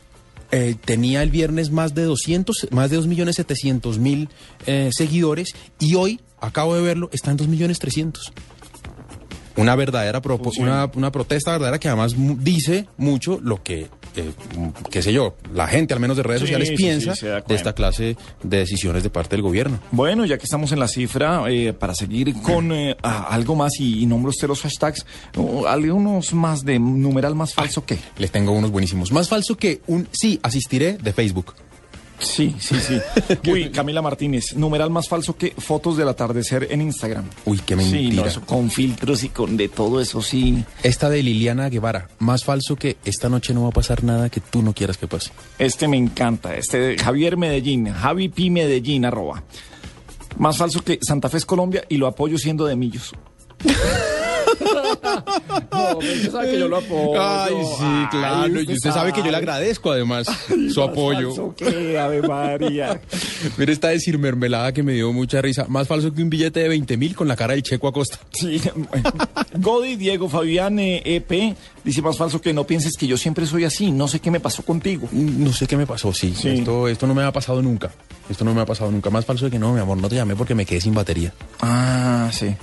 [0.51, 4.29] eh, tenía el viernes más de 200, más de 2.700.000
[4.67, 8.31] eh, seguidores y hoy, acabo de verlo, está en 2.300.000.
[9.55, 10.21] Una verdadera
[10.57, 14.31] una, una protesta verdadera que además dice mucho lo que, eh,
[14.89, 17.55] qué sé yo, la gente al menos de redes Sí, sociales sí, piensa sí, de
[17.55, 19.79] esta clase de decisiones de parte del gobierno.
[19.91, 23.73] Bueno, ya que estamos en la cifra, eh, para seguir con eh, ah, algo más
[23.79, 25.05] y, y nombro usted los hashtags,
[25.37, 27.99] uh, algunos más de numeral más falso que.
[28.17, 29.11] Les tengo unos buenísimos.
[29.11, 31.53] Más falso que un sí, asistiré de Facebook.
[32.23, 32.99] Sí, sí, sí.
[33.51, 37.25] Uy, Camila Martínez, numeral más falso que fotos del atardecer en Instagram.
[37.45, 38.23] Uy, qué Sí, mentira.
[38.23, 40.63] no, eso con filtros y con de todo eso, sí.
[40.83, 44.39] Esta de Liliana Guevara, más falso que esta noche no va a pasar nada que
[44.39, 45.31] tú no quieras que pase.
[45.59, 49.43] Este me encanta, este de Javier Medellín, Javi Pi Medellín, arroba.
[50.37, 53.11] Más falso que Santa Fe es Colombia y lo apoyo siendo de Millos.
[55.73, 57.21] No, pero usted sabe que yo lo apoyo.
[57.21, 58.61] Ay, sí, claro.
[58.61, 60.27] y usted sabe que yo le agradezco además
[60.71, 61.29] su apoyo.
[61.29, 63.01] falso que, Ave María.
[63.57, 65.65] Mire esta decir mermelada que me dio mucha risa.
[65.67, 68.19] Más falso que un billete de 20 mil con la cara del Checo Acosta.
[68.33, 68.61] Sí,
[69.57, 73.63] Godi, Diego, Fabián, eh, EP, dice más falso que no pienses que yo siempre soy
[73.63, 75.07] así, no sé qué me pasó contigo.
[75.11, 76.33] No sé qué me pasó, sí.
[76.35, 76.49] Sí.
[76.49, 77.91] Esto, esto no me ha pasado nunca.
[78.29, 79.09] Esto no me ha pasado nunca.
[79.09, 81.33] Más falso de que no, mi amor, no te llamé porque me quedé sin batería.
[81.61, 82.55] Ah, sí.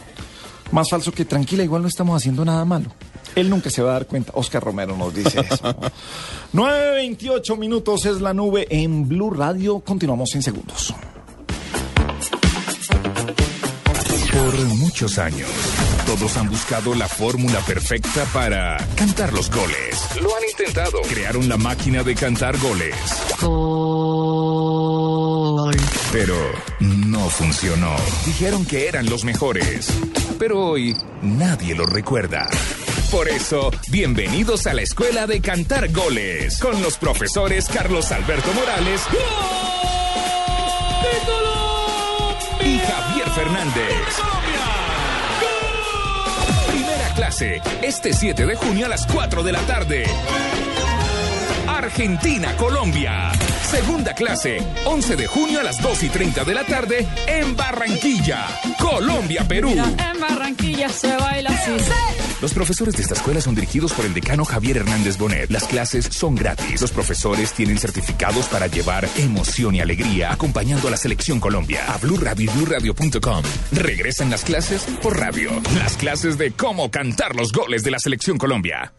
[0.73, 2.91] Más falso que tranquila, igual no estamos haciendo nada malo.
[3.35, 4.33] Él nunca se va a dar cuenta.
[4.35, 5.65] Oscar Romero nos dice eso.
[6.55, 9.81] 9.28 minutos es la nube en Blue Radio.
[9.81, 10.95] Continuamos en segundos.
[14.33, 15.49] Por muchos años,
[16.07, 19.97] todos han buscado la fórmula perfecta para cantar los goles.
[20.21, 21.01] Lo han intentado.
[21.09, 22.95] Crearon la máquina de cantar goles.
[26.13, 26.35] Pero
[26.81, 27.95] no funcionó.
[28.27, 29.89] Dijeron que eran los mejores.
[30.41, 32.49] Pero hoy nadie los recuerda.
[33.13, 39.03] Por eso, bienvenidos a la Escuela de Cantar Goles con los profesores Carlos Alberto Morales
[42.65, 44.07] y Javier Fernández.
[46.73, 50.05] Primera clase, este 7 de junio a las 4 de la tarde.
[51.69, 53.33] Argentina, Colombia.
[53.63, 58.47] Segunda clase, 11 de junio a las 2 y 30 de la tarde en Barranquilla,
[58.79, 59.71] Colombia, Perú.
[59.71, 61.73] En Barranquilla se baila así.
[62.41, 65.51] Los profesores de esta escuela son dirigidos por el decano Javier Hernández Bonet.
[65.51, 66.81] Las clases son gratis.
[66.81, 71.85] Los profesores tienen certificados para llevar emoción y alegría acompañando a la selección Colombia.
[71.93, 73.43] A Blue Radio y BlueRadio.com.
[73.73, 75.51] Regresan las clases por radio.
[75.77, 78.93] Las clases de cómo cantar los goles de la selección Colombia.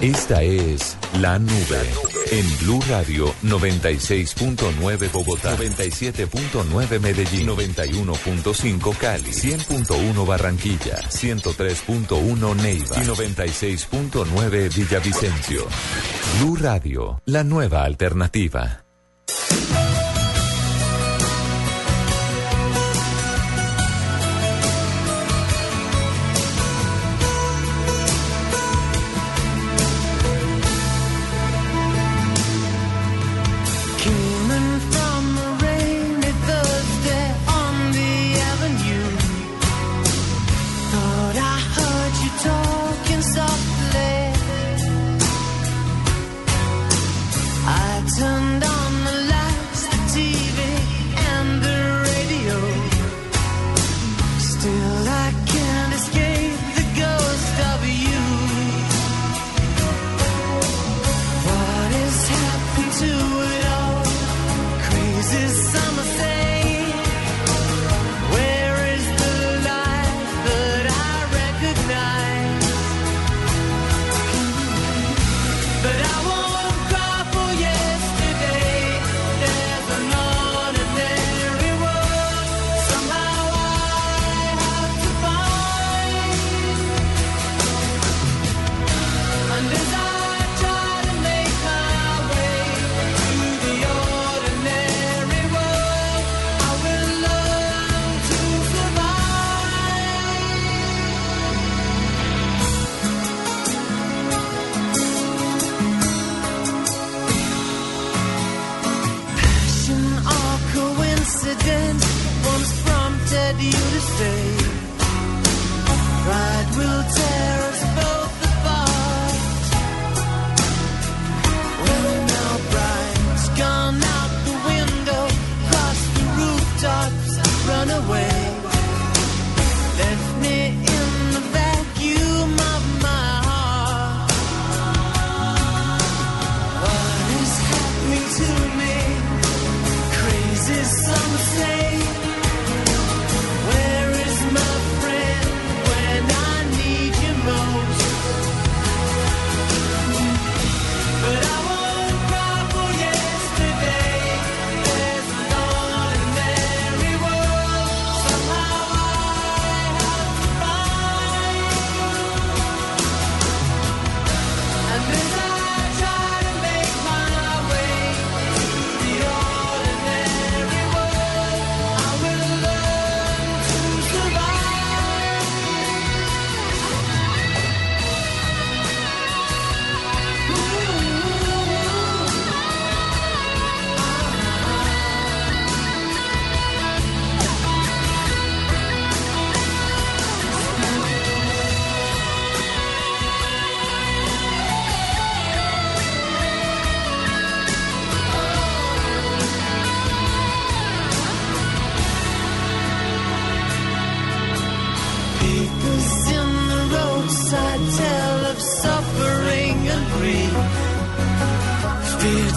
[0.00, 1.80] Esta es La Nube
[2.30, 14.74] en Blue Radio 96.9 Bogotá, 97.9 Medellín, 91.5 Cali, 100.1 Barranquilla, 103.1 Neiva y 96.9
[14.74, 15.66] Villavicencio.
[16.38, 18.83] Blue Radio, la nueva alternativa.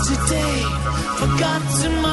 [0.06, 0.62] today,
[1.18, 2.07] forgot tomorrow.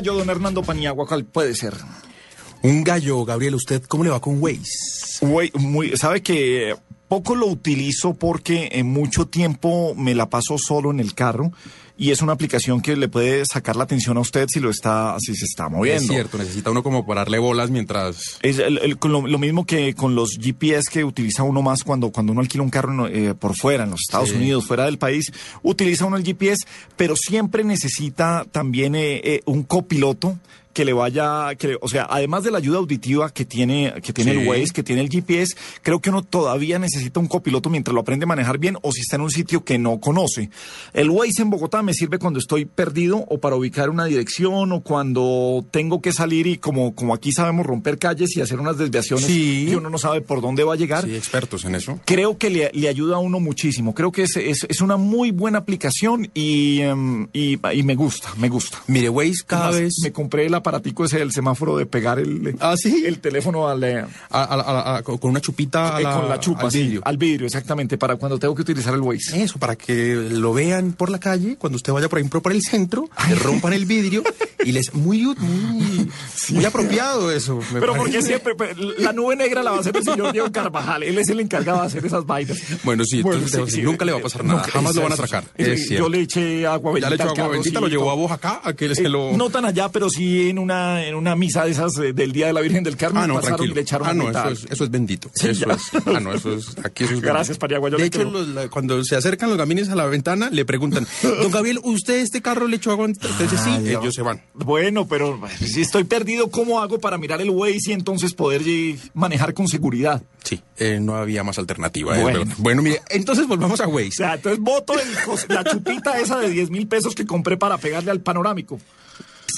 [0.00, 1.74] Gallo, don Hernando Paniagua, ¿cuál puede ser?
[2.62, 5.26] Un gallo, Gabriel, ¿usted cómo le va con Waze?
[5.26, 6.74] Güey, muy, sabe que
[7.06, 11.52] poco lo utilizo porque en mucho tiempo me la paso solo en el carro
[12.00, 15.14] y es una aplicación que le puede sacar la atención a usted si lo está,
[15.20, 16.02] si se está moviendo.
[16.04, 18.38] Es cierto, necesita uno como pararle bolas mientras...
[18.40, 22.10] Es el- el- lo, lo mismo que con los GPS que utiliza uno más cuando,
[22.10, 24.36] cuando uno alquila un carro eh, por fuera, en los Estados Sí.
[24.36, 25.30] Unidos, fuera del país,
[25.62, 26.64] utiliza uno el GPS,
[26.96, 30.38] pero siempre necesita también eh, eh, un copiloto
[30.72, 34.12] que le vaya, que, le- o sea, además de la ayuda auditiva que tiene, que
[34.12, 34.38] tiene Sí.
[34.40, 38.00] el Waze, que tiene el GPS, creo que uno todavía necesita un copiloto mientras lo
[38.00, 40.50] aprende a manejar bien o si está en un sitio que no conoce.
[40.92, 44.80] El Waze en Bogotá me sirve cuando estoy perdido o para ubicar una dirección o
[44.82, 49.26] cuando tengo que salir y como, como aquí sabemos romper calles y hacer unas desviaciones
[49.26, 49.66] Sí.
[49.70, 51.04] y uno no sabe por dónde va a llegar.
[51.04, 51.98] Sí, expertos en eso.
[52.04, 53.94] Creo que le, le ayuda a uno muchísimo.
[53.94, 58.28] Creo que es, es, es una muy buena aplicación y, em, y, y me gusta,
[58.38, 58.78] me gusta.
[58.86, 59.94] Mire, Waze cada Además, vez...
[60.02, 62.56] Me compré el aparatico ese del semáforo de pegar el,
[63.04, 66.62] el teléfono al, eh, A- a- con una chupita a eh, la- con la chupa,
[66.62, 67.00] al sí, vidrio.
[67.04, 69.42] al vidrio, exactamente, para cuando tengo que utilizar el Waze.
[69.42, 72.62] Eso, para que lo vean por la calle, cuando usted vaya, por ejemplo, por el
[72.62, 74.22] centro, le rompan el vidrio
[74.64, 74.94] y les...
[74.94, 76.08] Muy, muy,
[76.50, 77.56] muy apropiado eso.
[77.72, 77.98] me Pero parece.
[77.98, 81.02] porque siempre, pues, la nube negra la va a hacer el señor Diego Carvajal.
[81.02, 82.58] Él es el encargado de hacer esas vainas.
[82.84, 84.62] Bueno, sí, Bueno, entonces sí, sí, nunca le va a pasar nada.
[84.64, 85.44] Jamás lo van a atracar.
[85.88, 87.10] Yo le eché agua Ya bendita.
[87.10, 89.32] le echó agua bendita, lo llevó a vos acá, a que se Eh, lo...
[89.36, 92.46] No tan allá, pero sí en una, en una misa de esas eh, del Día
[92.48, 93.22] de la Virgen del Carmen.
[93.22, 93.72] Ah, no, pasaron tranquilo.
[93.72, 95.30] y le echaron Ah, no, eso es, eso es bendito.
[95.34, 97.58] Sí, eso es, ah, no, eso es, aquí eso es Gracias.
[97.58, 98.30] Paniagua, De hecho, creo.
[98.30, 102.16] los- la- cuando se acercan los gamines a la ventana, le preguntan, don Gabriel, ¿usted
[102.16, 103.06] este carro le echó agua?
[103.06, 104.42] Entonces sí, Ay, ellos se van.
[104.54, 108.98] Bueno, pero si estoy perdido, ¿cómo hago para mirar el Waze y entonces poder eh,
[109.14, 110.22] manejar con seguridad?
[110.44, 112.16] Sí, eh, no había más alternativa.
[112.18, 112.42] Bueno.
[112.58, 114.10] bueno, mire, entonces volvamos a O Waze.
[114.12, 115.08] sea, entonces voto el
[115.54, 118.80] la chupita esa de 10 mil pesos que compré para pegarle al panorámico.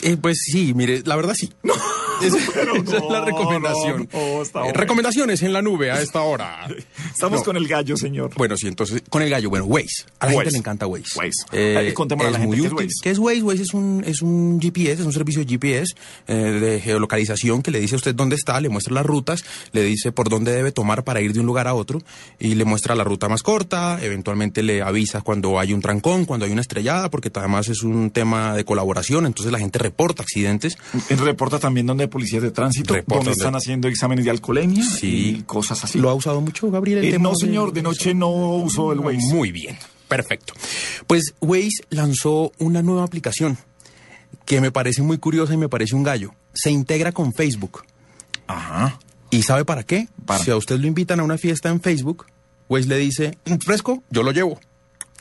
[0.02, 1.50] Eh, pues sí, mire, la verdad sí.
[2.22, 2.36] Esa,
[2.84, 4.08] esa es la recomendación.
[4.12, 6.66] Eh, recomendaciones en la nube a esta hora.
[7.12, 7.44] Estamos No.
[7.44, 8.30] con el gallo, señor.
[8.36, 10.04] Bueno, sí, entonces, con el gallo, bueno, Waze.
[10.18, 10.36] A la Waze.
[10.44, 11.18] gente le encanta Waze.
[11.18, 11.30] Waze.
[11.52, 12.72] Eh, contémosle a la gente qué es.
[12.72, 12.88] Waze.
[13.02, 13.42] ¿Qué es Waze?
[13.42, 15.94] Waze es un, es un GPS, es un servicio de GPS
[16.28, 19.82] eh, de geolocalización que le dice a usted dónde está, le muestra las rutas, le
[19.82, 22.00] dice por dónde debe tomar para ir de un lugar a otro
[22.38, 26.46] y le muestra la ruta más corta, eventualmente le avisa cuando hay un trancón, cuando
[26.46, 30.76] hay una estrellada, porque además es un tema de colaboración, entonces la gente reporta accidentes.
[31.10, 35.36] Reporta también donde hay policías de tránsito, donde están haciendo exámenes de alcoholemia Sí.
[35.38, 35.98] y cosas así.
[35.98, 36.98] ¿Lo ha usado mucho, Gabriel?
[36.98, 39.34] el Eh, tema no, señor, de noche no uso el Waze.
[39.34, 39.76] Muy bien,
[40.06, 40.52] perfecto.
[41.08, 43.58] Pues Waze lanzó una nueva aplicación
[44.44, 46.34] que me parece muy curiosa y me parece un gallo.
[46.54, 47.82] Se integra con Facebook.
[48.46, 48.98] Ajá.
[49.30, 50.08] ¿Y sabe para qué?
[50.26, 50.44] Para.
[50.44, 52.26] Si a usted lo invitan a una fiesta en Facebook,
[52.68, 54.60] Waze le dice, "Mm, fresco, yo lo llevo.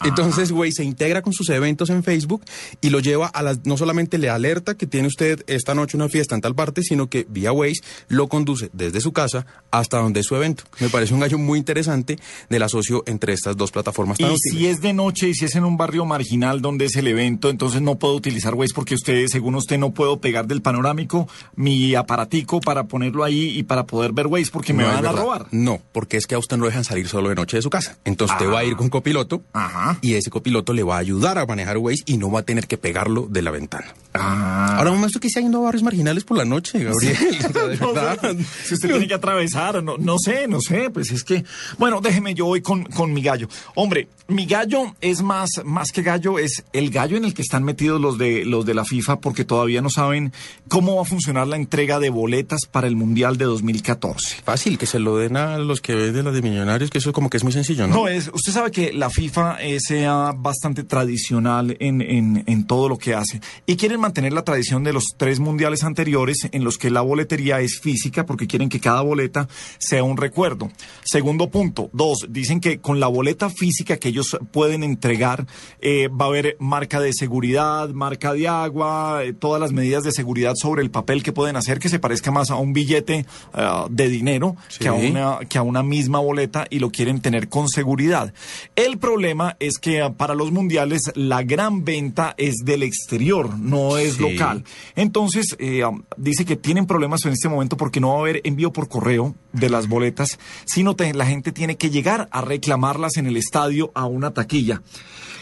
[0.03, 2.43] Entonces, Waze se integra con sus eventos en Facebook
[2.81, 6.09] y lo lleva a las, no solamente le alerta que tiene usted esta noche una
[6.09, 10.21] fiesta en tal parte, sino que vía Waze lo conduce desde su casa hasta donde
[10.21, 10.63] es su evento.
[10.79, 12.17] Me parece un gallo muy interesante
[12.49, 14.53] del asocio entre estas dos plataformas tan Y útiles.
[14.59, 17.49] si es de noche y si es en un barrio marginal donde es el evento,
[17.49, 21.95] entonces no puedo utilizar Waze porque usted, según usted, no puedo pegar del panorámico mi
[21.95, 25.45] aparatico para ponerlo ahí y para poder ver Waze porque me No, van a robar.
[25.51, 27.69] No, porque es que a usted no lo dejan salir solo de noche de su
[27.69, 27.97] casa.
[28.05, 29.90] Entonces usted va a ir con copiloto Ajá.
[30.01, 32.67] Y ese copiloto le va a ayudar a manejar Waze y no va a tener
[32.67, 33.87] que pegarlo de la ventana.
[34.13, 34.77] Ah.
[34.77, 37.15] Ahora, un maestro que se ha ido a barrios marginales por la noche, Gabriel.
[37.39, 38.35] Sea, de verdad.
[38.65, 41.45] si usted tiene que atravesar, no, no sé, no sé, pues es que,
[41.77, 43.47] bueno, déjeme, yo voy con, con mi gallo.
[43.75, 47.63] Hombre, mi gallo es más, más que gallo, es el gallo en el que están
[47.63, 50.33] metidos los de, los de la FIFA porque todavía no saben
[50.67, 54.41] cómo va a funcionar la entrega de boletas para el Mundial de 2014.
[54.43, 57.29] Fácil, que se lo den a los que venden las de millonarios, que eso como
[57.29, 57.95] que es muy sencillo, ¿no?
[57.95, 60.07] No, es, usted sabe que la FIFA es eh,
[60.37, 64.93] bastante tradicional en, en, en todo lo que hace y quieren mantener la tradición de
[64.93, 69.01] los tres mundiales anteriores en los que la boletería es física porque quieren que cada
[69.01, 69.47] boleta
[69.77, 70.69] sea un recuerdo.
[71.03, 75.45] Segundo punto, dos, dicen que con la boleta física que ellos pueden entregar
[75.79, 80.11] eh, va a haber marca de seguridad, marca de agua, eh, todas las medidas de
[80.11, 83.87] seguridad sobre el papel que pueden hacer que se parezca más a un billete ah,
[83.89, 87.69] de dinero que, a una, que a una misma boleta y lo quieren tener con
[87.69, 88.33] seguridad.
[88.75, 94.15] El problema es que para los mundiales la gran venta es del exterior, no es
[94.15, 94.21] Sí.
[94.21, 94.63] local.
[94.95, 98.41] Entonces, eh, um, dice que tienen problemas en este momento porque no va a haber
[98.43, 103.17] envío por correo de las boletas, sino te- la gente tiene que llegar a reclamarlas
[103.17, 104.81] en el estadio a una taquilla.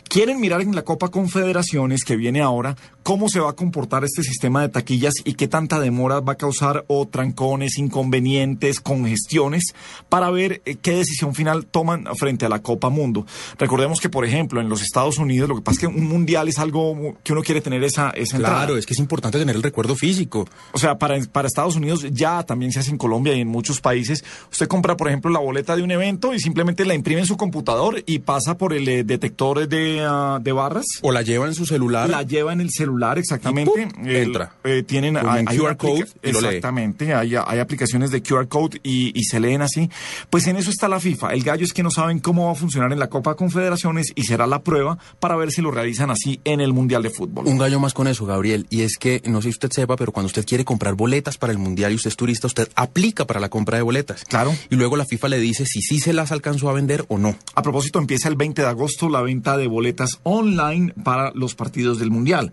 [0.10, 4.24] Quieren mirar en la Copa Confederaciones que viene ahora cómo se va a comportar este
[4.24, 9.76] sistema de taquillas y qué tanta demora va a causar o trancones, inconvenientes, congestiones
[10.10, 13.28] para ver eh, qué decisión final toman frente a la Copa Mundo.
[13.60, 16.48] Recordemos que, por ejemplo, en los Estados Unidos lo que pasa es que un mundial
[16.48, 18.66] es algo que uno quiere tener esa, esa entrada.
[18.66, 20.48] Claro, es que es importante tener el recuerdo físico.
[20.72, 23.80] O sea, para, para Estados Unidos ya también se hace en Colombia y en muchos
[23.80, 24.26] países.
[24.52, 27.38] Usted compra, por ejemplo, la boleta de un evento y simplemente la imprime en su
[27.38, 30.86] computador y pasa por el eh, detector de, ah, de barras.
[31.02, 32.10] O la lleva en su celular.
[32.10, 33.72] La lleva en el celular, exactamente.
[33.76, 34.08] Y ¡pum!
[34.08, 34.54] El- entra.
[34.64, 36.48] eh, tienen Con hay, un hay QR code y lo lee.
[36.48, 39.90] Exactamente, hay, hay aplicaciones de QR code y, y se leen así.
[40.30, 41.34] Pues en eso está la FIFA.
[41.34, 44.24] El gallo es que no saben cómo va a funcionar en la Copa Confederaciones y
[44.24, 47.48] será la prueba para ver si lo realizan así en el Mundial de Fútbol.
[47.48, 50.12] Un gallo más con eso, Gabriel, y es que, no sé si usted sepa, pero
[50.12, 53.40] cuando usted quiere comprar boletas para el Mundial y usted es turista, usted aplica para
[53.40, 54.24] la compra de boletas.
[54.26, 54.56] Claro.
[54.70, 57.36] Y luego la FIFA le dice si sí se las alcanzó a vender o no.
[57.56, 59.89] A propósito, empieza el 20 de agosto la venta de boletas
[60.24, 62.52] online para los partidos del Mundial.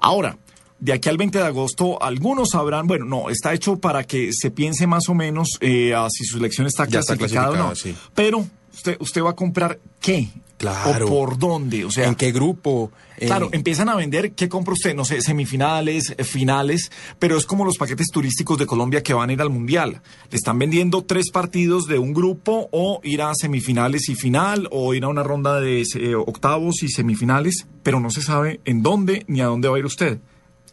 [0.00, 0.38] Ahora,
[0.78, 4.50] de aquí al 20 de agosto, algunos sabrán, bueno, no, está hecho para que se
[4.50, 7.74] piense más o menos eh, a si su selección está Ya está clasificada o no.
[7.74, 7.94] sí.
[8.14, 8.46] Pero,
[8.76, 10.28] usted, usted va a comprar qué?
[10.58, 11.04] Claro.
[11.04, 11.84] ¿O por dónde?
[11.84, 12.90] O sea, ¿En qué grupo?
[13.18, 14.94] En- Claro, empiezan a vender, ¿qué compra usted?
[14.94, 19.28] No sé, semifinales, eh, finales, pero es como los paquetes turísticos de Colombia que van
[19.28, 20.00] a ir al Mundial.
[20.30, 24.94] Le están vendiendo tres partidos de un grupo o ir a semifinales y final o
[24.94, 29.24] ir a una ronda de eh, octavos y semifinales, pero no se sabe en dónde
[29.28, 30.20] ni a dónde va a ir usted.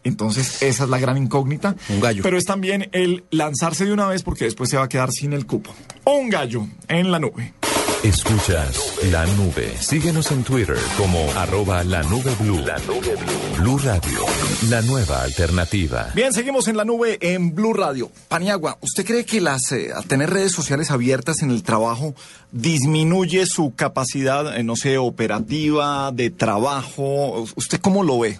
[0.02, 1.76] Entonces, esa es la gran incógnita.
[1.88, 2.22] Un gallo.
[2.22, 5.32] Pero es también el lanzarse de una vez porque después se va a quedar sin
[5.32, 5.74] el cupo.
[6.04, 7.54] Un gallo en la nube.
[8.04, 9.74] Escuchas la nube.
[9.80, 12.58] Síguenos en Twitter como arroba la nube blue.
[12.58, 13.16] La nube
[13.56, 13.78] blue.
[13.78, 14.18] Radio,
[14.68, 16.10] la nueva alternativa.
[16.14, 18.10] Bien, seguimos en la nube en Blue Radio.
[18.28, 22.14] Paniagua, ¿usted cree que las eh, tener redes sociales abiertas en el trabajo
[22.52, 27.46] disminuye su capacidad, eh, no sé, operativa, de trabajo?
[27.56, 28.38] ¿Usted cómo lo ve?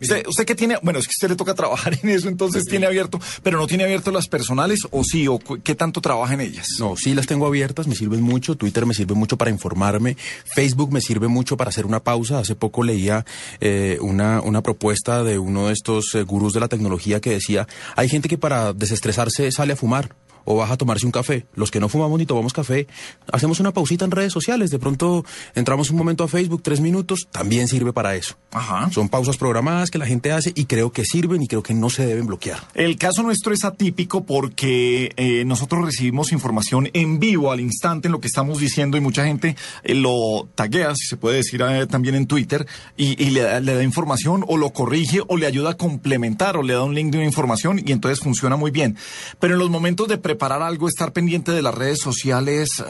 [0.00, 2.86] Usted, usted que tiene, bueno, es que usted le toca trabajar en eso, entonces tiene
[2.86, 6.66] abierto, pero no tiene abierto las personales o sí, o qué tanto trabaja en ellas.
[6.78, 8.56] No, sí las tengo abiertas, me sirven mucho.
[8.56, 10.16] Twitter me sirve mucho para informarme.
[10.44, 12.38] Facebook me sirve mucho para hacer una pausa.
[12.38, 13.24] Hace poco leía
[13.60, 17.66] eh, una, una propuesta de uno de estos eh, gurús de la tecnología que decía,
[17.96, 20.14] hay gente que para desestresarse sale a fumar.
[20.44, 21.46] O baja a tomarse un café.
[21.54, 22.86] Los que no fumamos ni tomamos café,
[23.32, 24.70] hacemos una pausita en redes sociales.
[24.70, 28.36] De pronto entramos un momento a Facebook, tres minutos, también sirve para eso.
[28.52, 28.90] Ajá.
[28.92, 31.90] Son pausas programadas que la gente hace y creo que sirven y creo que no
[31.90, 32.58] se deben bloquear.
[32.74, 38.12] El caso nuestro es atípico porque eh, nosotros recibimos información en vivo al instante en
[38.12, 41.86] lo que estamos diciendo y mucha gente eh, lo taguea, si se puede decir eh,
[41.86, 45.46] también en Twitter, y, y le, da- le da información o lo corrige o le
[45.46, 48.70] ayuda a complementar o le da un link de una información y entonces funciona muy
[48.70, 48.96] bien.
[49.38, 52.84] Pero en los momentos de preparar algo, estar pendiente de las redes sociales,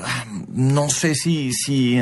[0.48, 1.98] no sé si, si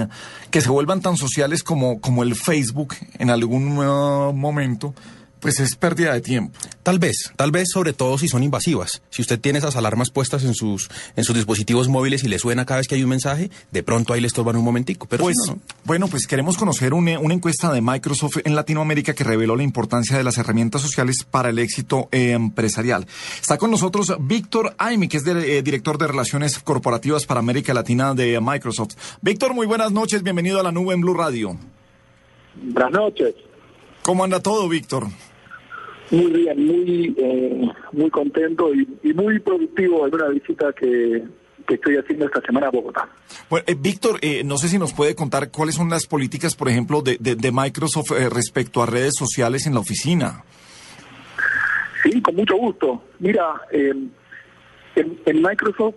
[0.50, 4.96] que se vuelvan tan sociales como, como el Facebook en algún eh, momento,
[5.40, 6.58] pues es pérdida de tiempo.
[6.82, 9.02] Tal vez, tal vez sobre todo si son invasivas.
[9.10, 12.64] Si usted tiene esas alarmas puestas en sus, en sus dispositivos móviles y le suena
[12.66, 15.06] cada vez que hay un mensaje, de pronto ahí le estorban un momentico.
[15.08, 15.62] Pero Pues, si no, no.
[15.84, 20.16] bueno, pues queremos conocer una, una encuesta de Microsoft en Latinoamérica que reveló la importancia
[20.16, 23.06] de las herramientas sociales para el éxito eh, empresarial.
[23.40, 27.74] Está con nosotros Víctor Aimi, que es de- eh, director de Relaciones Corporativas para América
[27.74, 28.94] Latina de Microsoft.
[29.22, 31.56] Víctor, muy buenas noches, bienvenido a la nube en Blue Radio.
[32.60, 33.34] Buenas noches.
[34.02, 35.04] ¿Cómo anda todo, Víctor?
[36.10, 41.22] Muy bien, muy eh, muy contento y, y muy productivo en una visita que
[41.66, 43.06] que estoy haciendo esta semana en Bogotá.
[43.50, 46.70] Bueno, eh, Víctor, eh, no sé si nos puede contar cuáles son las políticas, por
[46.70, 50.44] ejemplo, de, de- de Microsoft eh, respecto a redes sociales en la oficina.
[52.02, 53.04] Sí, con mucho gusto.
[53.18, 53.92] Mira, eh,
[54.94, 55.96] en, en Microsoft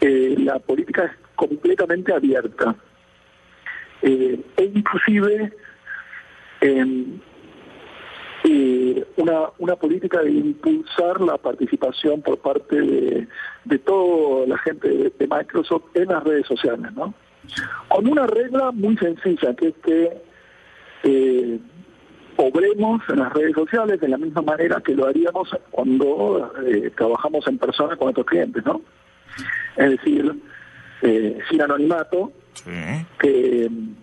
[0.00, 2.74] eh, la política es completamente abierta.
[4.00, 5.52] Eh, e inclusive
[6.60, 7.18] eh,
[9.16, 13.28] una, una política de impulsar la participación por parte de,
[13.64, 17.14] de toda la gente de, de Microsoft en las redes sociales, ¿no?
[17.88, 20.22] Con una regla muy sencilla, que es que
[21.04, 21.58] eh,
[22.36, 27.46] obremos en las redes sociales de la misma manera que lo haríamos cuando eh, trabajamos
[27.46, 28.82] en persona con otros clientes, ¿no?
[29.76, 30.32] Es decir,
[31.02, 32.32] eh, sin anonimato,
[33.18, 33.94] que mm,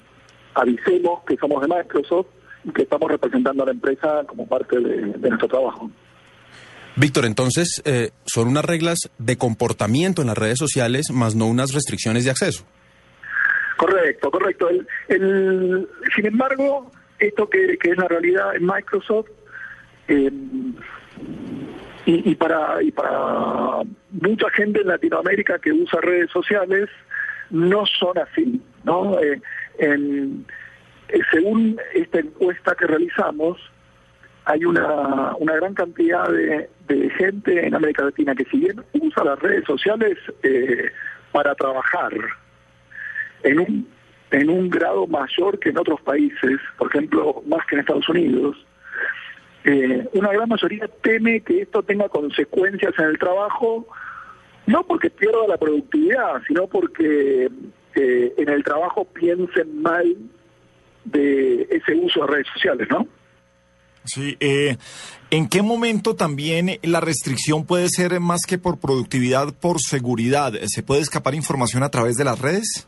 [0.55, 2.27] avisemos que somos de Microsoft
[2.73, 5.89] que estamos representando a la empresa como parte de, de nuestro trabajo.
[6.97, 11.73] Víctor, entonces eh, son unas reglas de comportamiento en las redes sociales, más no unas
[11.73, 12.65] restricciones de acceso.
[13.77, 14.69] Correcto, correcto.
[14.69, 16.89] El, el- sin embargo,
[17.19, 19.27] esto que, que es la realidad en Microsoft,
[20.07, 20.31] eh,
[22.05, 23.81] y, y para, y para
[24.11, 26.87] mucha gente en Latinoamérica que usa redes sociales,
[27.49, 28.61] no son así.
[28.83, 29.19] ¿no?
[29.19, 29.41] Eh,
[29.79, 30.45] en-
[31.09, 33.59] eh, según esta encuesta que realizamos,
[34.45, 39.23] hay una, una gran cantidad de, de gente en América Latina que si bien usa
[39.23, 40.91] las redes sociales eh,
[41.31, 42.13] para trabajar,
[43.43, 43.87] en un,
[44.31, 48.57] en un grado mayor que en otros países, por ejemplo, más que en Estados Unidos,
[49.63, 53.87] eh, una gran mayoría teme que esto tenga consecuencias en el trabajo,
[54.67, 57.49] no porque pierda la productividad, sino porque
[57.95, 60.05] eh, en el trabajo piensen mal
[61.05, 63.07] de ese uso de redes sociales, ¿no?
[64.05, 64.77] Sí, eh,
[65.31, 70.53] ¿en qué momento también la restricción puede ser más que por productividad, por seguridad?
[70.65, 72.87] ¿Se puede escapar información a través de las redes?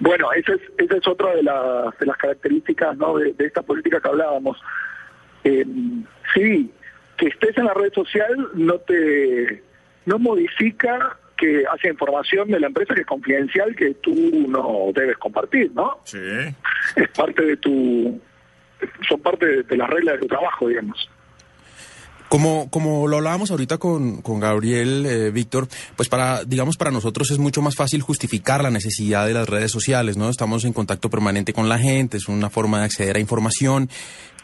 [0.00, 3.16] Bueno, esa es, esa es otra de las, de las características ¿no?
[3.16, 4.58] de, de esta política que hablábamos.
[5.44, 5.64] Eh,
[6.34, 6.70] sí,
[7.16, 9.62] que estés en la red social no te
[10.04, 14.14] no modifica que haya información de la empresa que es confidencial que tú
[14.48, 15.98] no debes compartir, ¿no?
[16.04, 16.18] Sí.
[16.96, 18.20] Es parte de tu
[19.08, 21.08] son parte de, de las reglas de tu trabajo, digamos.
[22.28, 27.30] Como, como lo hablábamos ahorita con, con Gabriel, eh, Víctor, pues para, digamos, para nosotros
[27.30, 30.28] es mucho más fácil justificar la necesidad de las redes sociales, ¿no?
[30.28, 33.88] Estamos en contacto permanente con la gente, es una forma de acceder a información.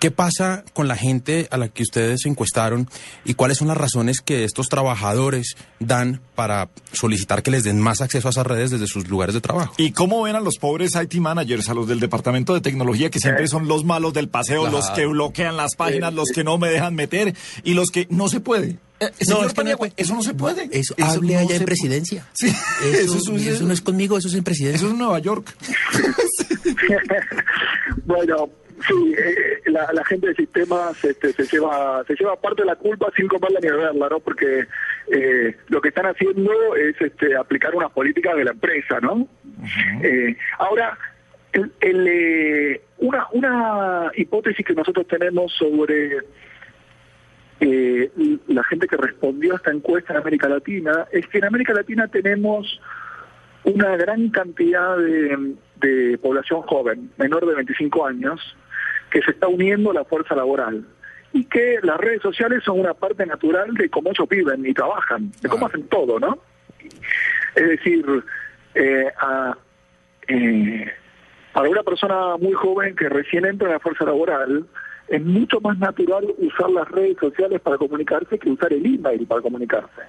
[0.03, 2.89] ¿Qué pasa con la gente a la que ustedes encuestaron
[3.25, 8.01] y cuáles son las razones que estos trabajadores dan para solicitar que les den más
[8.01, 9.75] acceso a esas redes desde sus lugares de trabajo?
[9.77, 13.21] ¿Y cómo ven a los pobres IT managers, a los del departamento de tecnología, que
[13.21, 16.69] siempre son los malos del paseo, los que bloquean las páginas, los que no me
[16.69, 18.79] dejan meter y los que no se puede?
[18.99, 20.69] Eh, señor es que no eso no se puede.
[20.73, 22.27] Eso, Eso hable no allá en presidencia.
[22.33, 24.79] Sí, Eso, eso es- eso no es conmigo, eso es en presidencia.
[24.79, 25.55] Eso es Nueva York.
[28.05, 28.49] bueno,
[28.87, 32.77] sí, eh, la, la gente de sistemas este, se lleva se lleva parte de la
[32.77, 34.21] culpa sin comerla ni beberla, ¿no?
[34.21, 34.67] Porque
[35.11, 39.27] eh, lo que están haciendo es este, aplicar unas políticas de la empresa, ¿no?
[40.03, 40.97] Eh, ahora,
[41.53, 46.19] el- el, eh, una, una hipótesis que nosotros tenemos sobre
[47.61, 48.11] eh,
[48.49, 52.09] la gente que respondió a esta encuesta en América Latina es que en América Latina
[52.09, 52.81] tenemos
[53.65, 58.41] una gran cantidad de, de población joven, menor de 25 años,
[59.13, 60.85] que se está uniendo la fuerza laboral
[61.33, 65.31] y que las redes sociales son una parte natural de cómo ellos viven y trabajan,
[65.41, 66.39] de cómo hacen todo, ¿no?
[67.55, 68.05] Es decir,
[68.75, 69.57] eh, a-
[70.29, 70.91] eh,
[71.53, 74.65] para una persona muy joven que recién entra en la fuerza laboral,
[75.09, 79.43] es mucho más natural usar las redes sociales para comunicarse que usar el email para
[79.43, 80.03] comunicarse.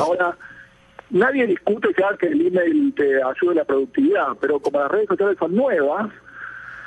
[0.00, 0.36] Ahora,
[1.10, 5.08] nadie discute ya que el email te ayude a la productividad, pero como las redes
[5.08, 6.10] sociales son nuevas,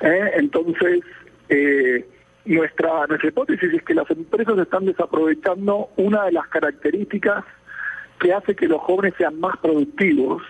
[0.01, 0.31] ¿eh?
[0.35, 1.01] entonces
[1.49, 2.06] eh,
[2.45, 7.44] nuestra, nuestra hipótesis es que las empresas están desaprovechando una de las características
[8.19, 10.41] que hace que los jóvenes sean más productivos,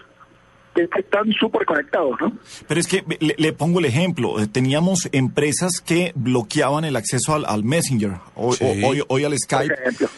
[0.84, 2.32] es que están súper conectados, ¿no?
[2.68, 4.40] Pero es que le, le pongo el ejemplo.
[4.40, 8.66] Eh, Teníamos empresas que bloqueaban el acceso al, al Messenger, hoy, Sí.
[8.84, 9.74] hoy, hoy al Skype,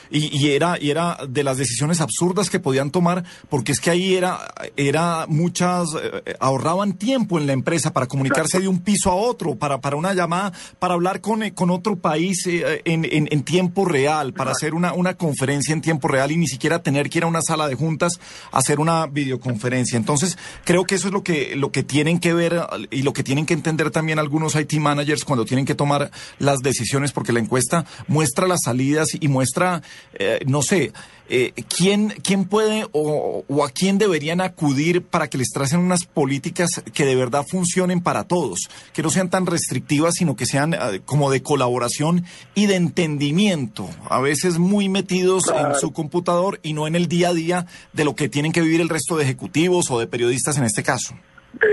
[0.10, 3.90] y, y era y era de las decisiones absurdas que podían tomar, porque es que
[3.90, 4.40] ahí era
[4.78, 9.56] era muchas eh, ahorraban tiempo en la empresa para comunicarse de un piso a otro,
[9.56, 13.44] para para una llamada, para hablar con eh, con otro país eh, en, en, en
[13.44, 17.20] tiempo real, para hacer una una conferencia en tiempo real y ni siquiera tener que
[17.20, 18.20] ir a una sala de juntas
[18.52, 19.98] a hacer una videoconferencia.
[19.98, 22.62] Entonces creo que eso es lo que lo que tienen que ver
[22.92, 26.60] y lo que tienen que entender también algunos IT managers cuando tienen que tomar las
[26.60, 29.82] decisiones, porque la encuesta muestra las salidas y muestra,
[30.14, 30.92] eh, no sé,
[31.30, 36.06] eh, ¿quién, ¿quién puede o, o a quién deberían acudir para que les tracen unas
[36.06, 38.70] políticas que de verdad funcionen para todos?
[38.94, 42.26] Que no sean tan restrictivas, sino que sean eh, como de colaboración
[42.56, 43.90] y de entendimiento.
[44.10, 48.06] A veces muy metidos en su computador y no en el día a día de
[48.06, 51.16] lo que tienen que vivir el resto de ejecutivos o de periodistas en este caso.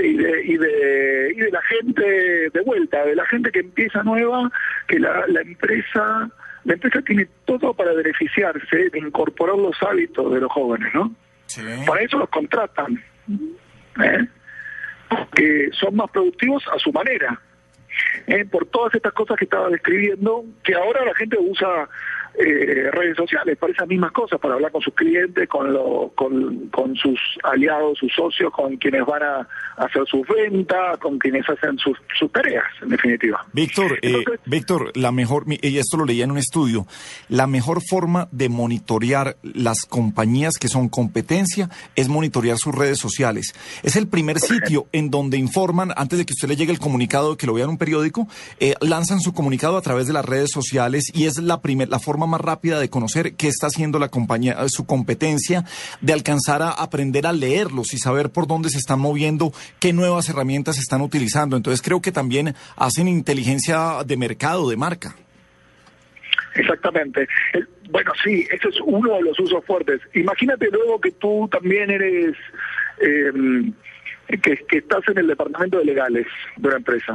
[0.02, 4.02] y de, y de, y de la gente de vuelta, de la gente que empieza
[4.02, 4.50] nueva,
[4.86, 6.30] que la, la empresa
[6.66, 11.14] la empresa tiene todo para beneficiarse de incorporar los hábitos de los jóvenes, ¿no?
[11.86, 13.02] Para eso los contratan,
[14.02, 14.26] ¿eh?
[15.08, 17.40] porque son más productivos a su manera,
[18.26, 18.44] ¿eh?
[18.46, 21.88] por todas estas cosas que estaba describiendo, que ahora la gente usa
[22.38, 26.68] eh, redes sociales para esas mismas cosas, para hablar con sus clientes, con, lo, con,
[26.68, 31.78] con sus aliados, sus socios, con quienes van a hacer sus ventas, con quienes hacen
[31.78, 33.46] sus, sus tareas, en definitiva.
[33.52, 36.86] Víctor, eh, Víctor, la mejor, y esto lo leía en un estudio,
[37.28, 43.54] la mejor forma de monitorear las compañías que son competencia es monitorear sus redes sociales.
[43.82, 47.36] Es el primer sitio en donde informan, antes de que usted le llegue el comunicado,
[47.36, 48.28] que lo vea en un periódico,
[48.60, 51.98] eh, lanzan su comunicado a través de las redes sociales y es la primer, la
[51.98, 55.64] forma más rápida de conocer qué está haciendo la compañía, eh, su competencia,
[56.00, 60.28] de alcanzar a aprender a leerlos y saber por dónde se están moviendo, qué nuevas
[60.28, 61.56] herramientas están utilizando.
[61.56, 65.14] Entonces creo que también hacen inteligencia de mercado, de marca.
[66.54, 67.28] Exactamente.
[67.52, 70.00] El- bueno, sí, ese es uno de los usos fuertes.
[70.14, 72.34] Imagínate luego que tú también eres,
[73.00, 73.30] eh,
[74.42, 76.26] que, que estás en el departamento de legales
[76.56, 77.14] de una empresa.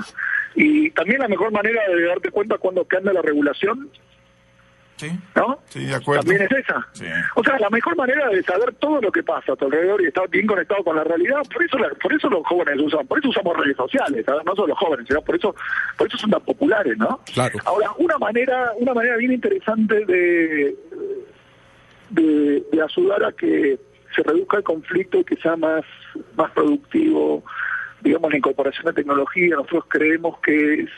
[0.55, 3.89] Y también la mejor manera de darte cuenta cuando cambia la regulación,
[5.35, 5.59] ¿no?
[5.69, 6.23] Sí, de acuerdo.
[6.23, 6.87] También es esa.
[7.35, 10.07] O sea, la mejor manera de saber todo lo que pasa a tu alrededor y
[10.07, 13.19] estar bien conectado con la realidad, por eso la- por eso los jóvenes usan, por
[13.19, 14.45] eso usamos redes sociales, ¿sabes?
[14.45, 15.55] no solo los jóvenes, sino por eso
[15.97, 17.19] por eso son tan populares, ¿no?
[17.33, 17.57] Claro.
[17.65, 20.75] Ahora, una manera una manera bien interesante de,
[22.09, 23.79] de, de ayudar a que
[24.15, 25.83] se reduzca el conflicto y que sea más,
[26.35, 27.43] más productivo,
[28.01, 30.89] digamos, la incorporación de tecnología, nosotros creemos que es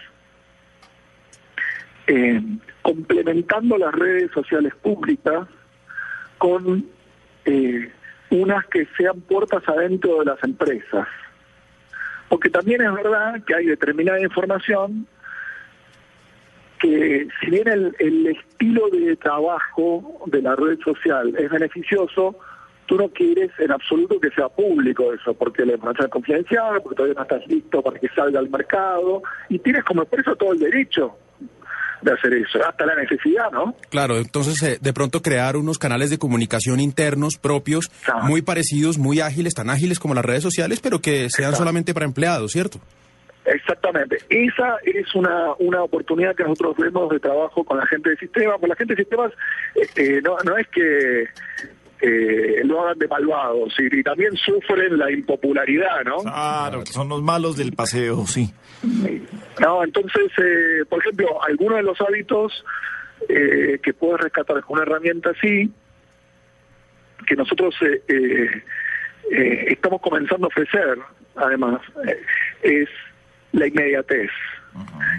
[2.07, 2.41] eh,
[2.81, 5.47] complementando las redes sociales públicas
[6.37, 6.85] con
[7.45, 7.91] eh,
[8.29, 11.07] unas que sean puertas adentro de las empresas.
[12.29, 15.07] Porque también es verdad que hay determinada información
[16.79, 22.35] que si bien el, el estilo de trabajo de la red social es beneficioso,
[22.87, 26.95] tú no quieres en absoluto que sea público eso, porque la información es confidencial, porque
[26.95, 30.59] todavía no estás listo para que salga al mercado, y tienes como empresa todo el
[30.59, 31.15] derecho
[32.03, 33.75] de hacer eso, hasta la necesidad, ¿no?
[33.89, 37.91] Claro, entonces eh, de pronto crear unos canales de comunicación internos propios,
[38.23, 42.05] muy parecidos, muy ágiles, tan ágiles como las redes sociales, pero que sean solamente para
[42.05, 42.79] empleados, ¿cierto?
[43.45, 44.17] Exactamente.
[44.29, 48.55] Esa es una, una oportunidad que nosotros vemos de trabajo con la gente de sistemas.
[48.59, 49.33] Pues la gente de sistemas
[49.75, 51.25] este, no, no es que
[52.05, 56.17] eh, lo hagan de malvados y, y también sufren la impopularidad, ¿no?
[56.17, 58.53] Claro, que son los malos del paseo, sí.
[59.61, 62.65] No, entonces, eh, por ejemplo, algunos de los hábitos
[63.29, 65.71] eh, que puedes rescatar con una herramienta así,
[67.25, 68.63] que nosotros eh, eh,
[69.31, 70.97] eh, estamos comenzando a ofrecer,
[71.35, 71.79] además,
[72.61, 72.89] es
[73.53, 74.29] la inmediatez.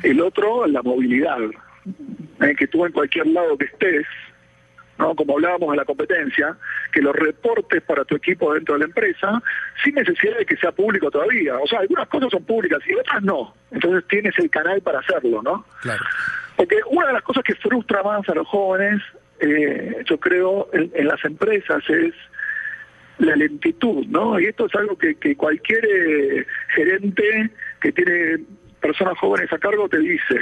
[0.03, 1.39] El otro, la movilidad,
[2.59, 4.05] que tú en cualquier lado que estés,
[4.99, 5.15] ¿no?
[5.15, 6.57] como hablábamos de la competencia,
[6.93, 9.43] que los reportes para tu equipo dentro de la empresa,
[9.83, 11.57] sin necesidad de que sea público todavía.
[11.59, 13.55] O sea, algunas cosas son públicas y otras no.
[13.71, 15.65] Entonces tienes el canal para hacerlo, ¿no?
[15.83, 16.05] Claro.
[16.57, 19.03] Porque una de las cosas que frustra más a los jóvenes,
[19.41, 22.15] eh, yo creo, en, en las empresas es
[23.19, 24.39] la lentitud, ¿no?
[24.41, 27.51] Y esto es algo que, que cualquier eh, gerente
[27.81, 28.45] que tiene
[28.81, 30.41] personas jóvenes a cargo te dice.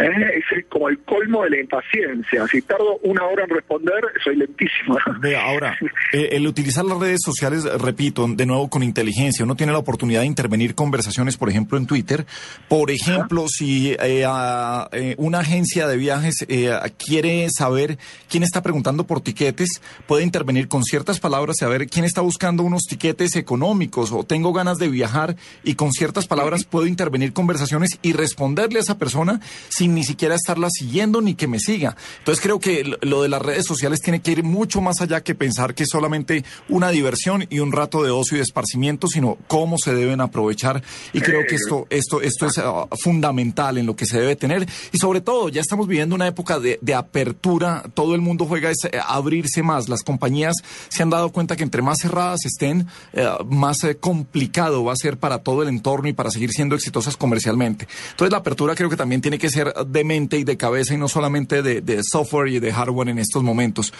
[0.00, 0.38] ¿Eh?
[0.38, 2.46] Es como el colmo de la impaciencia.
[2.48, 4.98] Si tardo una hora en responder, soy lentísimo.
[5.20, 5.76] Vea, ahora,
[6.12, 10.20] eh, el utilizar las redes sociales, repito, de nuevo con inteligencia, uno tiene la oportunidad
[10.20, 12.26] de intervenir conversaciones, por ejemplo, en Twitter.
[12.68, 17.98] Por ejemplo, si eh, a- eh, una agencia de viajes eh, quiere saber
[18.28, 22.62] quién está preguntando por tiquetes, puede intervenir con ciertas palabras y saber quién está buscando
[22.62, 27.98] unos tiquetes económicos o tengo ganas de viajar y con ciertas palabras puedo intervenir conversaciones
[28.02, 31.96] y responderle a esa persona sin ni siquiera estarla siguiendo ni que me siga.
[32.18, 35.34] Entonces creo que lo- de las redes sociales tiene que ir mucho más allá que
[35.34, 39.36] pensar que es solamente una diversión y un rato de ocio y de esparcimiento, sino
[39.46, 40.82] cómo se deben aprovechar.
[41.12, 44.66] Y creo que esto, esto, esto es ah, fundamental en lo que se debe tener.
[44.92, 47.82] Y sobre todo, ya estamos viviendo una época de, de apertura.
[47.94, 49.88] Todo el mundo juega es, eh, abrirse más.
[49.88, 50.54] Las compañías
[50.88, 54.96] se han dado cuenta que entre más cerradas estén, eh, más eh, complicado va a
[54.96, 57.86] ser para todo el entorno y para seguir siendo exitosas comercialmente.
[58.10, 60.94] Entonces la apertura creo que también tiene que ser cambiar de mente y de cabeza
[60.94, 63.92] y no solamente de, de software y de hardware en estos momentos.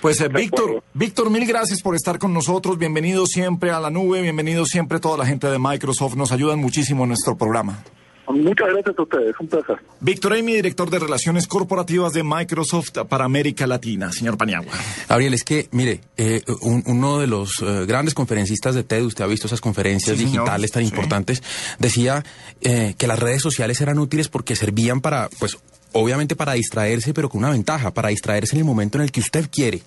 [0.00, 2.78] Pues eh, Víctor, Víctor, mil gracias por estar con nosotros.
[2.78, 6.16] Bienvenido siempre a la nube, bienvenido siempre toda la gente de Microsoft.
[6.16, 7.82] Nos ayudan muchísimo en nuestro programa.
[8.30, 9.76] Muchas gracias a ustedes, un placer.
[10.00, 14.12] Víctor Amy, director de Relaciones Corporativas de Microsoft para América Latina.
[14.12, 14.72] Señor Paniagua.
[15.08, 19.24] Gabriel, es que, mire, eh, un- uno de los eh, grandes conferencistas de TED, usted
[19.24, 20.44] ha visto esas conferencias Sí, señor.
[20.44, 20.90] digitales tan Sí.
[20.90, 21.42] importantes,
[21.78, 22.24] decía
[22.60, 25.56] eh, que las redes sociales eran útiles porque servían para, pues,
[25.92, 29.20] obviamente para distraerse, pero con una ventaja, para distraerse en el momento en el que
[29.20, 29.80] usted quiere.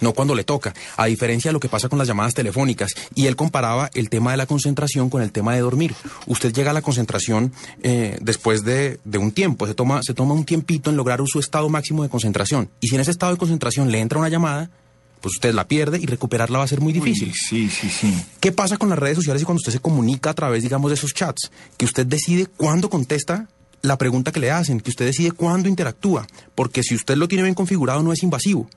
[0.00, 2.92] No cuando le toca, a diferencia de lo que pasa con las llamadas telefónicas.
[3.14, 5.94] Y él comparaba el tema de la concentración con el tema de dormir.
[6.26, 7.52] Usted llega a la concentración
[7.82, 11.40] eh, después de, de un tiempo, se toma, se toma un tiempito en lograr su
[11.40, 12.70] estado máximo de concentración.
[12.80, 14.70] Y si en ese estado de concentración le entra una llamada,
[15.20, 17.32] pues usted la pierde y recuperarla va a ser muy difícil.
[17.34, 18.14] sí, sí, sí.
[18.40, 20.94] ¿Qué pasa con las redes sociales y cuando usted se comunica a través, digamos, de
[20.94, 21.50] esos chats?
[21.76, 23.48] Que usted decide cuándo contesta
[23.82, 27.42] la pregunta que le hacen, que usted decide cuándo interactúa, porque si usted lo tiene
[27.42, 28.68] bien configurado no es invasivo.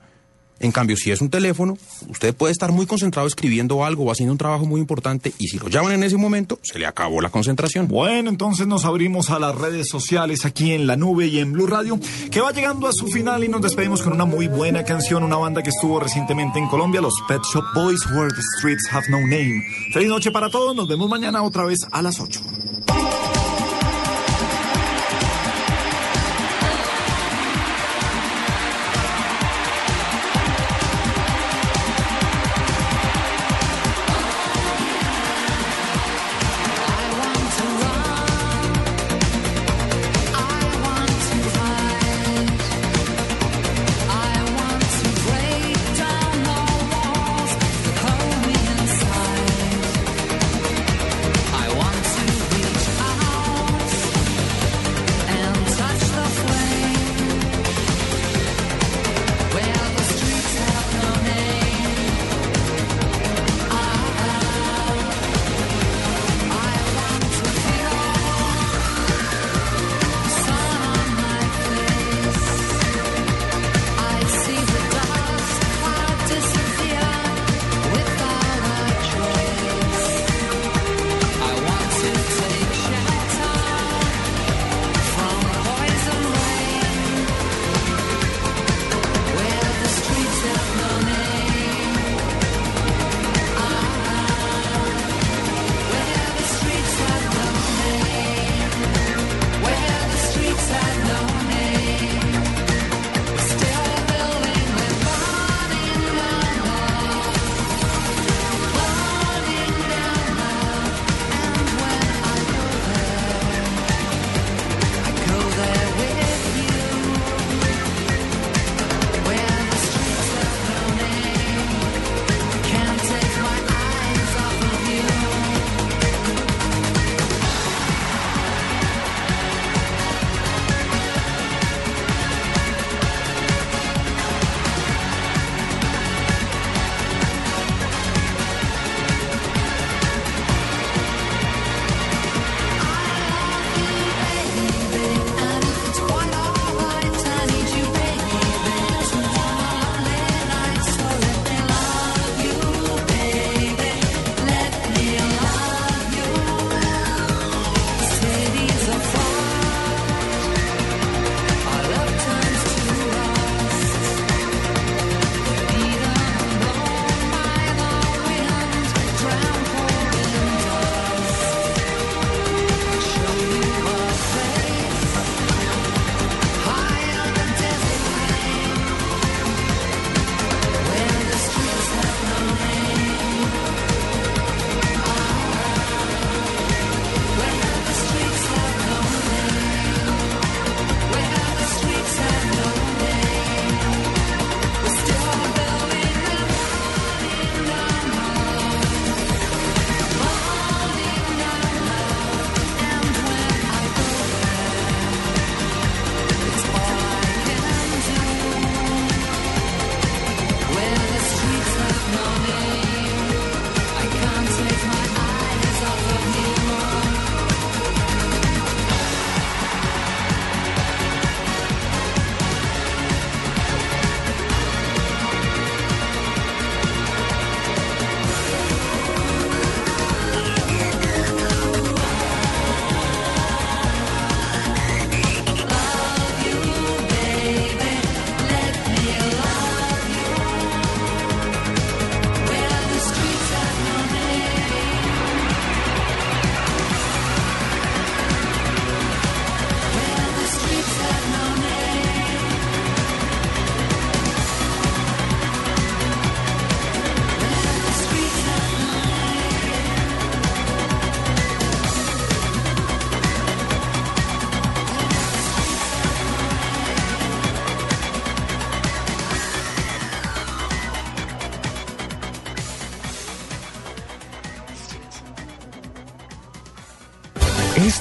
[0.60, 1.76] En cambio, si es un teléfono,
[2.08, 5.58] usted puede estar muy concentrado escribiendo algo o haciendo un trabajo muy importante y si
[5.58, 7.88] lo llaman en ese momento, se le acabó la concentración.
[7.88, 11.66] Bueno, entonces nos abrimos a las redes sociales aquí en la nube y en Blue
[11.66, 11.98] Radio,
[12.30, 15.36] que va llegando a su final y nos despedimos con una muy buena canción, una
[15.36, 19.20] banda que estuvo recientemente en Colombia, los Pet Shop Boys, Where the Streets Have No
[19.20, 19.64] Name.
[19.92, 22.40] Feliz noche para todos, nos vemos mañana otra vez a las 8.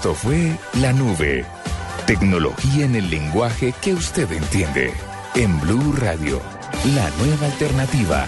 [0.01, 1.45] Esto fue La Nube.
[2.07, 4.91] Tecnología en el lenguaje que usted entiende.
[5.35, 6.41] En Blue Radio,
[6.95, 8.25] la nueva alternativa.